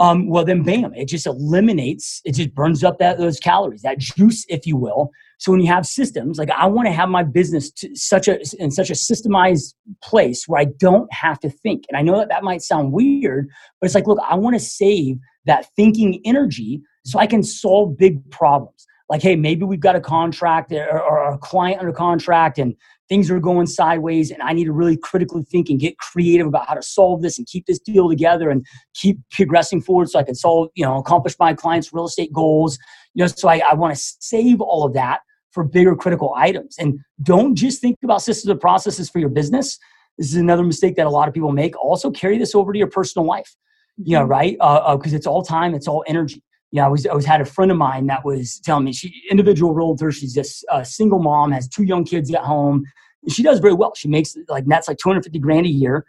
Um, 0.00 0.28
well, 0.28 0.44
then, 0.44 0.62
bam! 0.62 0.92
It 0.94 1.08
just 1.08 1.26
eliminates. 1.26 2.20
It 2.24 2.34
just 2.34 2.54
burns 2.54 2.82
up 2.82 2.98
that 2.98 3.18
those 3.18 3.38
calories, 3.38 3.82
that 3.82 3.98
juice, 3.98 4.44
if 4.48 4.66
you 4.66 4.76
will, 4.76 5.10
so 5.40 5.50
when 5.50 5.62
you 5.62 5.68
have 5.68 5.86
systems, 5.86 6.38
like 6.38 6.50
I 6.50 6.66
want 6.66 6.86
to 6.86 6.92
have 6.92 7.08
my 7.08 7.22
business 7.22 7.70
to 7.70 7.96
such 7.96 8.28
a 8.28 8.38
in 8.58 8.70
such 8.70 8.90
a 8.90 8.92
systemized 8.92 9.72
place 10.02 10.46
where 10.46 10.60
I 10.60 10.66
don't 10.66 11.10
have 11.14 11.40
to 11.40 11.48
think. 11.48 11.84
And 11.88 11.96
I 11.96 12.02
know 12.02 12.18
that 12.18 12.28
that 12.28 12.44
might 12.44 12.60
sound 12.60 12.92
weird, 12.92 13.48
but 13.80 13.86
it's 13.86 13.94
like, 13.94 14.06
look, 14.06 14.18
I 14.28 14.34
want 14.34 14.54
to 14.56 14.60
save 14.60 15.16
that 15.46 15.64
thinking 15.76 16.20
energy 16.26 16.82
so 17.06 17.18
I 17.18 17.26
can 17.26 17.42
solve 17.42 17.96
big 17.96 18.30
problems. 18.30 18.86
Like, 19.08 19.22
hey, 19.22 19.34
maybe 19.34 19.64
we've 19.64 19.80
got 19.80 19.96
a 19.96 20.00
contract 20.00 20.72
or, 20.72 21.00
or 21.00 21.32
a 21.32 21.38
client 21.38 21.80
under 21.80 21.92
contract 21.92 22.58
and 22.58 22.74
things 23.10 23.28
are 23.28 23.40
going 23.40 23.66
sideways 23.66 24.30
and 24.30 24.40
I 24.40 24.52
need 24.52 24.64
to 24.64 24.72
really 24.72 24.96
critically 24.96 25.42
think 25.42 25.68
and 25.68 25.80
get 25.80 25.98
creative 25.98 26.46
about 26.46 26.68
how 26.68 26.74
to 26.74 26.82
solve 26.82 27.22
this 27.22 27.36
and 27.36 27.46
keep 27.46 27.66
this 27.66 27.80
deal 27.80 28.08
together 28.08 28.48
and 28.48 28.64
keep 28.94 29.18
progressing 29.32 29.82
forward 29.82 30.08
so 30.08 30.20
I 30.20 30.22
can 30.22 30.36
solve, 30.36 30.68
you 30.76 30.84
know, 30.84 30.96
accomplish 30.96 31.34
my 31.38 31.52
clients' 31.52 31.92
real 31.92 32.06
estate 32.06 32.32
goals. 32.32 32.78
You 33.14 33.24
know, 33.24 33.26
so 33.26 33.48
I, 33.48 33.60
I 33.68 33.74
want 33.74 33.94
to 33.94 34.00
save 34.20 34.60
all 34.60 34.84
of 34.84 34.94
that 34.94 35.20
for 35.50 35.64
bigger 35.64 35.96
critical 35.96 36.32
items. 36.36 36.76
And 36.78 37.00
don't 37.22 37.56
just 37.56 37.80
think 37.80 37.96
about 38.04 38.22
systems 38.22 38.48
and 38.48 38.60
processes 38.60 39.10
for 39.10 39.18
your 39.18 39.28
business. 39.28 39.76
This 40.16 40.28
is 40.28 40.36
another 40.36 40.62
mistake 40.62 40.94
that 40.94 41.06
a 41.06 41.10
lot 41.10 41.26
of 41.26 41.34
people 41.34 41.50
make. 41.50 41.76
Also 41.82 42.12
carry 42.12 42.38
this 42.38 42.54
over 42.54 42.72
to 42.72 42.78
your 42.78 42.88
personal 42.88 43.26
life. 43.26 43.56
You 43.98 44.16
know, 44.16 44.22
mm-hmm. 44.22 44.30
right? 44.30 44.52
Because 44.52 45.12
uh, 45.12 45.16
uh, 45.16 45.18
it's 45.18 45.26
all 45.26 45.42
time, 45.42 45.74
it's 45.74 45.88
all 45.88 46.04
energy. 46.06 46.44
Yeah, 46.72 46.86
I 46.86 46.88
was 46.88 47.06
I 47.06 47.14
was 47.14 47.26
had 47.26 47.40
a 47.40 47.44
friend 47.44 47.70
of 47.70 47.76
mine 47.76 48.06
that 48.06 48.24
was 48.24 48.60
telling 48.60 48.84
me 48.84 48.92
she 48.92 49.12
individual 49.30 49.74
realtor. 49.74 50.10
She's 50.12 50.34
just 50.34 50.64
a 50.70 50.84
single 50.84 51.18
mom, 51.18 51.50
has 51.52 51.68
two 51.68 51.82
young 51.82 52.04
kids 52.04 52.32
at 52.32 52.42
home. 52.42 52.84
She 53.28 53.42
does 53.42 53.58
very 53.58 53.74
well. 53.74 53.92
She 53.94 54.08
makes 54.08 54.36
like 54.48 54.64
that's 54.66 54.88
like 54.88 54.98
250 54.98 55.38
grand 55.40 55.66
a 55.66 55.70
year. 55.70 56.06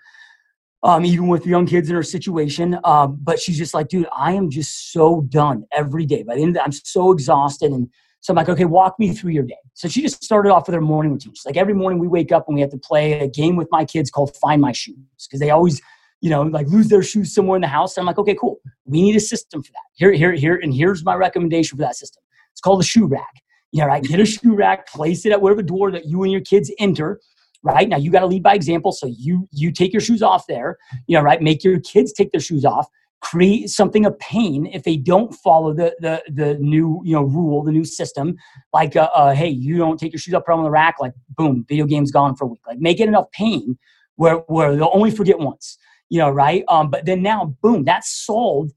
Um, 0.84 1.06
even 1.06 1.28
with 1.28 1.46
young 1.46 1.68
kids 1.68 1.90
in 1.90 1.96
her 1.96 2.02
situation. 2.02 2.80
Um, 2.84 3.20
but 3.22 3.40
she's 3.40 3.58
just 3.58 3.76
like, 3.76 3.88
dude, 3.88 4.08
I 4.16 4.34
am 4.34 4.50
just 4.50 4.92
so 4.92 5.22
done 5.30 5.66
every 5.72 6.08
day. 6.08 6.24
By 6.24 6.36
the 6.36 6.42
end 6.42 6.58
I'm 6.58 6.72
so 6.72 7.12
exhausted. 7.12 7.72
And 7.72 7.88
so 8.22 8.32
I'm 8.32 8.38
like, 8.38 8.50
okay, 8.50 8.66
walk 8.66 9.00
me 9.00 9.14
through 9.14 9.32
your 9.32 9.44
day. 9.44 9.58
So 9.74 9.88
she 9.88 10.02
just 10.02 10.24
started 10.24 10.52
off 10.52 10.68
with 10.68 10.76
her 10.76 10.82
morning 10.82 11.12
routine. 11.12 11.34
She's 11.34 11.46
like, 11.46 11.58
every 11.58 11.74
morning 11.74 12.00
we 12.00 12.08
wake 12.08 12.32
up 12.32 12.46
and 12.48 12.56
we 12.56 12.62
have 12.62 12.70
to 12.70 12.78
play 12.78 13.14
a 13.20 13.28
game 13.28 13.56
with 13.56 13.68
my 13.72 13.84
kids 13.84 14.12
called 14.12 14.36
Find 14.38 14.62
My 14.62 14.72
Shoes 14.72 14.96
because 15.28 15.40
they 15.40 15.50
always, 15.50 15.82
you 16.22 16.30
know, 16.30 16.44
like 16.44 16.68
lose 16.68 16.88
their 16.88 17.04
shoes 17.04 17.34
somewhere 17.34 17.58
in 17.58 17.62
the 17.62 17.68
house. 17.68 17.98
I'm 17.98 18.06
like, 18.06 18.20
okay, 18.20 18.36
cool. 18.40 18.60
We 18.86 19.02
need 19.02 19.16
a 19.16 19.20
system 19.20 19.62
for 19.62 19.72
that. 19.72 19.84
Here, 19.94 20.12
here, 20.14 20.34
here, 20.34 20.60
and 20.62 20.74
here's 20.74 21.04
my 21.04 21.16
recommendation 21.16 21.78
for 21.78 21.82
that 21.84 21.96
system. 21.96 22.24
It's 22.52 22.62
called 22.62 22.80
a 22.80 22.86
shoe 22.86 23.08
rack. 23.08 23.42
You 23.72 23.82
know, 23.82 23.88
right? 23.88 24.04
Get 24.04 24.20
a 24.20 24.26
shoe 24.26 24.56
rack, 24.56 24.88
place 24.88 25.26
it 25.26 25.32
at 25.32 25.42
whatever 25.42 25.64
door 25.64 25.92
that 25.92 26.06
you 26.06 26.24
and 26.24 26.32
your 26.32 26.42
kids 26.42 26.72
enter. 26.78 27.20
Right 27.64 27.88
now, 27.88 27.98
you 27.98 28.12
got 28.12 28.22
to 28.22 28.28
lead 28.28 28.44
by 28.44 28.54
example. 28.54 28.92
So 28.92 29.08
you 29.08 29.48
you 29.52 29.72
take 29.72 29.94
your 29.94 30.02
shoes 30.02 30.22
off 30.22 30.46
there. 30.48 30.78
You 31.08 31.18
know, 31.18 31.24
right? 31.24 31.42
Make 31.42 31.64
your 31.64 31.80
kids 31.80 32.12
take 32.14 32.32
their 32.32 32.42
shoes 32.42 32.66
off 32.66 32.88
create 33.22 33.70
something 33.70 34.06
of 34.06 34.18
pain 34.20 34.66
if 34.74 34.84
they 34.84 34.98
don't 34.98 35.34
follow 35.36 35.74
the 35.74 35.96
the 36.00 36.22
the 36.28 36.56
new 36.56 37.02
you 37.06 37.16
know 37.16 37.22
rule 37.22 37.64
the 37.64 37.72
new 37.72 37.86
system 37.86 38.36
like 38.74 38.96
uh, 38.96 39.10
uh, 39.14 39.34
hey 39.34 39.48
you 39.48 39.78
don't 39.78 40.00
take 40.00 40.12
your 40.12 40.20
shoes 40.20 40.34
up 40.34 40.44
from 40.44 40.64
the 40.64 40.70
rack 40.72 40.96
like 41.00 41.14
boom 41.38 41.64
video 41.70 41.86
game's 41.86 42.12
gone 42.12 42.36
for 42.36 42.46
a 42.46 42.48
week 42.48 42.60
like 42.68 42.80
make 42.80 43.00
it 43.00 43.08
enough 43.08 43.30
pain 43.32 43.78
where 44.16 44.38
where 44.48 44.76
they'll 44.76 44.90
only 44.94 45.12
forget 45.12 45.40
once 45.40 45.78
you 46.12 46.20
know 46.20 46.30
right? 46.30 46.64
Um 46.68 46.90
but 46.90 47.06
then 47.06 47.22
now 47.24 47.56
boom 47.64 47.84
that's 47.84 48.10
solved 48.26 48.74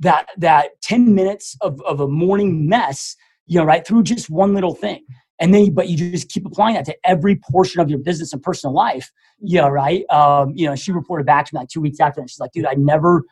that 0.00 0.26
that 0.36 0.80
10 0.82 1.14
minutes 1.14 1.56
of, 1.60 1.80
of 1.82 2.00
a 2.00 2.08
morning 2.08 2.68
mess 2.68 3.16
you 3.46 3.58
know 3.58 3.64
right 3.64 3.86
through 3.86 4.02
just 4.02 4.30
one 4.30 4.54
little 4.54 4.74
thing. 4.74 5.04
And 5.40 5.54
then 5.54 5.72
but 5.72 5.88
you 5.88 5.96
just 5.96 6.30
keep 6.30 6.44
applying 6.44 6.74
that 6.74 6.84
to 6.86 6.96
every 7.04 7.36
portion 7.50 7.80
of 7.80 7.88
your 7.88 8.00
business 8.00 8.32
and 8.32 8.42
personal 8.42 8.74
life 8.74 9.12
you 9.40 9.60
know 9.60 9.68
right? 9.68 10.04
Um 10.10 10.52
you 10.56 10.66
know 10.66 10.74
she 10.74 10.90
reported 10.90 11.26
back 11.26 11.46
to 11.46 11.54
me 11.54 11.60
like 11.60 11.68
two 11.68 11.80
weeks 11.80 12.00
after 12.00 12.20
and 12.20 12.28
she's 12.28 12.40
like 12.40 12.52
dude 12.52 12.66
i 12.66 12.74
never 12.74 13.22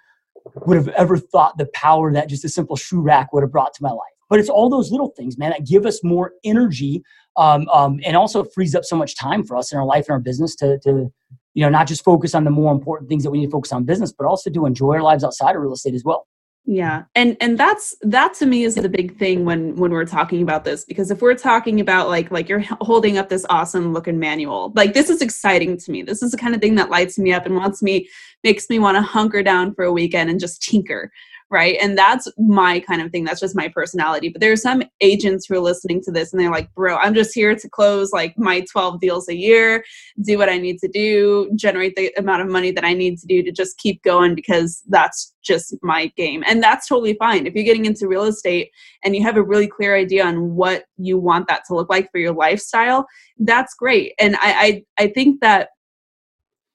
would 0.67 0.77
have 0.77 0.89
ever 0.89 1.17
thought 1.17 1.59
the 1.59 1.67
power 1.75 2.13
that 2.13 2.29
just 2.29 2.45
a 2.45 2.49
simple 2.49 2.77
shoe 2.77 3.01
rack 3.01 3.33
would 3.33 3.43
have 3.43 3.53
brought 3.53 3.75
to 3.75 3.83
my 3.83 3.91
life. 3.91 4.13
But 4.29 4.41
it's 4.41 4.49
all 4.49 4.69
those 4.69 4.91
little 4.91 5.13
things, 5.17 5.39
man, 5.39 5.51
that 5.51 5.67
give 5.67 5.87
us 5.87 6.03
more 6.03 6.33
energy 6.45 7.03
um, 7.37 7.69
um, 7.69 8.01
and 8.05 8.17
also 8.17 8.45
frees 8.45 8.75
up 8.75 8.85
so 8.85 8.97
much 8.97 9.17
time 9.17 9.45
for 9.45 9.57
us 9.57 9.73
in 9.73 9.79
our 9.79 9.85
life 9.85 10.07
and 10.09 10.15
our 10.15 10.21
business 10.21 10.57
to, 10.57 10.79
to, 10.81 11.13
you 11.57 11.63
know, 11.63 11.71
not 11.71 11.87
just 11.87 12.05
focus 12.05 12.35
on 12.35 12.45
the 12.45 12.51
more 12.51 12.71
important 12.71 13.09
things 13.09 13.25
that 13.25 13.31
we 13.31 13.39
need 13.39 13.47
to 13.47 13.51
focus 13.51 13.73
on 13.73 13.85
business, 13.85 14.13
but 14.13 14.27
also 14.27 14.51
to 14.51 14.67
enjoy 14.67 14.93
our 14.93 15.03
lives 15.03 15.25
outside 15.25 15.57
of 15.57 15.63
real 15.63 15.73
estate 15.73 15.95
as 15.95 16.05
well. 16.05 16.27
Yeah. 16.67 17.05
And 17.15 17.35
and 17.41 17.57
that's 17.57 17.97
that 18.03 18.35
to 18.35 18.47
me 18.47 18.65
is 18.65 18.75
the 18.75 18.89
big 18.91 19.17
thing 19.19 19.47
when 19.47 19.75
when 19.77 19.91
we're 19.91 20.05
talking 20.05 20.43
about 20.43 20.65
this 20.65 20.85
because 20.85 21.11
if 21.11 21.23
we're 21.23 21.35
talking 21.35 21.81
about 21.81 22.09
like 22.09 22.31
like 22.31 22.49
you're 22.49 22.65
holding 22.83 23.17
up 23.17 23.31
this 23.31 23.47
awesome 23.49 23.95
looking 23.95 24.19
manual 24.19 24.73
like 24.75 24.93
this 24.93 25.09
is 25.09 25.23
exciting 25.23 25.79
to 25.79 25.91
me. 25.91 26.03
This 26.03 26.23
is 26.23 26.33
the 26.33 26.37
kind 26.37 26.55
of 26.55 26.61
thing 26.61 26.75
that 26.75 26.91
lights 26.91 27.19
me 27.19 27.33
up 27.33 27.47
and 27.47 27.57
wants 27.57 27.83
me 27.83 28.07
makes 28.45 28.69
me 28.69 28.79
want 28.79 28.97
to 28.97 29.03
hunker 29.03 29.43
down 29.43 29.75
for 29.75 29.85
a 29.85 29.93
weekend 29.93 30.29
and 30.29 30.41
just 30.41 30.61
tinker 30.61 31.11
right? 31.49 31.77
And 31.81 31.97
that's 31.97 32.27
my 32.39 32.81
kind 32.81 33.01
of 33.01 33.13
thing. 33.13 33.25
That's 33.25 33.41
just 33.41 33.55
my 33.55 33.69
personality. 33.69 34.29
But 34.29 34.41
there 34.41 34.51
are 34.51 34.57
some 34.57 34.83
agents 35.01 35.47
who 35.47 35.55
are 35.55 35.61
listening 35.61 36.03
to 36.03 36.11
this 36.11 36.33
and 36.33 36.41
they're 36.41 36.51
like, 36.51 36.73
bro, 36.75 36.97
I'm 36.97 37.15
just 37.15 37.35
here 37.35 37.55
to 37.55 37.69
close 37.69 38.13
like 38.13 38.37
my 38.37 38.65
12 38.71 39.01
deals 39.01 39.29
a 39.29 39.37
year, 39.37 39.85
do 40.25 40.39
what 40.39 40.49
I 40.49 40.59
need 40.59 40.79
to 40.81 40.89
do, 40.89 41.49
generate 41.55 41.95
the 41.95 42.13
amount 42.19 42.43
of 42.43 42.49
money 42.49 42.73
that 42.73 42.85
I 42.85 42.95
need 42.95 43.19
to 43.19 43.27
do 43.27 43.45
to 43.45 43.53
just 43.53 43.79
keep 43.79 44.03
going 44.03 44.35
because 44.35 44.83
that's 44.89 45.35
just 45.45 45.77
my 45.83 46.11
game. 46.17 46.43
And 46.49 46.61
that's 46.63 46.89
totally 46.89 47.15
fine. 47.15 47.47
If 47.47 47.55
you're 47.55 47.65
getting 47.65 47.87
into 47.87 48.09
real 48.09 48.25
estate 48.25 48.71
and 49.05 49.15
you 49.15 49.23
have 49.23 49.37
a 49.37 49.43
really 49.43 49.69
clear 49.69 49.97
idea 49.97 50.27
on 50.27 50.57
what 50.57 50.87
you 50.97 51.17
want 51.17 51.47
that 51.47 51.63
to 51.69 51.75
look 51.75 51.89
like 51.89 52.11
for 52.11 52.19
your 52.19 52.35
lifestyle, 52.35 53.07
that's 53.39 53.75
great. 53.75 54.15
And 54.19 54.35
I, 54.37 54.83
I, 54.99 55.05
I 55.05 55.09
think 55.09 55.41
that 55.43 55.69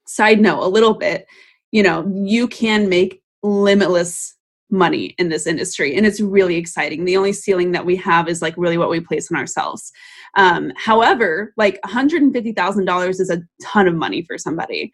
side 0.07 0.39
note 0.39 0.63
a 0.63 0.67
little 0.67 0.93
bit, 0.93 1.25
you 1.71 1.83
know, 1.83 2.09
you 2.15 2.47
can 2.47 2.87
make 2.87 3.21
limitless 3.43 4.35
money 4.71 5.15
in 5.17 5.29
this 5.29 5.45
industry 5.45 5.95
and 5.95 6.05
it's 6.05 6.21
really 6.21 6.55
exciting 6.55 7.05
the 7.05 7.17
only 7.17 7.33
ceiling 7.33 7.71
that 7.71 7.85
we 7.85 7.95
have 7.95 8.27
is 8.27 8.41
like 8.41 8.55
really 8.57 8.77
what 8.77 8.89
we 8.89 8.99
place 8.99 9.31
on 9.31 9.37
ourselves 9.37 9.91
um, 10.35 10.71
however 10.77 11.53
like 11.57 11.79
$150000 11.85 13.09
is 13.09 13.29
a 13.29 13.41
ton 13.61 13.87
of 13.87 13.95
money 13.95 14.21
for 14.23 14.37
somebody 14.37 14.91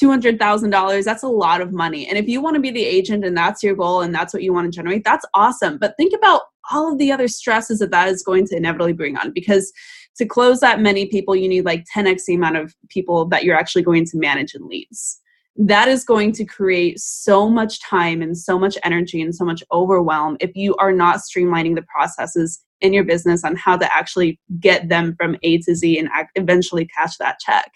$200,000, 0.00 1.04
that's 1.04 1.22
a 1.22 1.28
lot 1.28 1.60
of 1.60 1.72
money. 1.72 2.08
And 2.08 2.16
if 2.16 2.26
you 2.26 2.40
want 2.40 2.54
to 2.54 2.60
be 2.60 2.70
the 2.70 2.84
agent 2.84 3.24
and 3.24 3.36
that's 3.36 3.62
your 3.62 3.74
goal 3.74 4.00
and 4.00 4.14
that's 4.14 4.32
what 4.32 4.42
you 4.42 4.52
want 4.52 4.72
to 4.72 4.74
generate, 4.74 5.04
that's 5.04 5.26
awesome. 5.34 5.78
But 5.78 5.94
think 5.96 6.14
about 6.14 6.42
all 6.70 6.90
of 6.90 6.98
the 6.98 7.12
other 7.12 7.28
stresses 7.28 7.80
that 7.80 7.90
that 7.90 8.08
is 8.08 8.22
going 8.22 8.46
to 8.46 8.56
inevitably 8.56 8.92
bring 8.92 9.16
on 9.18 9.32
because 9.32 9.72
to 10.16 10.26
close 10.26 10.60
that 10.60 10.80
many 10.80 11.06
people, 11.06 11.36
you 11.36 11.48
need 11.48 11.64
like 11.64 11.84
10x 11.94 12.24
the 12.26 12.34
amount 12.34 12.56
of 12.56 12.74
people 12.88 13.26
that 13.26 13.44
you're 13.44 13.56
actually 13.56 13.82
going 13.82 14.04
to 14.06 14.18
manage 14.18 14.54
in 14.54 14.66
leads 14.66 15.20
that 15.56 15.88
is 15.88 16.04
going 16.04 16.32
to 16.32 16.44
create 16.44 16.98
so 16.98 17.48
much 17.48 17.80
time 17.82 18.22
and 18.22 18.36
so 18.36 18.58
much 18.58 18.78
energy 18.84 19.20
and 19.20 19.34
so 19.34 19.44
much 19.44 19.62
overwhelm 19.72 20.36
if 20.40 20.50
you 20.54 20.74
are 20.76 20.92
not 20.92 21.18
streamlining 21.18 21.74
the 21.74 21.82
processes 21.82 22.60
in 22.80 22.92
your 22.92 23.04
business 23.04 23.44
on 23.44 23.56
how 23.56 23.76
to 23.76 23.92
actually 23.92 24.40
get 24.58 24.88
them 24.88 25.14
from 25.16 25.36
A 25.42 25.58
to 25.58 25.74
Z 25.74 25.98
and 25.98 26.08
eventually 26.34 26.86
cash 26.86 27.16
that 27.18 27.38
check. 27.40 27.70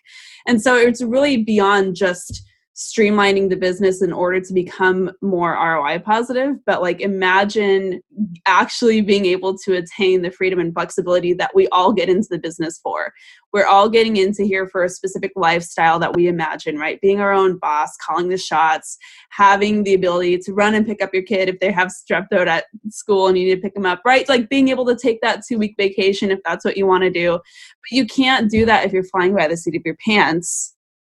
And 0.46 0.62
so 0.62 0.76
it's 0.76 1.02
really 1.02 1.42
beyond 1.42 1.96
just 1.96 2.42
streamlining 2.74 3.48
the 3.48 3.56
business 3.56 4.02
in 4.02 4.12
order 4.12 4.40
to 4.40 4.52
become 4.52 5.12
more 5.22 5.52
ROI 5.52 6.00
positive. 6.00 6.56
But 6.66 6.82
like, 6.82 7.00
imagine 7.00 8.00
actually 8.46 9.00
being 9.00 9.26
able 9.26 9.56
to 9.58 9.74
attain 9.74 10.22
the 10.22 10.30
freedom 10.30 10.58
and 10.58 10.74
flexibility 10.74 11.34
that 11.34 11.54
we 11.54 11.68
all 11.68 11.92
get 11.92 12.08
into 12.08 12.26
the 12.30 12.38
business 12.38 12.80
for. 12.82 13.12
We're 13.52 13.66
all 13.66 13.88
getting 13.88 14.16
into 14.16 14.42
here 14.42 14.66
for 14.66 14.82
a 14.82 14.88
specific 14.88 15.30
lifestyle 15.36 16.00
that 16.00 16.16
we 16.16 16.26
imagine, 16.26 16.76
right? 16.76 17.00
Being 17.00 17.20
our 17.20 17.32
own 17.32 17.58
boss, 17.58 17.96
calling 18.04 18.28
the 18.28 18.36
shots, 18.36 18.98
having 19.30 19.84
the 19.84 19.94
ability 19.94 20.38
to 20.38 20.52
run 20.52 20.74
and 20.74 20.84
pick 20.84 21.00
up 21.00 21.14
your 21.14 21.22
kid 21.22 21.48
if 21.48 21.60
they 21.60 21.70
have 21.70 21.88
strep 21.88 22.26
throat 22.28 22.48
at 22.48 22.64
school 22.88 23.28
and 23.28 23.38
you 23.38 23.46
need 23.46 23.54
to 23.54 23.60
pick 23.60 23.74
them 23.74 23.86
up, 23.86 24.02
right? 24.04 24.28
Like 24.28 24.48
being 24.48 24.68
able 24.68 24.86
to 24.86 24.96
take 24.96 25.20
that 25.20 25.42
two 25.46 25.58
week 25.58 25.76
vacation 25.78 26.32
if 26.32 26.40
that's 26.44 26.64
what 26.64 26.76
you 26.76 26.88
want 26.88 27.04
to 27.04 27.10
do. 27.10 27.34
But 27.34 27.90
you 27.92 28.04
can't 28.04 28.50
do 28.50 28.66
that 28.66 28.84
if 28.84 28.92
you're 28.92 29.04
flying 29.04 29.36
by 29.36 29.46
the 29.46 29.56
seat 29.56 29.76
of 29.76 29.82
your 29.84 29.96
pants 30.04 30.73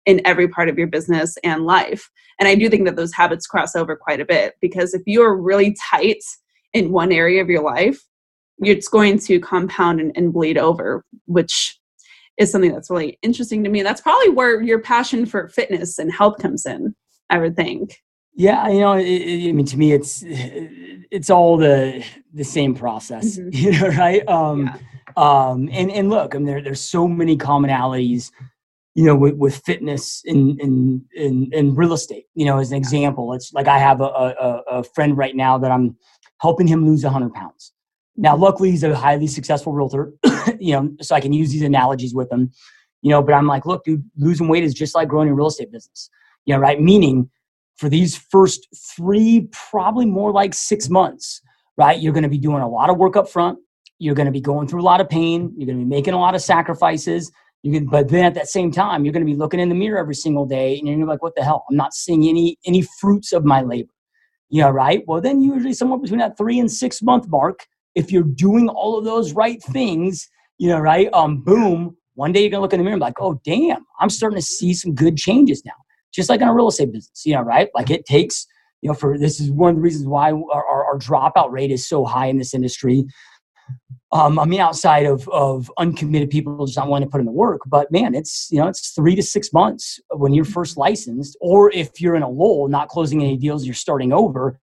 in 0.07 0.21
every 0.25 0.49
part 0.49 0.69
of 0.69 0.79
your 0.79 0.87
business 0.87 1.37
and 1.45 1.65
life. 1.65 2.11
And 2.39 2.49
I 2.49 2.55
do 2.55 2.69
think 2.69 2.85
that 2.87 2.97
those 2.97 3.13
habits 3.13 3.47
cross 3.47 3.75
over 3.75 3.97
quite 3.97 4.21
a 4.21 4.25
bit 4.25 4.55
because 4.61 4.95
if 4.95 5.03
you're 5.07 5.37
really 5.37 5.77
tight 5.91 6.23
in 6.73 6.93
one 6.93 7.13
area 7.13 7.41
of 7.41 7.49
your 7.49 7.63
life, 7.63 8.01
it's 8.59 8.89
going 8.89 9.19
to 9.21 9.41
compound 9.41 10.01
and, 10.01 10.13
and 10.17 10.33
bleed 10.33 10.59
over, 10.59 11.05
which 11.27 11.79
is 12.39 12.51
something 12.51 12.73
that's 12.73 12.91
really 12.91 13.19
interesting 13.23 13.63
to 13.65 13.71
me. 13.71 13.83
That's 13.83 14.01
probably 14.01 14.31
where 14.31 14.61
your 14.63 14.81
passion 14.81 15.27
for 15.27 15.49
fitness 15.49 15.99
and 15.99 16.13
health 16.13 16.39
comes 16.39 16.67
in, 16.67 16.95
I 17.31 17.39
would 17.39 17.57
think. 17.57 17.97
Yeah, 18.37 18.69
you 18.69 18.81
know, 18.81 18.95
it, 18.95 19.07
it, 19.07 19.49
I 19.49 19.53
mean, 19.53 19.67
to 19.67 19.77
me, 19.77 19.93
it's 19.93 20.25
it's 20.27 21.31
all 21.31 21.57
the 21.57 22.05
the 22.33 22.43
same 22.43 22.75
process, 22.75 23.39
mm-hmm. 23.39 23.49
you 23.53 23.71
know, 23.73 23.89
right? 23.97 24.29
Um, 24.29 24.65
yeah. 24.67 24.77
um, 25.17 25.69
and 25.73 25.91
and 25.93 26.11
look, 26.11 26.35
I 26.35 26.39
mean, 26.39 26.47
there, 26.47 26.61
there's 26.61 26.81
so 26.81 27.07
many 27.07 27.37
commonalities 27.37 28.33
you 28.95 29.05
know, 29.05 29.17
with, 29.17 29.35
with 29.35 29.57
fitness 29.65 30.23
in, 30.25 30.57
in, 30.61 31.05
in, 31.15 31.51
in, 31.53 31.75
real 31.75 31.93
estate, 31.93 32.27
you 32.35 32.45
know, 32.45 32.59
as 32.59 32.71
an 32.71 32.77
example, 32.77 33.33
it's 33.33 33.53
like 33.53 33.67
I 33.67 33.79
have 33.79 34.01
a, 34.01 34.05
a, 34.05 34.63
a 34.69 34.85
friend 34.85 35.17
right 35.17 35.35
now 35.35 35.59
that 35.59 35.73
I'm 35.73 35.97
helping 36.41 36.69
him 36.69 36.87
lose 36.87 37.03
100 37.03 37.35
pounds. 37.35 37.73
Now, 38.17 38.37
luckily, 38.37 38.71
he's 38.71 38.85
a 38.85 38.95
highly 38.95 39.27
successful 39.27 39.73
realtor, 39.73 40.13
you 40.61 40.75
know, 40.75 40.91
so 41.01 41.17
I 41.17 41.21
can 41.21 41.33
use 41.33 41.51
these 41.51 41.63
analogies 41.63 42.15
with 42.15 42.31
him, 42.31 42.53
you 43.03 43.11
know, 43.11 43.21
but 43.21 43.35
I'm 43.35 43.49
like, 43.49 43.67
look, 43.67 43.85
dude, 43.85 44.09
losing 44.17 44.47
weight 44.47 44.63
is 44.63 44.75
just 44.75 44.95
like 44.95 45.09
growing 45.09 45.29
a 45.29 45.35
real 45.35 45.49
estate 45.49 45.73
business, 45.73 46.09
you 46.45 46.55
know, 46.55 46.61
right? 46.61 46.81
Meaning 46.81 47.29
for 47.77 47.89
these 47.89 48.17
first 48.17 48.69
three, 48.97 49.49
probably 49.51 50.07
more 50.07 50.31
like 50.31 50.55
six 50.55 50.89
months, 50.89 51.43
right? 51.77 51.99
You're 51.99 52.13
going 52.13 52.23
to 52.23 52.29
be 52.29 52.39
doing 52.39 52.63
a 52.63 52.69
lot 52.69 52.91
of 52.91 52.97
work 52.97 53.17
up 53.17 53.29
front. 53.29 53.59
You're 53.99 54.15
going 54.15 54.27
to 54.27 54.33
be 54.33 54.41
going 54.41 54.69
through 54.69 54.83
a 54.83 54.85
lot 54.85 55.01
of 55.01 55.09
pain. 55.09 55.53
You're 55.57 55.67
going 55.67 55.79
to 55.79 55.85
be 55.85 55.89
making 55.89 56.15
a 56.15 56.21
lot 56.21 56.37
of 56.37 56.43
sacrifices 56.43 57.33
you 57.65 57.73
can, 57.73 57.87
but 57.87 58.11
then 58.11 58.27
at 58.27 58.35
that 58.35 58.49
same 58.49 58.71
time, 58.71 59.05
you're 59.05 59.13
going 59.13 59.25
to 59.25 59.33
be 59.33 59.39
looking 59.39 59.59
in 59.59 59.71
the 59.71 59.75
mirror 59.75 59.99
every 59.99 60.15
single 60.15 60.45
day, 60.45 60.79
and 60.79 60.87
you're 60.87 61.07
like, 61.07 61.23
"What 61.23 61.35
the 61.35 61.43
hell? 61.43 61.65
I'm 61.71 61.77
not 61.77 61.95
seeing 61.95 62.29
any 62.29 62.59
any 62.67 62.83
fruits 63.01 63.33
of 63.33 63.47
my 63.47 63.63
labor." 63.63 63.89
Yeah, 64.51 64.69
right. 64.69 65.03
Well, 65.07 65.23
then 65.23 65.41
usually 65.41 65.73
somewhere 65.73 65.99
between 65.99 66.21
that 66.21 66.37
three 66.37 66.59
and 66.59 66.71
six 66.71 67.01
month 67.01 67.27
mark, 67.29 67.61
if 67.95 68.13
you're 68.13 68.23
doing 68.23 68.69
all 68.69 68.99
of 68.99 69.07
those 69.07 69.33
right 69.33 69.63
things, 69.63 70.29
you 70.59 70.69
know, 70.69 70.79
right? 70.79 71.09
Um, 71.15 71.41
boom. 71.41 71.97
One 72.17 72.33
day 72.33 72.43
you're 72.43 72.51
gonna 72.51 72.61
look 72.61 72.75
in 72.75 72.81
the 72.81 72.85
mirror 72.85 72.97
and 72.97 73.01
be 73.01 73.07
like, 73.07 73.21
"Oh, 73.23 73.41
damn! 73.47 73.87
I'm 73.99 74.11
starting 74.11 74.37
to 74.37 74.43
see 74.43 74.75
some 74.75 74.95
good 74.95 75.17
changes 75.17 75.65
now." 75.65 75.73
Just 76.13 76.29
like 76.29 76.43
in 76.43 76.49
a 76.49 76.55
real 76.55 76.69
estate 76.69 76.93
business, 76.93 77.23
you 77.25 77.35
know, 77.35 77.41
right? 77.41 77.71
Like 77.75 77.89
it 77.89 78.05
takes, 78.05 78.47
you 78.83 78.89
know, 78.89 78.95
for 78.95 79.17
this 79.17 79.41
is 79.41 79.51
one 79.51 79.71
of 79.71 79.77
the 79.77 79.83
reasons 79.83 80.07
why 80.07 80.33
our, 80.33 80.65
our, 80.69 80.85
our 80.85 80.99
dropout 80.99 81.51
rate 81.51 81.71
is 81.71 81.89
so 81.89 82.05
high 82.05 82.27
in 82.27 82.37
this 82.37 82.53
industry 82.53 83.07
um, 84.15 84.39
I 84.39 84.45
mean, 84.45 84.61
outside 84.61 85.07
of, 85.07 85.29
of 85.31 85.71
uncommitted 85.77 86.31
people 86.31 86.65
just 86.67 86.79
not 86.79 86.87
wanting 86.87 87.09
to 87.09 87.11
put 87.11 87.19
in 87.19 87.27
the 87.27 87.33
work, 87.33 87.63
but 87.67 87.91
man, 87.91 88.15
it's, 88.15 88.47
you 88.49 88.61
know, 88.61 88.69
it's 88.69 88.91
three 88.91 89.17
to 89.17 89.23
six 89.23 89.53
months 89.53 89.99
when 90.13 90.33
you're 90.33 90.45
first 90.45 90.77
licensed, 90.77 91.37
or 91.41 91.73
if 91.73 92.01
you're 92.01 92.15
in 92.15 92.23
a 92.23 92.29
lull, 92.29 92.69
not 92.69 92.89
closing 92.89 93.25
any 93.25 93.37
deals, 93.37 93.67
you're 93.67 93.75
starting 93.75 94.13
over 94.13 94.61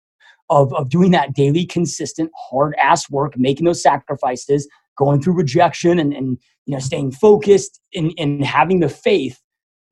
of, 0.50 0.74
of 0.74 0.90
doing 0.90 1.12
that 1.12 1.32
daily, 1.32 1.64
consistent, 1.64 2.28
hard 2.50 2.74
ass 2.82 3.08
work, 3.08 3.38
making 3.38 3.66
those 3.66 3.80
sacrifices, 3.80 4.68
going 4.98 5.22
through 5.22 5.34
rejection 5.34 6.00
and, 6.00 6.12
and, 6.12 6.38
you 6.66 6.74
know, 6.74 6.80
staying 6.80 7.12
focused 7.12 7.80
and, 7.94 8.12
and 8.18 8.44
having 8.44 8.80
the 8.80 8.88
faith 8.88 9.40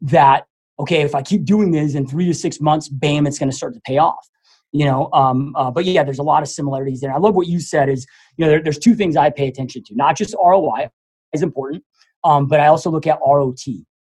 that, 0.00 0.46
okay, 0.80 1.02
if 1.02 1.14
I 1.14 1.22
keep 1.22 1.44
doing 1.44 1.70
this 1.70 1.94
in 1.94 2.08
three 2.08 2.26
to 2.26 2.34
six 2.34 2.60
months, 2.60 2.88
bam, 2.88 3.24
it's 3.24 3.38
going 3.38 3.50
to 3.50 3.56
start 3.56 3.74
to 3.74 3.80
pay 3.86 3.98
off 3.98 4.28
you 4.74 4.84
know 4.84 5.08
um, 5.12 5.54
uh, 5.56 5.70
but 5.70 5.86
yeah 5.86 6.04
there's 6.04 6.18
a 6.18 6.22
lot 6.22 6.42
of 6.42 6.48
similarities 6.48 7.00
there. 7.00 7.14
I 7.14 7.18
love 7.18 7.34
what 7.34 7.46
you 7.46 7.60
said 7.60 7.88
is 7.88 8.06
you 8.36 8.44
know 8.44 8.50
there, 8.50 8.62
there's 8.62 8.78
two 8.78 8.94
things 8.94 9.16
i 9.16 9.30
pay 9.30 9.48
attention 9.48 9.82
to 9.84 9.94
not 9.94 10.16
just 10.16 10.34
roi 10.34 10.88
is 11.32 11.42
important 11.42 11.82
um, 12.24 12.46
but 12.46 12.60
i 12.60 12.66
also 12.66 12.90
look 12.90 13.06
at 13.06 13.18
rot 13.24 13.58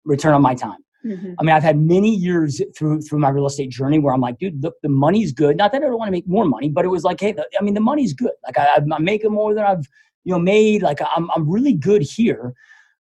return 0.06 0.34
on 0.34 0.42
my 0.42 0.54
time. 0.54 0.78
Mm-hmm. 1.06 1.34
i 1.40 1.44
mean 1.44 1.56
i've 1.56 1.64
had 1.64 1.80
many 1.80 2.14
years 2.14 2.62
through 2.78 3.02
through 3.02 3.20
my 3.20 3.30
real 3.30 3.46
estate 3.46 3.70
journey 3.70 3.98
where 3.98 4.14
i'm 4.14 4.20
like 4.20 4.38
dude 4.40 4.62
look 4.62 4.76
the 4.84 4.90
money's 4.90 5.32
good. 5.32 5.56
Not 5.56 5.72
that 5.72 5.82
i 5.82 5.86
don't 5.86 5.98
want 5.98 6.10
to 6.10 6.12
make 6.12 6.28
more 6.28 6.46
money 6.46 6.70
but 6.70 6.84
it 6.86 6.90
was 6.90 7.04
like 7.04 7.20
hey 7.20 7.32
the, 7.32 7.48
i 7.60 7.64
mean 7.64 7.74
the 7.74 7.80
money's 7.80 8.14
good. 8.14 8.32
Like 8.46 8.58
I, 8.58 8.76
i'm 8.76 9.04
making 9.04 9.32
more 9.32 9.54
than 9.54 9.64
i've 9.64 9.86
you 10.26 10.34
know 10.34 10.40
made. 10.40 10.82
Like 10.82 11.00
i'm, 11.16 11.32
I'm 11.32 11.50
really 11.50 11.74
good 11.74 12.02
here 12.02 12.54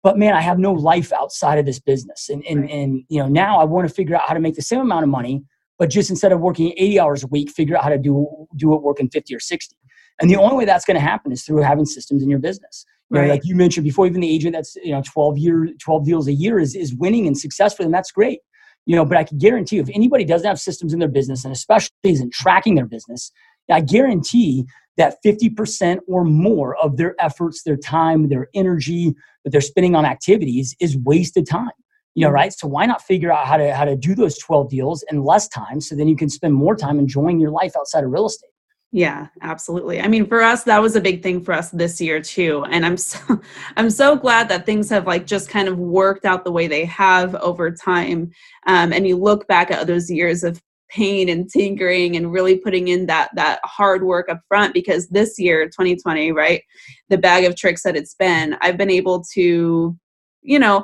but 0.04 0.16
man 0.16 0.34
i 0.34 0.40
have 0.40 0.58
no 0.58 0.72
life 0.72 1.12
outside 1.12 1.58
of 1.58 1.66
this 1.66 1.80
business. 1.80 2.28
And 2.28 2.44
and, 2.46 2.70
and 2.70 3.02
you 3.08 3.20
know 3.20 3.28
now 3.28 3.58
i 3.58 3.64
want 3.64 3.88
to 3.88 3.92
figure 3.92 4.14
out 4.14 4.28
how 4.28 4.34
to 4.34 4.40
make 4.40 4.54
the 4.54 4.62
same 4.62 4.80
amount 4.80 5.02
of 5.02 5.08
money 5.08 5.42
but 5.78 5.90
just 5.90 6.10
instead 6.10 6.32
of 6.32 6.40
working 6.40 6.72
80 6.76 7.00
hours 7.00 7.24
a 7.24 7.28
week, 7.28 7.50
figure 7.50 7.76
out 7.76 7.84
how 7.84 7.90
to 7.90 7.98
do, 7.98 8.46
do 8.56 8.74
it 8.74 8.82
working 8.82 9.08
50 9.08 9.34
or 9.34 9.40
60. 9.40 9.76
And 10.20 10.28
the 10.28 10.36
only 10.36 10.56
way 10.56 10.64
that's 10.64 10.84
going 10.84 10.96
to 10.96 11.00
happen 11.00 11.30
is 11.30 11.44
through 11.44 11.62
having 11.62 11.86
systems 11.86 12.22
in 12.22 12.28
your 12.28 12.40
business. 12.40 12.84
You 13.10 13.18
right. 13.18 13.26
know, 13.26 13.32
like 13.32 13.44
you 13.44 13.54
mentioned 13.54 13.84
before, 13.84 14.06
even 14.06 14.20
the 14.20 14.30
agent 14.30 14.54
that's, 14.54 14.74
you 14.76 14.90
know, 14.90 15.02
12 15.06 15.38
year, 15.38 15.68
12 15.80 16.04
deals 16.04 16.26
a 16.26 16.32
year 16.32 16.58
is, 16.58 16.74
is 16.74 16.94
winning 16.94 17.26
and 17.26 17.38
successful. 17.38 17.84
And 17.84 17.94
that's 17.94 18.10
great. 18.10 18.40
You 18.86 18.96
know, 18.96 19.04
but 19.04 19.16
I 19.16 19.24
can 19.24 19.38
guarantee 19.38 19.76
you, 19.76 19.82
if 19.82 19.88
anybody 19.94 20.24
doesn't 20.24 20.46
have 20.46 20.58
systems 20.58 20.92
in 20.92 20.98
their 20.98 21.08
business 21.08 21.44
and 21.44 21.52
especially 21.52 21.90
isn't 22.04 22.32
tracking 22.32 22.74
their 22.74 22.86
business, 22.86 23.30
I 23.70 23.80
guarantee 23.80 24.64
that 24.96 25.16
50% 25.24 25.98
or 26.08 26.24
more 26.24 26.76
of 26.76 26.96
their 26.96 27.14
efforts, 27.20 27.62
their 27.62 27.76
time, 27.76 28.28
their 28.28 28.48
energy 28.54 29.14
that 29.44 29.50
they're 29.50 29.60
spending 29.60 29.94
on 29.94 30.04
activities 30.04 30.74
is 30.80 30.96
wasted 30.96 31.46
time 31.46 31.70
you 32.18 32.24
know 32.26 32.30
right? 32.30 32.52
So 32.52 32.66
why 32.66 32.86
not 32.86 33.02
figure 33.02 33.32
out 33.32 33.46
how 33.46 33.56
to 33.56 33.74
how 33.74 33.84
to 33.84 33.96
do 33.96 34.14
those 34.14 34.38
12 34.38 34.70
deals 34.70 35.04
in 35.10 35.22
less 35.22 35.48
time 35.48 35.80
so 35.80 35.94
then 35.94 36.08
you 36.08 36.16
can 36.16 36.28
spend 36.28 36.54
more 36.54 36.76
time 36.76 36.98
enjoying 36.98 37.38
your 37.38 37.50
life 37.50 37.72
outside 37.78 38.04
of 38.04 38.10
real 38.10 38.26
estate? 38.26 38.50
Yeah 38.90 39.28
absolutely. 39.42 40.00
I 40.00 40.08
mean 40.08 40.26
for 40.26 40.42
us 40.42 40.64
that 40.64 40.82
was 40.82 40.96
a 40.96 41.00
big 41.00 41.22
thing 41.22 41.42
for 41.42 41.52
us 41.52 41.70
this 41.70 42.00
year 42.00 42.20
too 42.20 42.64
and 42.70 42.86
i'm 42.86 42.96
so 42.96 43.18
i'm 43.76 43.90
so 43.90 44.16
glad 44.16 44.48
that 44.48 44.64
things 44.66 44.88
have 44.90 45.06
like 45.06 45.26
just 45.26 45.50
kind 45.50 45.68
of 45.68 45.78
worked 45.78 46.24
out 46.24 46.44
the 46.44 46.52
way 46.52 46.66
they 46.66 46.84
have 46.86 47.34
over 47.36 47.70
time. 47.70 48.30
Um, 48.66 48.92
and 48.92 49.06
you 49.06 49.16
look 49.16 49.46
back 49.46 49.70
at 49.70 49.86
those 49.86 50.10
years 50.10 50.42
of 50.42 50.60
pain 50.90 51.28
and 51.28 51.48
tinkering 51.50 52.16
and 52.16 52.32
really 52.32 52.56
putting 52.56 52.88
in 52.88 53.06
that 53.06 53.30
that 53.34 53.60
hard 53.62 54.02
work 54.02 54.28
up 54.28 54.40
front 54.48 54.72
because 54.72 55.06
this 55.08 55.38
year 55.38 55.66
2020 55.66 56.32
right 56.32 56.62
the 57.10 57.18
bag 57.18 57.44
of 57.44 57.54
tricks 57.54 57.82
that 57.82 57.94
it's 57.94 58.14
been 58.14 58.56
i've 58.62 58.78
been 58.78 58.90
able 58.90 59.22
to 59.34 59.94
you 60.40 60.58
know 60.58 60.82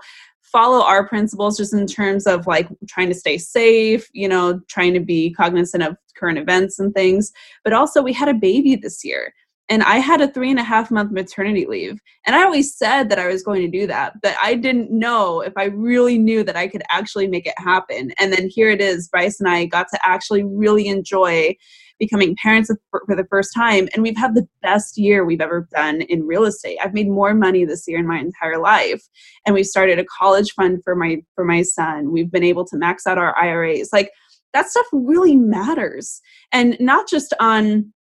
follow 0.55 0.83
our 0.83 1.07
principles 1.07 1.57
just 1.57 1.75
in 1.75 1.85
terms 1.85 2.29
of 2.29 2.47
like 2.47 2.69
trying 2.89 3.09
to 3.09 3.15
stay 3.15 3.37
safe, 3.37 4.09
you 4.13 4.29
know, 4.29 4.61
trying 4.69 4.95
to 4.95 5.01
be 5.01 5.33
cognizant 5.33 5.83
of 5.83 5.97
current 6.17 6.39
events 6.39 6.79
and 6.79 6.95
things. 6.95 7.33
But 7.65 7.73
also, 7.73 8.01
we 8.01 8.13
had 8.13 8.29
a 8.29 8.35
baby 8.35 8.77
this 8.77 9.05
year. 9.05 9.35
And 9.71 9.83
I 9.83 9.97
had 9.97 10.21
a 10.21 10.29
three 10.29 10.51
and 10.51 10.61
a 10.61 10.63
half 10.63 10.91
month 10.91 11.11
maternity 11.11 11.67
leave. 11.67 11.99
And 12.27 12.37
I 12.37 12.45
always 12.45 12.77
said 12.77 13.09
that 13.09 13.19
I 13.19 13.29
was 13.29 13.43
going 13.43 13.63
to 13.63 13.79
do 13.79 13.87
that, 13.87 14.21
but 14.21 14.37
I 14.41 14.55
didn't 14.57 14.91
know 14.91 15.41
if 15.41 15.55
I 15.57 15.65
really 15.65 16.19
knew 16.19 16.45
that 16.45 16.57
I 16.57 16.69
could 16.69 16.83
actually 16.91 17.29
make 17.29 17.47
it 17.47 17.55
happen. 17.57 18.13
And 18.21 18.31
then 18.31 18.49
here 18.49 18.69
it 18.69 18.83
is 18.83 19.09
Bryce 19.09 19.41
and 19.41 19.49
I 19.49 19.65
got 19.65 19.87
to 19.89 19.99
actually 20.07 20.45
really 20.45 20.87
enjoy 20.87 21.57
becoming 21.99 22.37
parents 22.37 22.71
for, 22.91 23.03
the 23.09 23.27
first 23.31 23.53
time. 23.55 23.89
And 23.93 24.03
we've 24.03 24.17
had 24.17 24.35
the 24.35 24.47
best 24.63 24.99
year 24.99 25.25
we've 25.25 25.41
ever 25.41 25.69
done 25.73 26.03
in 26.03 26.27
real 26.27 26.45
estate. 26.45 26.79
I've 26.83 26.95
made 26.95 27.09
more 27.09 27.35
money 27.35 27.65
this 27.65 27.85
year 27.87 27.99
in 27.99 28.07
my 28.07 28.19
entire 28.19 28.59
life. 28.59 29.03
And 29.47 29.55
we've 29.55 29.67
started 29.67 29.99
a 29.99 30.05
college 30.05 30.53
fund 30.53 30.83
for 30.83 30.97
my 30.97 31.23
for 31.35 31.45
my 31.45 31.63
son. 31.63 32.13
We've 32.13 32.31
been 32.31 32.45
able 32.45 32.65
to 32.67 32.77
max 32.77 33.07
out 33.07 33.19
our 33.19 33.37
IRAs. 33.39 33.91
Like 33.93 34.11
that 34.53 34.69
stuff 34.69 34.87
really 34.93 35.37
matters. 35.37 36.21
And 36.53 36.77
not 36.81 37.09
just 37.09 37.35
on 37.41 37.93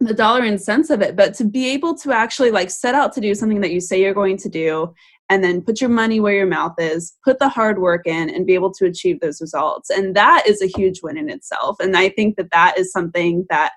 the 0.00 0.14
dollar 0.14 0.42
and 0.42 0.60
cents 0.60 0.88
of 0.88 1.02
it 1.02 1.14
but 1.14 1.34
to 1.34 1.44
be 1.44 1.68
able 1.68 1.94
to 1.94 2.10
actually 2.10 2.50
like 2.50 2.70
set 2.70 2.94
out 2.94 3.12
to 3.12 3.20
do 3.20 3.34
something 3.34 3.60
that 3.60 3.70
you 3.70 3.80
say 3.80 4.00
you're 4.00 4.14
going 4.14 4.38
to 4.38 4.48
do 4.48 4.94
and 5.30 5.42
then 5.42 5.62
put 5.62 5.80
your 5.80 5.88
money 5.88 6.20
where 6.20 6.34
your 6.34 6.46
mouth 6.46 6.74
is, 6.78 7.16
put 7.24 7.38
the 7.38 7.48
hard 7.48 7.78
work 7.78 8.06
in, 8.06 8.28
and 8.28 8.46
be 8.46 8.54
able 8.54 8.72
to 8.74 8.84
achieve 8.84 9.20
those 9.20 9.40
results. 9.40 9.88
And 9.88 10.14
that 10.14 10.46
is 10.46 10.60
a 10.60 10.66
huge 10.66 11.00
win 11.02 11.16
in 11.16 11.30
itself. 11.30 11.76
And 11.80 11.96
I 11.96 12.10
think 12.10 12.36
that 12.36 12.50
that 12.50 12.76
is 12.76 12.92
something 12.92 13.46
that 13.48 13.72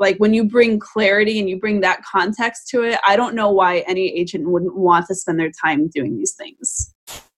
like 0.00 0.16
when 0.16 0.34
you 0.34 0.44
bring 0.44 0.80
clarity 0.80 1.38
and 1.38 1.48
you 1.48 1.60
bring 1.60 1.80
that 1.80 2.02
context 2.02 2.66
to 2.66 2.82
it 2.82 2.98
i 3.06 3.14
don't 3.14 3.36
know 3.36 3.48
why 3.48 3.84
any 3.86 4.08
agent 4.08 4.50
wouldn't 4.50 4.76
want 4.76 5.06
to 5.06 5.14
spend 5.14 5.38
their 5.38 5.52
time 5.64 5.86
doing 5.86 6.16
these 6.16 6.34
things 6.34 6.92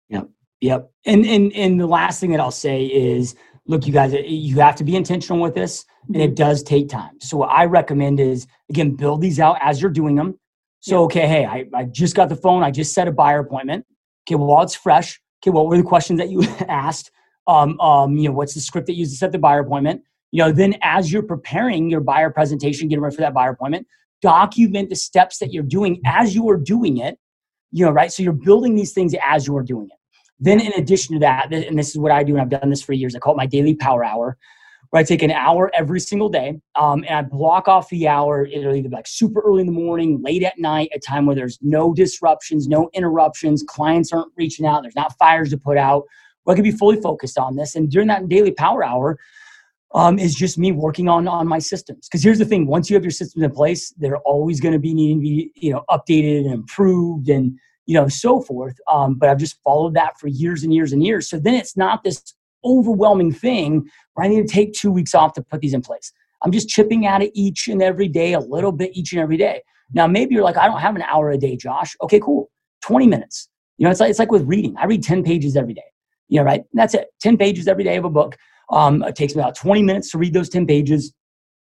yep 0.07 0.29
yep 0.61 0.89
and 1.05 1.25
and 1.25 1.51
and 1.51 1.81
the 1.81 1.85
last 1.85 2.21
thing 2.21 2.31
that 2.31 2.39
i'll 2.39 2.51
say 2.51 2.85
is 2.85 3.35
look, 3.67 3.87
you 3.87 3.93
guys, 3.93 4.13
you 4.13 4.59
have 4.59 4.75
to 4.75 4.83
be 4.83 4.95
intentional 4.95 5.41
with 5.41 5.55
this, 5.55 5.85
and 6.07 6.17
it 6.17 6.27
mm-hmm. 6.27 6.35
does 6.35 6.63
take 6.63 6.89
time. 6.89 7.19
So 7.19 7.37
what 7.37 7.49
I 7.49 7.65
recommend 7.65 8.19
is 8.19 8.47
again, 8.69 8.95
build 8.95 9.21
these 9.21 9.39
out 9.39 9.57
as 9.61 9.81
you're 9.81 9.91
doing 9.91 10.15
them. 10.15 10.39
So 10.85 11.05
okay, 11.05 11.27
hey, 11.27 11.45
I, 11.45 11.65
I 11.73 11.85
just 11.85 12.13
got 12.13 12.29
the 12.29 12.35
phone, 12.35 12.61
I 12.61 12.69
just 12.69 12.93
set 12.93 13.07
a 13.07 13.11
buyer 13.11 13.39
appointment. 13.39 13.87
Okay, 14.23 14.35
well, 14.35 14.45
while 14.45 14.63
it's 14.63 14.75
fresh, 14.75 15.19
okay, 15.41 15.49
what 15.49 15.65
were 15.65 15.77
the 15.77 15.83
questions 15.83 16.19
that 16.19 16.29
you 16.29 16.43
asked? 16.67 17.09
Um, 17.47 17.79
um, 17.79 18.15
you 18.15 18.29
know, 18.29 18.35
what's 18.35 18.53
the 18.53 18.59
script 18.59 18.85
that 18.85 18.93
you 18.93 18.99
used 18.99 19.13
to 19.13 19.17
set 19.17 19.31
the 19.31 19.39
buyer 19.39 19.61
appointment? 19.61 20.03
You 20.31 20.43
know, 20.43 20.51
then 20.51 20.75
as 20.83 21.11
you're 21.11 21.23
preparing 21.23 21.89
your 21.89 22.01
buyer 22.01 22.29
presentation, 22.29 22.87
getting 22.87 23.01
ready 23.01 23.15
for 23.15 23.23
that 23.23 23.33
buyer 23.33 23.49
appointment, 23.49 23.87
document 24.21 24.91
the 24.91 24.95
steps 24.95 25.39
that 25.39 25.51
you're 25.51 25.63
doing 25.63 26.01
as 26.05 26.35
you 26.35 26.47
are 26.51 26.57
doing 26.57 26.97
it. 26.97 27.17
You 27.71 27.85
know, 27.85 27.91
right? 27.91 28.11
So 28.11 28.21
you're 28.21 28.33
building 28.33 28.75
these 28.75 28.93
things 28.93 29.15
as 29.25 29.47
you 29.47 29.57
are 29.57 29.63
doing 29.63 29.87
it. 29.91 29.97
Then, 30.39 30.59
in 30.59 30.71
addition 30.73 31.15
to 31.15 31.19
that, 31.21 31.51
and 31.51 31.79
this 31.79 31.89
is 31.89 31.97
what 31.97 32.11
I 32.11 32.21
do, 32.21 32.33
and 32.33 32.41
I've 32.43 32.61
done 32.61 32.69
this 32.69 32.83
for 32.83 32.93
years, 32.93 33.15
I 33.15 33.19
call 33.19 33.33
it 33.33 33.37
my 33.37 33.47
daily 33.47 33.73
power 33.73 34.05
hour, 34.05 34.37
where 34.95 35.01
I 35.01 35.03
take 35.03 35.23
an 35.23 35.31
hour 35.31 35.69
every 35.73 35.99
single 35.99 36.29
day 36.29 36.57
um, 36.75 37.03
and 37.03 37.17
I 37.17 37.21
block 37.21 37.67
off 37.67 37.89
the 37.89 38.07
hour. 38.07 38.45
It'll 38.45 38.73
either 38.73 38.87
be 38.87 38.95
like 38.95 39.07
super 39.07 39.41
early 39.41 39.59
in 39.59 39.67
the 39.67 39.73
morning, 39.73 40.21
late 40.23 40.41
at 40.41 40.57
night, 40.57 40.89
a 40.95 40.99
time 40.99 41.25
where 41.25 41.35
there's 41.35 41.59
no 41.61 41.93
disruptions, 41.93 42.69
no 42.69 42.89
interruptions, 42.93 43.61
clients 43.67 44.13
aren't 44.13 44.31
reaching 44.37 44.65
out, 44.65 44.83
there's 44.83 44.95
not 44.95 45.17
fires 45.17 45.49
to 45.49 45.57
put 45.57 45.77
out. 45.77 46.03
Where 46.45 46.53
I 46.53 46.55
can 46.55 46.63
be 46.63 46.71
fully 46.71 47.01
focused 47.01 47.37
on 47.37 47.57
this. 47.57 47.75
And 47.75 47.91
during 47.91 48.07
that 48.07 48.29
daily 48.29 48.51
power 48.51 48.85
hour, 48.85 49.19
um, 49.93 50.17
is 50.17 50.33
just 50.33 50.57
me 50.57 50.71
working 50.71 51.09
on 51.09 51.27
on 51.27 51.45
my 51.45 51.59
systems. 51.59 52.07
Because 52.07 52.23
here's 52.23 52.39
the 52.39 52.45
thing: 52.45 52.65
once 52.65 52.89
you 52.89 52.95
have 52.95 53.03
your 53.03 53.11
systems 53.11 53.43
in 53.43 53.51
place, 53.51 53.93
they're 53.97 54.19
always 54.19 54.61
going 54.61 54.73
to 54.73 54.79
be 54.79 54.93
needing 54.93 55.17
to 55.17 55.21
be 55.21 55.51
you 55.55 55.73
know 55.73 55.83
updated 55.89 56.45
and 56.45 56.53
improved 56.53 57.27
and 57.27 57.59
you 57.85 57.95
know, 57.95 58.07
so 58.07 58.39
forth. 58.39 58.77
Um, 58.89 59.15
but 59.15 59.27
I've 59.27 59.39
just 59.39 59.61
followed 59.61 59.93
that 59.95 60.17
for 60.19 60.27
years 60.27 60.63
and 60.63 60.73
years 60.73 60.93
and 60.93 61.03
years. 61.03 61.29
So 61.29 61.37
then 61.37 61.53
it's 61.53 61.75
not 61.75 62.03
this 62.03 62.33
overwhelming 62.65 63.31
thing 63.31 63.87
I 64.17 64.27
need 64.27 64.47
to 64.47 64.53
take 64.53 64.73
two 64.73 64.91
weeks 64.91 65.13
off 65.13 65.33
to 65.33 65.41
put 65.41 65.61
these 65.61 65.73
in 65.73 65.81
place. 65.81 66.11
I'm 66.43 66.51
just 66.51 66.69
chipping 66.69 67.05
at 67.05 67.21
it 67.21 67.31
each 67.33 67.67
and 67.67 67.81
every 67.81 68.07
day, 68.07 68.33
a 68.33 68.39
little 68.39 68.71
bit 68.71 68.95
each 68.95 69.13
and 69.13 69.21
every 69.21 69.37
day. 69.37 69.61
Now, 69.93 70.07
maybe 70.07 70.35
you're 70.35 70.43
like, 70.43 70.57
I 70.57 70.67
don't 70.67 70.79
have 70.79 70.95
an 70.95 71.03
hour 71.03 71.31
a 71.31 71.37
day, 71.37 71.55
Josh. 71.55 71.95
Okay, 72.01 72.19
cool. 72.19 72.49
20 72.83 73.07
minutes. 73.07 73.49
You 73.77 73.85
know, 73.85 73.91
it's 73.91 73.99
like, 73.99 74.09
it's 74.09 74.19
like 74.19 74.31
with 74.31 74.43
reading. 74.43 74.75
I 74.77 74.85
read 74.85 75.03
10 75.03 75.23
pages 75.23 75.55
every 75.55 75.73
day. 75.73 75.83
You 76.27 76.39
know, 76.39 76.45
right? 76.45 76.61
And 76.61 76.79
that's 76.79 76.93
it. 76.93 77.07
10 77.21 77.37
pages 77.37 77.67
every 77.67 77.83
day 77.83 77.97
of 77.97 78.05
a 78.05 78.09
book. 78.09 78.35
Um, 78.71 79.03
it 79.03 79.15
takes 79.15 79.35
me 79.35 79.41
about 79.41 79.55
20 79.55 79.83
minutes 79.83 80.11
to 80.11 80.17
read 80.17 80.33
those 80.33 80.49
10 80.49 80.65
pages. 80.65 81.13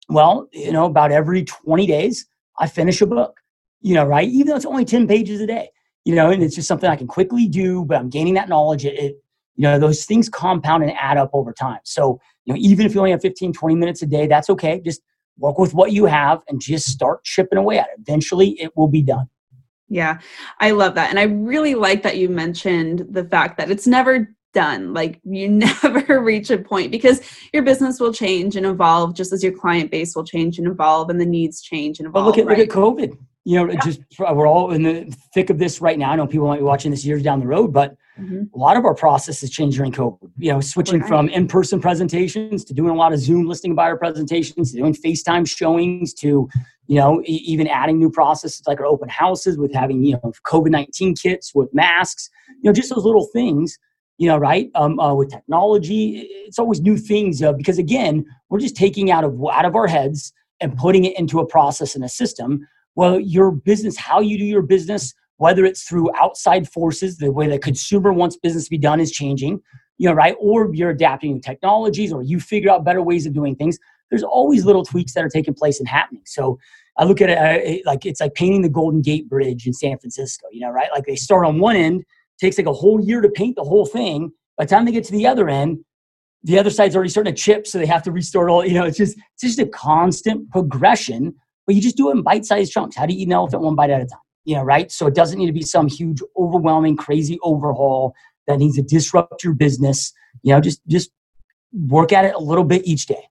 Well, 0.08 0.48
you 0.52 0.72
know, 0.72 0.86
about 0.86 1.12
every 1.12 1.44
20 1.44 1.86
days, 1.86 2.26
I 2.58 2.66
finish 2.66 3.00
a 3.00 3.06
book. 3.06 3.38
You 3.80 3.94
know, 3.94 4.04
right? 4.04 4.28
Even 4.28 4.48
though 4.48 4.56
it's 4.56 4.66
only 4.66 4.84
10 4.84 5.06
pages 5.06 5.40
a 5.40 5.46
day 5.46 5.70
you 6.04 6.14
know, 6.14 6.30
and 6.30 6.42
it's 6.42 6.54
just 6.54 6.68
something 6.68 6.90
I 6.90 6.96
can 6.96 7.06
quickly 7.06 7.46
do, 7.46 7.84
but 7.84 7.96
I'm 7.96 8.08
gaining 8.08 8.34
that 8.34 8.48
knowledge. 8.48 8.84
It, 8.84 8.98
it, 8.98 9.21
you 9.56 9.62
know, 9.62 9.78
those 9.78 10.04
things 10.04 10.28
compound 10.28 10.82
and 10.82 10.92
add 10.92 11.18
up 11.18 11.30
over 11.32 11.52
time. 11.52 11.80
So, 11.84 12.20
you 12.44 12.54
know, 12.54 12.60
even 12.60 12.86
if 12.86 12.94
you 12.94 13.00
only 13.00 13.10
have 13.10 13.22
15, 13.22 13.52
20 13.52 13.74
minutes 13.74 14.02
a 14.02 14.06
day, 14.06 14.26
that's 14.26 14.50
okay. 14.50 14.80
Just 14.80 15.02
work 15.38 15.58
with 15.58 15.74
what 15.74 15.92
you 15.92 16.06
have 16.06 16.42
and 16.48 16.60
just 16.60 16.88
start 16.88 17.24
chipping 17.24 17.58
away 17.58 17.78
at 17.78 17.86
it. 17.86 18.00
Eventually 18.00 18.50
it 18.60 18.76
will 18.76 18.88
be 18.88 19.02
done. 19.02 19.28
Yeah, 19.88 20.20
I 20.58 20.70
love 20.70 20.94
that. 20.94 21.10
And 21.10 21.18
I 21.18 21.24
really 21.24 21.74
like 21.74 22.02
that 22.02 22.16
you 22.16 22.28
mentioned 22.28 23.06
the 23.10 23.24
fact 23.24 23.58
that 23.58 23.70
it's 23.70 23.86
never 23.86 24.34
done. 24.54 24.94
Like 24.94 25.20
you 25.24 25.48
never 25.50 26.20
reach 26.20 26.50
a 26.50 26.58
point 26.58 26.90
because 26.90 27.20
your 27.52 27.62
business 27.62 28.00
will 28.00 28.12
change 28.12 28.56
and 28.56 28.64
evolve 28.64 29.14
just 29.14 29.32
as 29.32 29.42
your 29.42 29.52
client 29.52 29.90
base 29.90 30.16
will 30.16 30.24
change 30.24 30.58
and 30.58 30.66
evolve 30.66 31.10
and 31.10 31.20
the 31.20 31.26
needs 31.26 31.60
change 31.60 31.98
and 31.98 32.08
evolve. 32.08 32.24
But 32.24 32.26
look 32.26 32.38
at, 32.38 32.46
right? 32.46 32.58
look 32.58 32.68
at 32.68 32.74
COVID 32.74 33.18
you 33.44 33.56
know, 33.56 33.72
yeah. 33.72 33.80
just 33.84 34.00
we're 34.18 34.46
all 34.46 34.70
in 34.72 34.82
the 34.82 35.16
thick 35.34 35.50
of 35.50 35.58
this 35.58 35.80
right 35.80 35.98
now. 35.98 36.12
I 36.12 36.16
know 36.16 36.26
people 36.26 36.46
might 36.46 36.58
be 36.58 36.64
watching 36.64 36.90
this 36.90 37.04
years 37.04 37.22
down 37.22 37.40
the 37.40 37.46
road, 37.46 37.72
but 37.72 37.96
mm-hmm. 38.18 38.42
a 38.54 38.58
lot 38.58 38.76
of 38.76 38.84
our 38.84 38.94
processes 38.94 39.50
changed 39.50 39.76
during 39.76 39.92
COVID. 39.92 40.30
You 40.38 40.52
know, 40.52 40.60
switching 40.60 41.00
right. 41.00 41.08
from 41.08 41.28
in-person 41.28 41.80
presentations 41.80 42.64
to 42.64 42.74
doing 42.74 42.90
a 42.90 42.94
lot 42.94 43.12
of 43.12 43.20
Zoom 43.20 43.46
listing 43.46 43.74
buyer 43.74 43.96
presentations, 43.96 44.72
to 44.72 44.78
doing 44.78 44.94
FaceTime 44.94 45.48
showings, 45.48 46.14
to 46.14 46.48
you 46.88 46.96
know, 46.96 47.22
e- 47.22 47.42
even 47.46 47.66
adding 47.66 47.98
new 47.98 48.10
processes 48.10 48.62
like 48.66 48.80
our 48.80 48.86
open 48.86 49.08
houses 49.08 49.56
with 49.56 49.72
having 49.72 50.02
you 50.04 50.14
know 50.14 50.32
COVID 50.46 50.70
nineteen 50.70 51.14
kits 51.14 51.54
with 51.54 51.72
masks. 51.72 52.28
You 52.62 52.70
know, 52.70 52.72
just 52.72 52.90
those 52.90 53.04
little 53.04 53.28
things. 53.32 53.78
You 54.18 54.28
know, 54.28 54.38
right? 54.38 54.70
Um, 54.74 55.00
uh, 55.00 55.14
with 55.14 55.30
technology, 55.30 56.28
it's 56.46 56.58
always 56.58 56.80
new 56.80 56.96
things 56.96 57.42
uh, 57.42 57.52
because 57.54 57.78
again, 57.78 58.24
we're 58.50 58.60
just 58.60 58.76
taking 58.76 59.10
out 59.10 59.24
of 59.24 59.40
out 59.50 59.64
of 59.64 59.74
our 59.74 59.88
heads 59.88 60.32
and 60.60 60.76
putting 60.76 61.04
it 61.04 61.18
into 61.18 61.40
a 61.40 61.46
process 61.46 61.96
and 61.96 62.04
a 62.04 62.08
system 62.08 62.66
well, 62.94 63.18
your 63.18 63.50
business, 63.50 63.96
how 63.96 64.20
you 64.20 64.38
do 64.38 64.44
your 64.44 64.62
business, 64.62 65.14
whether 65.36 65.64
it's 65.64 65.82
through 65.82 66.10
outside 66.16 66.68
forces, 66.68 67.18
the 67.18 67.30
way 67.30 67.48
the 67.48 67.58
consumer 67.58 68.12
wants 68.12 68.36
business 68.36 68.64
to 68.64 68.70
be 68.70 68.78
done 68.78 69.00
is 69.00 69.10
changing, 69.10 69.60
you 69.98 70.08
know, 70.08 70.14
right? 70.14 70.36
Or 70.40 70.72
you're 70.74 70.90
adapting 70.90 71.40
technologies 71.40 72.12
or 72.12 72.22
you 72.22 72.40
figure 72.40 72.70
out 72.70 72.84
better 72.84 73.02
ways 73.02 73.26
of 73.26 73.32
doing 73.32 73.56
things. 73.56 73.78
There's 74.10 74.22
always 74.22 74.64
little 74.64 74.84
tweaks 74.84 75.14
that 75.14 75.24
are 75.24 75.28
taking 75.28 75.54
place 75.54 75.78
and 75.80 75.88
happening. 75.88 76.22
So 76.26 76.58
I 76.98 77.04
look 77.04 77.20
at 77.20 77.30
uh, 77.30 77.60
it 77.62 77.86
like 77.86 78.04
it's 78.04 78.20
like 78.20 78.34
painting 78.34 78.62
the 78.62 78.68
Golden 78.68 79.00
Gate 79.00 79.28
Bridge 79.28 79.66
in 79.66 79.72
San 79.72 79.98
Francisco, 79.98 80.46
you 80.52 80.60
know, 80.60 80.70
right? 80.70 80.88
Like 80.92 81.06
they 81.06 81.16
start 81.16 81.46
on 81.46 81.58
one 81.58 81.76
end, 81.76 82.04
takes 82.38 82.58
like 82.58 82.66
a 82.66 82.72
whole 82.72 83.00
year 83.00 83.20
to 83.20 83.28
paint 83.30 83.56
the 83.56 83.64
whole 83.64 83.86
thing. 83.86 84.30
By 84.58 84.64
the 84.64 84.70
time 84.70 84.84
they 84.84 84.92
get 84.92 85.04
to 85.04 85.12
the 85.12 85.26
other 85.26 85.48
end, 85.48 85.78
the 86.42 86.58
other 86.58 86.70
side's 86.70 86.94
already 86.94 87.08
starting 87.08 87.34
to 87.34 87.40
chip, 87.40 87.66
so 87.66 87.78
they 87.78 87.86
have 87.86 88.02
to 88.02 88.12
restart 88.12 88.50
all. 88.50 88.66
You 88.66 88.74
know, 88.74 88.84
it's 88.84 88.98
just 88.98 89.16
it's 89.16 89.42
just 89.42 89.58
a 89.58 89.66
constant 89.66 90.50
progression 90.50 91.34
but 91.66 91.74
you 91.74 91.80
just 91.80 91.96
do 91.96 92.08
it 92.08 92.16
in 92.16 92.22
bite-sized 92.22 92.72
chunks. 92.72 92.96
How 92.96 93.06
do 93.06 93.14
you 93.14 93.20
eat 93.20 93.28
an 93.28 93.32
elephant 93.32 93.62
one 93.62 93.74
bite 93.74 93.90
at 93.90 94.00
a 94.00 94.06
time? 94.06 94.18
You 94.44 94.56
know, 94.56 94.62
right? 94.62 94.90
So 94.90 95.06
it 95.06 95.14
doesn't 95.14 95.38
need 95.38 95.46
to 95.46 95.52
be 95.52 95.62
some 95.62 95.88
huge, 95.88 96.20
overwhelming, 96.36 96.96
crazy 96.96 97.38
overhaul 97.42 98.14
that 98.46 98.58
needs 98.58 98.76
to 98.76 98.82
disrupt 98.82 99.44
your 99.44 99.54
business. 99.54 100.12
You 100.42 100.54
know, 100.54 100.60
just 100.60 100.80
just 100.86 101.10
work 101.72 102.12
at 102.12 102.24
it 102.24 102.34
a 102.34 102.40
little 102.40 102.64
bit 102.64 102.86
each 102.86 103.06
day. 103.06 103.28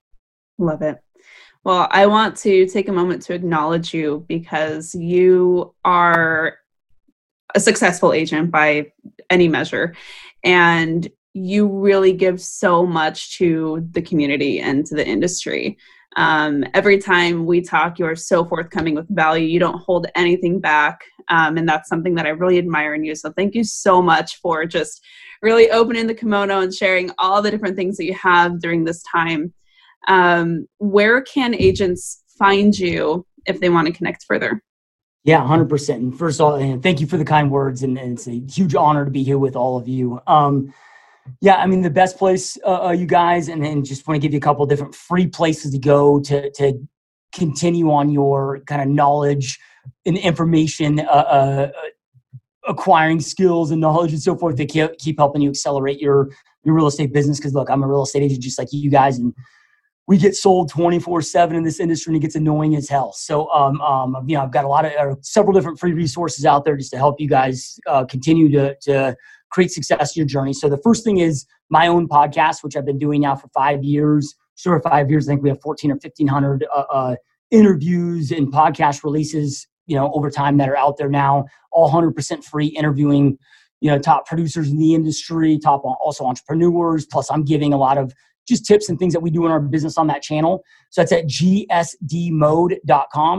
Love 0.58 0.82
it. 0.82 0.98
Well, 1.64 1.86
I 1.90 2.06
want 2.06 2.36
to 2.38 2.66
take 2.66 2.88
a 2.88 2.92
moment 2.92 3.22
to 3.22 3.34
acknowledge 3.34 3.94
you 3.94 4.24
because 4.28 4.94
you 4.94 5.74
are 5.84 6.56
a 7.54 7.60
successful 7.60 8.12
agent 8.12 8.50
by 8.50 8.92
any 9.30 9.48
measure. 9.48 9.94
And 10.42 11.08
you 11.34 11.66
really 11.66 12.12
give 12.12 12.40
so 12.40 12.84
much 12.84 13.38
to 13.38 13.86
the 13.92 14.02
community 14.02 14.60
and 14.60 14.84
to 14.86 14.94
the 14.94 15.06
industry. 15.06 15.78
Um, 16.16 16.64
every 16.74 16.98
time 16.98 17.46
we 17.46 17.60
talk, 17.60 17.98
you 17.98 18.06
are 18.06 18.16
so 18.16 18.44
forthcoming 18.44 18.94
with 18.94 19.08
value. 19.08 19.46
You 19.46 19.58
don't 19.58 19.78
hold 19.78 20.06
anything 20.14 20.60
back. 20.60 21.00
Um, 21.28 21.56
and 21.56 21.68
that's 21.68 21.88
something 21.88 22.14
that 22.16 22.26
I 22.26 22.30
really 22.30 22.58
admire 22.58 22.94
in 22.94 23.04
you. 23.04 23.14
So 23.14 23.32
thank 23.32 23.54
you 23.54 23.64
so 23.64 24.02
much 24.02 24.36
for 24.40 24.66
just 24.66 25.02
really 25.40 25.70
opening 25.70 26.06
the 26.06 26.14
kimono 26.14 26.60
and 26.60 26.72
sharing 26.72 27.10
all 27.18 27.42
the 27.42 27.50
different 27.50 27.76
things 27.76 27.96
that 27.96 28.04
you 28.04 28.14
have 28.14 28.60
during 28.60 28.84
this 28.84 29.02
time. 29.02 29.52
Um, 30.08 30.66
where 30.78 31.22
can 31.22 31.54
agents 31.54 32.22
find 32.38 32.76
you 32.76 33.26
if 33.46 33.60
they 33.60 33.68
want 33.68 33.86
to 33.86 33.92
connect 33.92 34.24
further? 34.24 34.62
Yeah, 35.24 35.40
100%. 35.40 35.94
And 35.94 36.18
first 36.18 36.40
of 36.40 36.46
all, 36.46 36.54
and 36.56 36.82
thank 36.82 37.00
you 37.00 37.06
for 37.06 37.16
the 37.16 37.24
kind 37.24 37.50
words. 37.50 37.82
And, 37.82 37.96
and 37.96 38.18
it's 38.18 38.26
a 38.26 38.42
huge 38.50 38.74
honor 38.74 39.04
to 39.04 39.10
be 39.10 39.22
here 39.22 39.38
with 39.38 39.54
all 39.54 39.76
of 39.78 39.86
you. 39.86 40.20
Um, 40.26 40.74
yeah, 41.40 41.56
I 41.56 41.66
mean 41.66 41.82
the 41.82 41.90
best 41.90 42.18
place, 42.18 42.58
uh, 42.64 42.86
uh, 42.86 42.90
you 42.90 43.06
guys, 43.06 43.48
and 43.48 43.64
then 43.64 43.84
just 43.84 44.06
want 44.06 44.20
to 44.20 44.20
give 44.20 44.32
you 44.32 44.38
a 44.38 44.40
couple 44.40 44.64
different 44.66 44.94
free 44.94 45.26
places 45.26 45.72
to 45.72 45.78
go 45.78 46.20
to 46.20 46.50
to 46.52 46.78
continue 47.34 47.90
on 47.90 48.10
your 48.10 48.60
kind 48.66 48.82
of 48.82 48.88
knowledge 48.88 49.58
and 50.04 50.18
information 50.18 51.00
uh, 51.00 51.02
uh, 51.02 51.70
acquiring 52.68 53.20
skills 53.20 53.70
and 53.70 53.80
knowledge 53.80 54.12
and 54.12 54.22
so 54.22 54.36
forth 54.36 54.56
to 54.56 54.66
keep, 54.66 54.98
keep 54.98 55.18
helping 55.18 55.42
you 55.42 55.50
accelerate 55.50 56.00
your 56.00 56.30
your 56.64 56.74
real 56.74 56.86
estate 56.86 57.12
business. 57.12 57.38
Because 57.38 57.54
look, 57.54 57.70
I'm 57.70 57.82
a 57.82 57.88
real 57.88 58.02
estate 58.02 58.22
agent 58.22 58.42
just 58.42 58.58
like 58.58 58.68
you 58.72 58.90
guys, 58.90 59.18
and 59.18 59.34
we 60.08 60.18
get 60.18 60.34
sold 60.34 60.68
24 60.68 61.22
7 61.22 61.56
in 61.56 61.62
this 61.62 61.80
industry 61.80 62.10
and 62.10 62.16
it 62.16 62.20
gets 62.20 62.34
annoying 62.34 62.74
as 62.74 62.88
hell 62.88 63.12
so 63.12 63.48
um, 63.50 63.80
um, 63.80 64.16
you 64.26 64.36
know 64.36 64.42
i've 64.42 64.50
got 64.50 64.64
a 64.64 64.68
lot 64.68 64.84
of 64.84 64.92
uh, 64.92 65.14
several 65.22 65.54
different 65.54 65.78
free 65.78 65.92
resources 65.92 66.44
out 66.44 66.64
there 66.64 66.76
just 66.76 66.90
to 66.90 66.96
help 66.96 67.20
you 67.20 67.28
guys 67.28 67.78
uh, 67.86 68.04
continue 68.04 68.50
to, 68.50 68.74
to 68.80 69.16
create 69.52 69.70
success 69.70 70.16
in 70.16 70.20
your 70.20 70.26
journey. 70.26 70.52
So 70.52 70.68
the 70.68 70.78
first 70.78 71.04
thing 71.04 71.18
is 71.18 71.46
my 71.70 71.86
own 71.86 72.08
podcast, 72.08 72.64
which 72.64 72.76
I've 72.76 72.86
been 72.86 72.98
doing 72.98 73.20
now 73.20 73.36
for 73.36 73.46
five 73.48 73.84
years. 73.84 74.34
Sure, 74.56 74.80
five 74.80 75.10
years. 75.10 75.28
I 75.28 75.32
think 75.32 75.42
we 75.42 75.50
have 75.50 75.60
14 75.62 75.90
or 75.90 75.94
1500 75.94 76.66
uh, 76.74 76.78
uh, 76.78 77.16
interviews 77.50 78.32
and 78.32 78.52
podcast 78.52 79.04
releases, 79.04 79.68
you 79.86 79.94
know, 79.94 80.10
over 80.14 80.30
time 80.30 80.56
that 80.56 80.68
are 80.68 80.76
out 80.76 80.96
there 80.96 81.08
now, 81.08 81.44
all 81.70 81.90
100% 81.90 82.42
free 82.44 82.66
interviewing, 82.66 83.38
you 83.80 83.90
know, 83.90 83.98
top 83.98 84.26
producers 84.26 84.70
in 84.70 84.78
the 84.78 84.94
industry, 84.94 85.58
top 85.58 85.82
also 85.84 86.24
entrepreneurs. 86.24 87.06
Plus 87.06 87.30
I'm 87.30 87.44
giving 87.44 87.72
a 87.72 87.76
lot 87.76 87.98
of 87.98 88.12
just 88.48 88.64
tips 88.66 88.88
and 88.88 88.98
things 88.98 89.12
that 89.12 89.20
we 89.20 89.30
do 89.30 89.44
in 89.46 89.52
our 89.52 89.60
business 89.60 89.98
on 89.98 90.06
that 90.08 90.22
channel. 90.22 90.64
So 90.90 91.02
that's 91.02 91.12
at 91.12 91.26
gsdmode.com, 91.26 91.86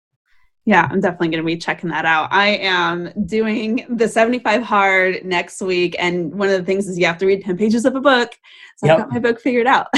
Yeah, 0.64 0.88
I'm 0.90 1.00
definitely 1.00 1.28
going 1.28 1.42
to 1.42 1.46
be 1.46 1.56
checking 1.56 1.90
that 1.90 2.04
out. 2.04 2.32
I 2.32 2.50
am 2.50 3.10
doing 3.26 3.84
the 3.88 4.06
75 4.06 4.62
hard 4.62 5.24
next 5.24 5.60
week, 5.60 5.96
and 5.98 6.32
one 6.32 6.48
of 6.48 6.58
the 6.58 6.64
things 6.64 6.88
is 6.88 6.98
you 6.98 7.06
have 7.06 7.18
to 7.18 7.26
read 7.26 7.44
10 7.44 7.56
pages 7.56 7.84
of 7.84 7.96
a 7.96 8.00
book. 8.00 8.32
So 8.76 8.86
yep. 8.86 8.94
I've 8.94 9.02
got 9.02 9.12
my 9.12 9.18
book 9.18 9.40
figured 9.40 9.66
out. 9.66 9.88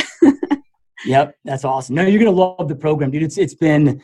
yep, 1.05 1.37
that's 1.45 1.65
awesome. 1.65 1.97
No, 1.97 2.03
you're 2.03 2.23
going 2.23 2.35
to 2.35 2.41
love 2.41 2.69
the 2.69 2.75
program, 2.75 3.11
dude. 3.11 3.23
It's 3.23 3.37
it's 3.37 3.55
been 3.55 4.03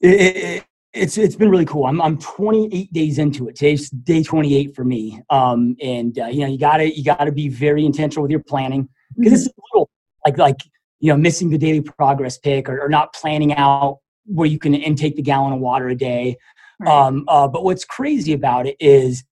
it, 0.00 0.36
it, 0.36 0.64
it's 0.92 1.18
it's 1.18 1.36
been 1.36 1.50
really 1.50 1.66
cool. 1.66 1.86
I'm 1.86 2.00
I'm 2.00 2.18
28 2.18 2.92
days 2.92 3.18
into 3.18 3.48
it. 3.48 3.56
Today's 3.56 3.90
day 3.90 4.22
28 4.22 4.74
for 4.74 4.84
me. 4.84 5.20
Um, 5.30 5.76
and 5.82 6.18
uh, 6.18 6.26
you 6.26 6.40
know, 6.40 6.46
you 6.46 6.58
gotta 6.58 6.96
you 6.96 7.04
gotta 7.04 7.32
be 7.32 7.48
very 7.48 7.84
intentional 7.84 8.22
with 8.22 8.30
your 8.30 8.42
planning 8.42 8.88
because 9.16 9.42
mm-hmm. 9.42 9.48
it's 9.48 9.58
a 9.58 9.62
little 9.72 9.90
like 10.26 10.38
like 10.38 10.56
you 11.00 11.12
know 11.12 11.16
missing 11.16 11.50
the 11.50 11.58
daily 11.58 11.80
progress 11.80 12.38
pic 12.38 12.68
or, 12.68 12.80
or 12.80 12.88
not 12.88 13.12
planning 13.12 13.54
out 13.54 13.98
where 14.28 14.46
you 14.46 14.58
can 14.58 14.74
intake 14.74 15.16
the 15.16 15.22
gallon 15.22 15.52
of 15.52 15.60
water 15.60 15.88
a 15.88 15.94
day. 15.94 16.36
Right. 16.80 17.06
Um, 17.06 17.24
uh, 17.28 17.48
but 17.48 17.64
what's 17.64 17.84
crazy 17.84 18.32
about 18.32 18.66
it 18.66 18.76
is, 18.78 19.24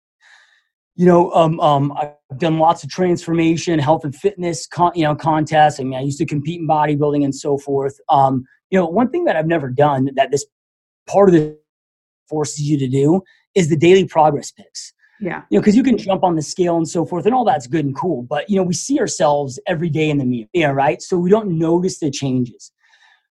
you 0.96 1.06
know, 1.06 1.32
um, 1.34 1.60
um, 1.60 1.92
I've 1.92 2.40
done 2.40 2.58
lots 2.58 2.84
of 2.84 2.90
transformation, 2.90 3.78
health 3.80 4.04
and 4.04 4.16
fitness, 4.16 4.66
con- 4.66 4.94
you 4.96 5.04
know, 5.04 5.16
contests. 5.16 5.80
I 5.80 5.84
mean, 5.84 6.00
I 6.00 6.02
used 6.02 6.18
to 6.20 6.26
compete 6.26 6.62
in 6.62 6.68
bodybuilding 6.68 7.24
and 7.24 7.36
so 7.36 7.58
forth. 7.58 8.00
Um, 8.10 8.46
you 8.72 8.80
know, 8.80 8.88
one 8.88 9.10
thing 9.10 9.26
that 9.26 9.36
I've 9.36 9.48
never 9.48 9.70
done 9.70 10.10
that 10.16 10.32
this 10.32 10.46
part 11.08 11.30
of 11.30 11.36
the 11.36 11.58
forces 12.28 12.62
you 12.62 12.80
to 12.80 12.88
do 12.88 13.22
is 13.54 13.70
the 13.70 13.78
daily 13.78 14.06
progress 14.06 14.52
pics. 14.52 14.94
Yeah. 15.20 15.44
You 15.50 15.58
know, 15.58 15.62
because 15.62 15.76
you 15.76 15.84
can 15.84 15.98
jump 15.98 16.24
on 16.24 16.36
the 16.36 16.42
scale 16.42 16.78
and 16.78 16.88
so 16.88 17.06
forth, 17.06 17.26
and 17.26 17.36
all 17.36 17.46
that's 17.46 17.68
good 17.68 17.86
and 17.86 17.96
cool. 17.96 18.24
But 18.24 18.50
you 18.50 18.58
know, 18.58 18.64
we 18.64 18.74
see 18.74 19.00
ourselves 19.00 19.60
every 19.68 19.90
day 19.90 20.10
in 20.10 20.18
the 20.18 20.26
mirror, 20.26 20.48
yeah, 20.54 20.72
right? 20.72 21.02
So 21.02 21.18
we 21.18 21.30
don't 21.30 21.58
notice 21.58 22.00
the 22.00 22.12
changes. 22.12 22.72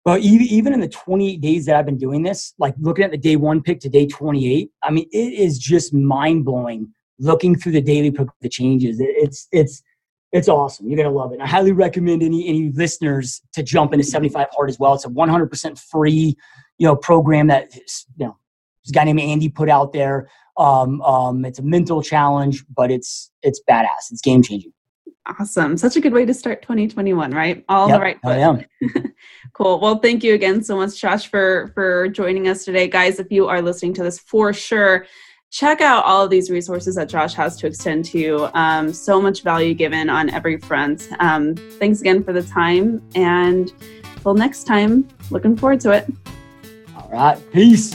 But 0.08 0.22
even 0.22 0.72
in 0.72 0.80
the 0.80 0.88
28 0.88 1.42
days 1.42 1.66
that 1.66 1.76
I've 1.76 1.86
been 1.86 1.98
doing 1.98 2.24
this, 2.24 2.54
like 2.58 2.74
looking 2.80 3.04
at 3.04 3.12
the 3.12 3.18
day 3.18 3.36
one 3.36 3.62
pic 3.62 3.82
to 3.82 3.90
day 3.90 4.08
28, 4.08 4.72
I 4.82 4.90
mean, 4.90 5.06
it 5.12 5.34
is 5.34 5.60
just 5.60 5.94
mind 5.94 6.46
blowing 6.46 6.94
looking 7.20 7.58
through 7.58 7.74
the 7.74 7.82
daily 7.82 8.12
pic, 8.12 8.30
the 8.40 8.48
changes. 8.48 9.02
It's, 9.02 9.50
it's, 9.52 9.84
it's 10.32 10.48
awesome. 10.48 10.88
You're 10.88 10.96
gonna 10.96 11.14
love 11.14 11.32
it. 11.32 11.36
And 11.36 11.44
I 11.44 11.48
highly 11.48 11.74
recommend 11.74 12.24
any 12.24 12.48
any 12.48 12.72
listeners 12.72 13.42
to 13.52 13.64
jump 13.64 13.92
into 13.92 14.06
75 14.06 14.48
Hard 14.54 14.70
as 14.70 14.80
well. 14.80 14.94
It's 14.94 15.04
a 15.04 15.10
100% 15.10 15.78
free, 15.78 16.38
you 16.78 16.88
know, 16.88 16.96
program 16.96 17.48
that 17.48 17.76
you 17.76 18.28
know, 18.28 18.38
this 18.86 18.92
guy 18.94 19.04
named 19.04 19.20
Andy 19.20 19.50
put 19.50 19.70
out 19.70 19.92
there. 19.92 20.30
Um, 20.56 21.02
um, 21.02 21.44
it's 21.44 21.60
a 21.60 21.64
mental 21.64 22.02
challenge, 22.02 22.64
but 22.74 22.92
it's 22.92 23.30
it's 23.42 23.62
badass. 23.70 24.12
It's 24.12 24.22
game 24.22 24.42
changing. 24.42 24.72
Awesome. 25.40 25.76
Such 25.76 25.98
a 25.98 26.02
good 26.02 26.14
way 26.14 26.26
to 26.26 26.34
start 26.34 26.62
2021, 26.62 27.32
right? 27.32 27.66
All 27.68 27.90
yep, 27.90 27.98
the 27.98 28.02
right. 28.02 28.18
I 28.24 28.38
am. 28.38 28.64
cool. 29.54 29.80
Well, 29.82 30.00
thank 30.00 30.24
you 30.24 30.34
again 30.34 30.64
so 30.64 30.78
much, 30.78 31.00
Josh, 31.00 31.28
for 31.28 31.72
for 31.74 32.08
joining 32.08 32.48
us 32.48 32.64
today. 32.64 32.88
Guys, 32.88 33.20
if 33.20 33.28
you 33.30 33.48
are 33.48 33.62
listening 33.62 33.94
to 33.96 34.04
this 34.04 34.20
for 34.20 34.54
sure, 34.54 35.06
check 35.52 35.82
out 35.82 36.06
all 36.06 36.24
of 36.24 36.30
these 36.30 36.50
resources 36.50 36.96
that 36.96 37.10
Josh 37.10 37.34
has 37.34 37.58
to 37.58 37.68
extend 37.68 38.06
to 38.06 38.20
you. 38.20 38.50
Um, 38.54 38.94
so 38.94 39.22
much 39.22 39.44
value 39.44 39.74
given 39.74 40.10
on 40.10 40.30
every 40.30 40.58
front. 40.58 41.10
Um, 41.20 41.56
thanks 41.56 42.00
again 42.00 42.24
for 42.24 42.32
the 42.32 42.44
time. 42.44 43.02
And 43.16 43.74
till 44.22 44.34
next 44.34 44.64
time, 44.64 45.08
looking 45.30 45.58
forward 45.58 45.82
to 45.82 45.92
it. 45.92 46.08
All 46.96 47.10
right. 47.12 47.38
Peace. 47.52 47.94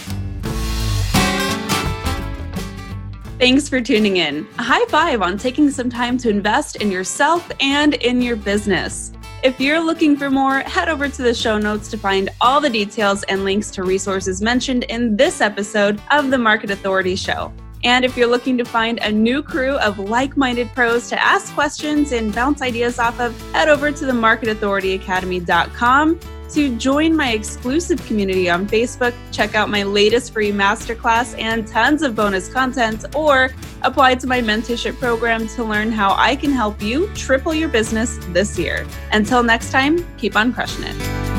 Thanks 3.42 3.66
for 3.68 3.80
tuning 3.80 4.18
in. 4.18 4.46
A 4.60 4.62
high 4.62 4.84
five 4.84 5.20
on 5.20 5.36
taking 5.36 5.68
some 5.68 5.90
time 5.90 6.16
to 6.18 6.28
invest 6.28 6.76
in 6.76 6.92
yourself 6.92 7.50
and 7.58 7.94
in 7.94 8.22
your 8.22 8.36
business. 8.36 9.10
If 9.42 9.60
you're 9.60 9.84
looking 9.84 10.16
for 10.16 10.30
more, 10.30 10.60
head 10.60 10.88
over 10.88 11.08
to 11.08 11.22
the 11.22 11.34
show 11.34 11.58
notes 11.58 11.90
to 11.90 11.98
find 11.98 12.30
all 12.40 12.60
the 12.60 12.70
details 12.70 13.24
and 13.24 13.44
links 13.44 13.72
to 13.72 13.82
resources 13.82 14.40
mentioned 14.40 14.84
in 14.84 15.16
this 15.16 15.40
episode 15.40 16.00
of 16.12 16.30
the 16.30 16.38
Market 16.38 16.70
Authority 16.70 17.16
Show. 17.16 17.52
And 17.82 18.04
if 18.04 18.16
you're 18.16 18.28
looking 18.28 18.56
to 18.58 18.64
find 18.64 19.00
a 19.00 19.10
new 19.10 19.42
crew 19.42 19.76
of 19.78 19.98
like 19.98 20.36
minded 20.36 20.72
pros 20.72 21.08
to 21.08 21.20
ask 21.20 21.52
questions 21.52 22.12
and 22.12 22.32
bounce 22.32 22.62
ideas 22.62 23.00
off 23.00 23.18
of, 23.18 23.36
head 23.50 23.68
over 23.68 23.90
to 23.90 24.06
the 24.06 24.12
marketauthorityacademy.com 24.12 26.20
to 26.54 26.76
join 26.76 27.16
my 27.16 27.32
exclusive 27.32 28.04
community 28.06 28.50
on 28.50 28.66
Facebook, 28.66 29.14
check 29.30 29.54
out 29.54 29.70
my 29.70 29.82
latest 29.82 30.32
free 30.32 30.52
masterclass 30.52 31.38
and 31.38 31.66
tons 31.66 32.02
of 32.02 32.14
bonus 32.14 32.48
content, 32.52 33.04
or 33.14 33.50
apply 33.82 34.14
to 34.16 34.26
my 34.26 34.40
mentorship 34.40 34.98
program 34.98 35.48
to 35.48 35.64
learn 35.64 35.90
how 35.90 36.14
I 36.16 36.36
can 36.36 36.52
help 36.52 36.82
you 36.82 37.12
triple 37.14 37.54
your 37.54 37.68
business 37.68 38.18
this 38.28 38.58
year. 38.58 38.86
Until 39.12 39.42
next 39.42 39.72
time, 39.72 40.06
keep 40.16 40.36
on 40.36 40.52
crushing 40.52 40.84
it. 40.84 41.31